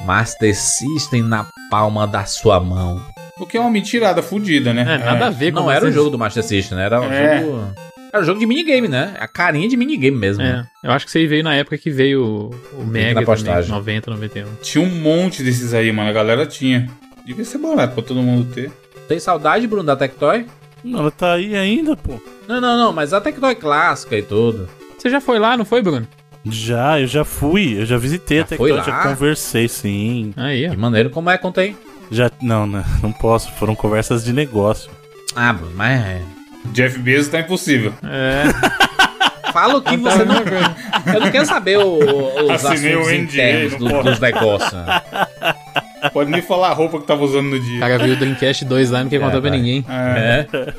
[0.05, 3.01] Master System na palma da sua mão.
[3.39, 4.83] O que é uma mentirada fudida, né?
[4.83, 6.85] É, nada a ver com Não era o jogo do Master System, né?
[6.85, 7.41] Era o É.
[7.41, 7.73] jogo.
[8.13, 9.15] Era o jogo de minigame, né?
[9.19, 10.41] A carinha de minigame mesmo.
[10.43, 10.67] É, né?
[10.85, 13.63] eu acho que isso aí veio na época que veio o, o Mega na postagem.
[13.75, 14.47] também, 90, 91.
[14.63, 16.11] Tinha um monte desses aí, mano.
[16.11, 16.89] A galera tinha.
[17.27, 18.71] Devia ser barato pra todo mundo ter.
[19.09, 20.47] Tem saudade, Bruno, da Tectoy?
[20.85, 22.21] Não, ela tá aí ainda, pô.
[22.47, 24.69] Não, não, não, mas a Tectoy clássica e tudo.
[24.97, 26.07] Você já foi lá, não foi, Bruno?
[26.45, 28.83] Já, eu já fui, eu já visitei Já que lá?
[28.83, 30.33] já conversei, sim.
[30.37, 31.39] Aí, Que maneiro, como é?
[31.39, 31.75] Conta aí.
[32.15, 34.91] Já, não, não, não posso, foram conversas de negócio.
[35.37, 36.23] Ah, mas é.
[36.67, 37.93] Jeff Bezos tá impossível.
[38.03, 38.45] É.
[39.53, 40.37] Fala o que você não.
[41.15, 44.19] Eu não quero saber o- o- os Assinei assuntos o NDA, internos não do- dos
[44.21, 44.73] negócios.
[44.73, 45.03] né?
[46.13, 47.77] Pode nem falar a roupa que tava usando no dia.
[47.77, 49.59] O cara viu o Dreamcast 2 lá e não quer contar pra vai.
[49.59, 49.85] ninguém.
[49.89, 50.47] É.
[50.53, 50.73] É.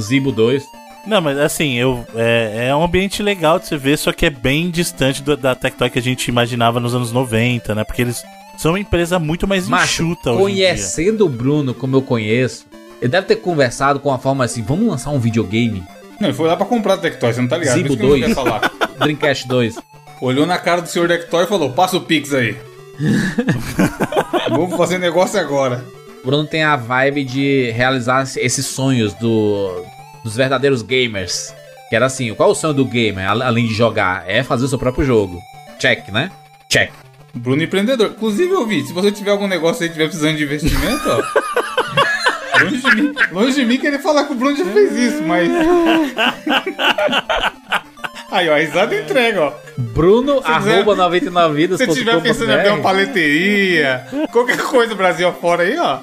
[0.00, 0.64] Zibo 2.
[1.06, 4.30] Não, mas assim, eu, é, é um ambiente legal de você ver, só que é
[4.30, 7.84] bem distante do- da Tectoy que a gente imaginava nos anos 90, né?
[7.84, 8.24] Porque eles
[8.56, 10.68] são uma empresa muito mais Macho, enxuta hoje em dia.
[10.68, 12.66] conhecendo o Bruno como eu conheço,
[13.00, 15.82] ele deve ter conversado com a forma assim: vamos lançar um videogame?
[16.20, 17.74] Não, ele foi lá pra comprar a Tectoy, você não tá ligado?
[17.74, 18.22] Zibo isso que eu não 2.
[18.22, 18.70] quero falar.
[18.98, 19.76] Dreamcast 2.
[20.22, 22.56] Olhou na cara do senhor Tectoy e falou: passa o Pix aí.
[24.50, 25.84] Vamos fazer negócio agora.
[26.22, 29.84] O Bruno tem a vibe de realizar esses sonhos do,
[30.24, 31.54] dos verdadeiros gamers.
[31.88, 34.24] Que era assim: qual é o sonho do gamer, al- além de jogar?
[34.26, 35.40] É fazer o seu próprio jogo.
[35.78, 36.30] Check, né?
[36.68, 36.90] Check.
[37.36, 38.08] Bruno empreendedor.
[38.16, 41.22] Inclusive, eu vi, se você tiver algum negócio aí e tiver precisando de investimento, ó.
[42.64, 45.50] longe, de mim, longe de mim querer falar que o Bruno já fez isso, mas.
[48.30, 49.52] Aí, ó, a risada entrega, ó.
[49.78, 51.78] Bruno, Se quiser- arroba 99 vidas.
[51.78, 55.98] Se você tiver pensando em abrir uma paleteria, qualquer coisa Brasil afora aí, ó.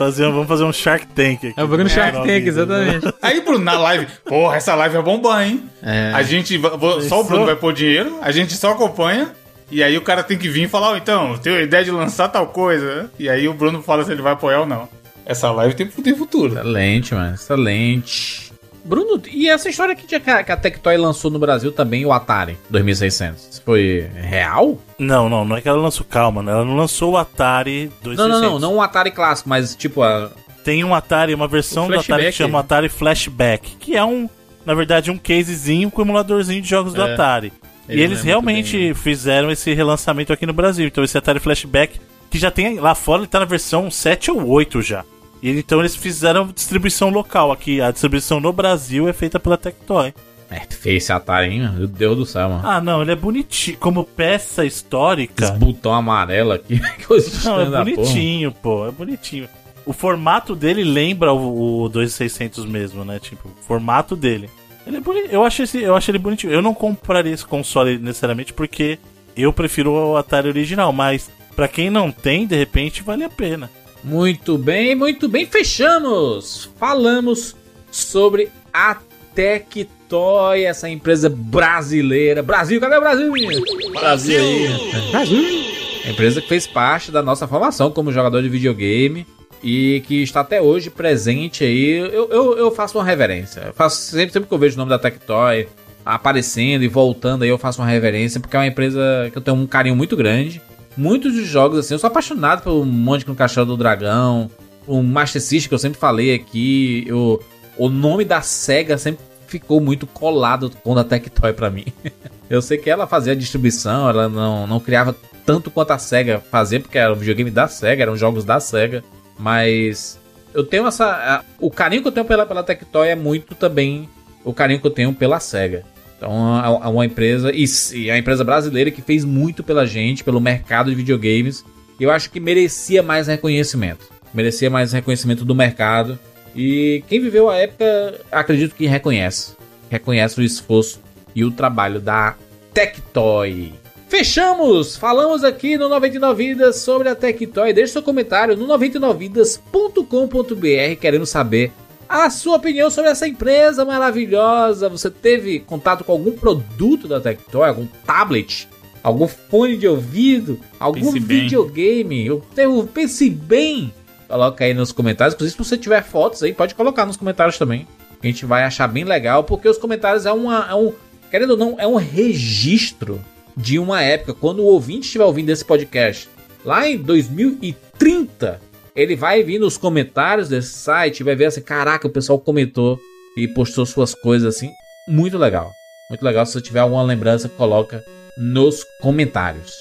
[0.00, 1.54] Um- vamos fazer um Shark Tank aqui.
[1.56, 3.04] É o Bruno Shark É, Tank, exatamente.
[3.06, 3.12] né?
[3.22, 5.62] Aí, Bruno, na live, porra, essa live é bomba, hein?
[5.82, 6.10] É.
[6.14, 6.60] A gente,
[7.08, 9.30] só o Bruno vai pôr dinheiro, a gente só acompanha.
[9.72, 12.28] E aí o cara tem que vir e falar, ó, então, tenho ideia de lançar
[12.28, 13.10] tal coisa.
[13.18, 14.86] E aí o Bruno fala se ele vai apoiar ou não.
[15.24, 16.52] Essa live tem, tem futuro.
[16.52, 17.34] Excelente, mano.
[17.34, 18.52] Excelente.
[18.84, 23.48] Bruno, e essa história que, a a Tectoy lançou no Brasil também, o Atari 2600?
[23.48, 24.78] Isso foi real?
[24.98, 26.52] Não, não, não é que ela lançou, calma, né?
[26.52, 28.16] ela não lançou o Atari 2600.
[28.16, 28.58] Não, não, não.
[28.58, 30.30] Não o Atari clássico, mas tipo a.
[30.64, 34.28] Tem um Atari, uma versão do Atari que chama Atari Flashback, que é um,
[34.66, 37.14] na verdade, um casezinho com emuladorzinho de jogos do É.
[37.14, 37.52] Atari.
[37.88, 40.86] Ele e eles realmente bem, fizeram esse relançamento aqui no Brasil.
[40.86, 42.00] Então esse Atari Flashback,
[42.30, 45.04] que já tem lá fora, ele tá na versão 7 ou 8 já.
[45.42, 47.80] E então eles fizeram distribuição local aqui.
[47.80, 50.14] A distribuição no Brasil é feita pela Tectoy.
[50.52, 51.78] É, feio esse Atari, hein, mano?
[51.78, 52.60] Meu Deus do céu, mano.
[52.62, 53.78] Ah, não, ele é bonitinho.
[53.78, 55.46] Como peça histórica.
[55.46, 56.78] Esse botão amarelo aqui.
[57.44, 59.48] Não, é bonitinho, pô, é bonitinho.
[59.86, 63.18] O formato dele lembra o, o 2600 mesmo, né?
[63.18, 64.48] Tipo, o formato dele.
[64.86, 65.22] Ele é boni...
[65.30, 66.52] eu, acho esse, eu acho ele bonitinho.
[66.52, 68.98] Eu não compraria esse console necessariamente porque
[69.36, 73.70] eu prefiro o Atari original, mas pra quem não tem, de repente, vale a pena.
[74.02, 75.46] Muito bem, muito bem.
[75.46, 76.70] Fechamos.
[76.76, 77.54] Falamos
[77.90, 78.96] sobre a
[79.34, 82.42] Tectoy, essa empresa brasileira.
[82.42, 83.62] Brasil, cadê o Brasil, menino?
[83.92, 85.10] Brasil aí.
[85.10, 85.72] Brasil.
[86.04, 89.24] A empresa que fez parte da nossa formação como jogador de videogame
[89.62, 91.98] e que está até hoje presente aí.
[91.98, 93.60] Eu, eu, eu faço uma reverência.
[93.66, 95.68] Eu faço sempre, sempre que eu vejo o nome da Tectoy
[96.04, 99.56] aparecendo e voltando aí, eu faço uma reverência porque é uma empresa que eu tenho
[99.56, 100.60] um carinho muito grande.
[100.96, 104.50] Muitos dos jogos, assim, eu sou apaixonado pelo Monte no Castelo do Dragão,
[104.86, 107.40] o Master System que eu sempre falei aqui, o,
[107.78, 111.86] o nome da SEGA sempre ficou muito colado com a Tectoy pra mim.
[112.50, 115.16] eu sei que ela fazia a distribuição, ela não, não criava
[115.46, 119.02] tanto quanto a SEGA fazia, porque era um videogame da SEGA, eram jogos da SEGA,
[119.42, 120.18] mas
[120.54, 121.06] eu tenho essa...
[121.06, 124.08] a- o carinho que eu tenho pela, pela Tectoy é muito também
[124.44, 125.84] o carinho que eu tenho pela SEGA.
[126.16, 126.30] Então
[126.64, 127.64] é é uma empresa, e
[127.94, 131.64] e é uma empresa brasileira que fez muito pela gente, pelo mercado de videogames.
[131.98, 134.08] Eu acho que merecia mais reconhecimento.
[134.32, 136.16] Merecia mais reconhecimento do mercado.
[136.54, 139.56] E quem viveu a época, acredito que reconhece.
[139.90, 141.00] Reconhece o esforço
[141.34, 142.34] e o trabalho da
[142.72, 143.72] Tectoy.
[144.12, 144.94] Fechamos!
[144.94, 147.72] Falamos aqui no 99 Vidas sobre a Tectoy.
[147.72, 151.72] Deixe seu comentário no 99vidas.com.br querendo saber
[152.06, 154.90] a sua opinião sobre essa empresa maravilhosa.
[154.90, 158.68] Você teve contato com algum produto da Tectoy, algum tablet,
[159.02, 162.26] algum fone de ouvido, algum Pense videogame?
[162.26, 163.94] Eu tenho, pense bem.
[164.28, 165.34] Coloca aí nos comentários.
[165.34, 167.88] Inclusive, se você tiver fotos aí, pode colocar nos comentários também.
[168.22, 170.92] A gente vai achar bem legal, porque os comentários é, uma, é um,
[171.30, 173.18] querendo ou não, é um registro
[173.56, 176.28] de uma época, quando o ouvinte estiver ouvindo esse podcast,
[176.64, 178.60] lá em 2030,
[178.94, 182.98] ele vai vir nos comentários desse site vai ver assim, caraca, o pessoal comentou
[183.36, 184.70] e postou suas coisas assim,
[185.08, 185.70] muito legal.
[186.10, 188.04] Muito legal, se você tiver alguma lembrança, coloca
[188.36, 189.72] nos comentários.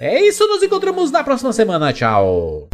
[0.00, 2.68] É isso, nos encontramos na próxima semana, tchau!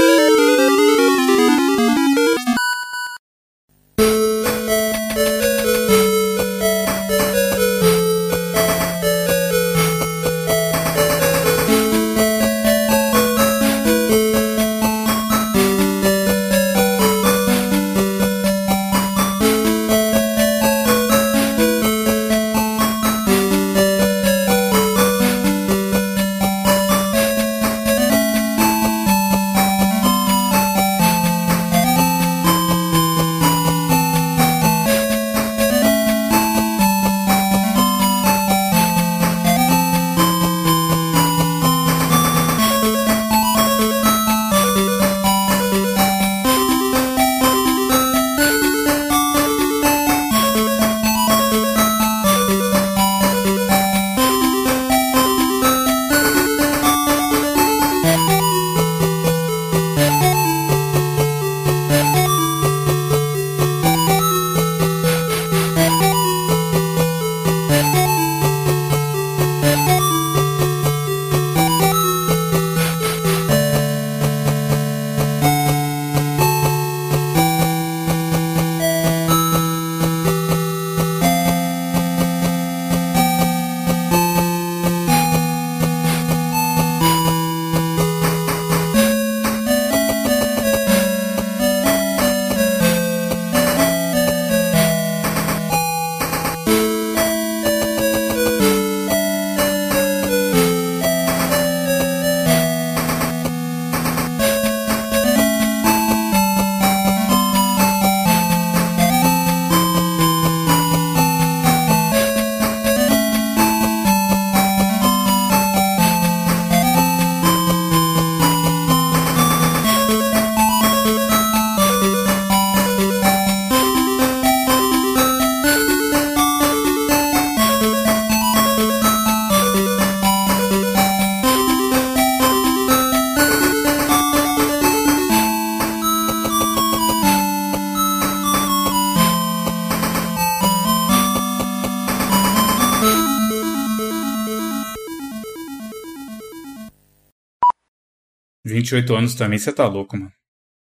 [148.86, 150.32] 28 anos também, você tá louco, mano.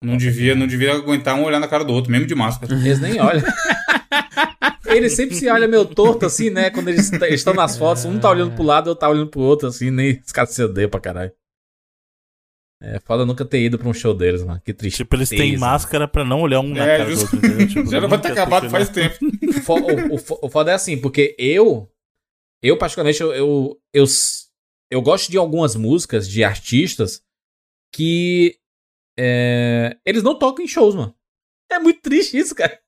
[0.02, 2.74] Não devia, não devia aguentar um olhar na cara do outro, mesmo de máscara.
[2.74, 3.42] Eles nem olham.
[4.86, 6.68] Eles sempre se olham meio torto assim, né?
[6.68, 9.68] Quando eles estão nas fotos, um tá olhando pro lado, outro tá olhando pro outro,
[9.68, 11.32] assim, nem os caras se odeiam pra caralho.
[12.82, 14.60] É foda nunca ter ido pra um show deles, mano.
[14.62, 14.98] Que triste.
[14.98, 17.36] Tipo, eles têm máscara pra não olhar um na É, cara do justo.
[17.36, 17.66] outro?
[17.68, 19.16] Tipo, Já era pra ter acabado ter faz tempo.
[19.62, 21.88] Fo- o, o o foda é assim, porque eu,
[22.62, 24.04] eu particularmente, eu, eu, eu,
[24.90, 27.22] eu gosto de algumas músicas de artistas
[27.92, 28.58] que
[29.18, 31.14] é, eles não tocam em shows, mano.
[31.70, 32.78] É muito triste isso, cara.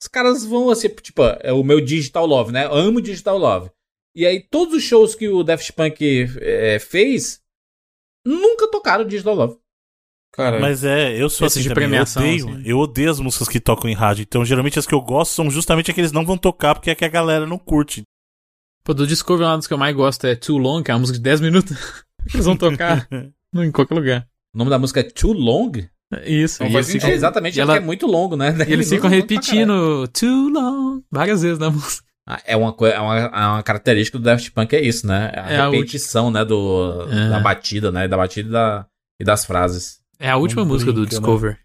[0.00, 2.66] Os caras vão assim, tipo, é o meu Digital Love, né?
[2.66, 3.70] Eu amo Digital Love.
[4.14, 7.42] E aí, todos os shows que o Daft Punk é, fez
[8.26, 9.58] nunca tocaram Digital Love.
[10.32, 12.62] Cara, Mas é, eu sou Esse assim de também, premiação, eu odeio, assim.
[12.68, 14.22] eu odeio as músicas que tocam em rádio.
[14.22, 16.94] Então, geralmente as que eu gosto são justamente aqueles que não vão tocar porque é
[16.94, 18.02] que a galera não curte.
[18.84, 21.00] Pô, do Discovery, uma das que eu mais gosto é Too Long, que é uma
[21.00, 21.72] música de 10 minutos.
[22.34, 23.08] Eles vão tocar
[23.54, 24.28] em qualquer lugar.
[24.56, 25.70] O nome da música é Too Long?
[26.24, 26.62] Isso.
[26.62, 28.56] Não e faz eles É ficam, exatamente, é ela- porque é muito longo, né?
[28.66, 32.02] e eles ficam repetindo Too Long várias vezes na música.
[32.26, 35.30] Ah, É uma, é uma, é uma característica do Daft Punk, é isso, né?
[35.36, 36.42] A É a repetição, né?
[36.42, 37.28] Do, É.
[37.28, 38.08] Da batida, né?
[38.08, 38.86] Da batida e, da,
[39.20, 39.98] e das frases.
[40.18, 41.56] É a última música do brinca, né?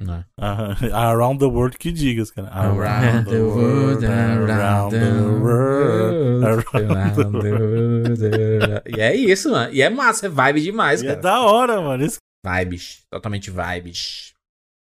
[0.00, 0.24] Aham.
[0.92, 2.48] Around the World que digas, cara.
[2.48, 8.86] Around the world, around the world, around the world.
[8.96, 9.72] E é isso, mano.
[9.72, 11.20] E é massa, é vibe demais, E é cara.
[11.20, 12.04] da hora, mano.
[12.04, 13.04] Isso Vibes.
[13.08, 14.31] Totalmente vibes.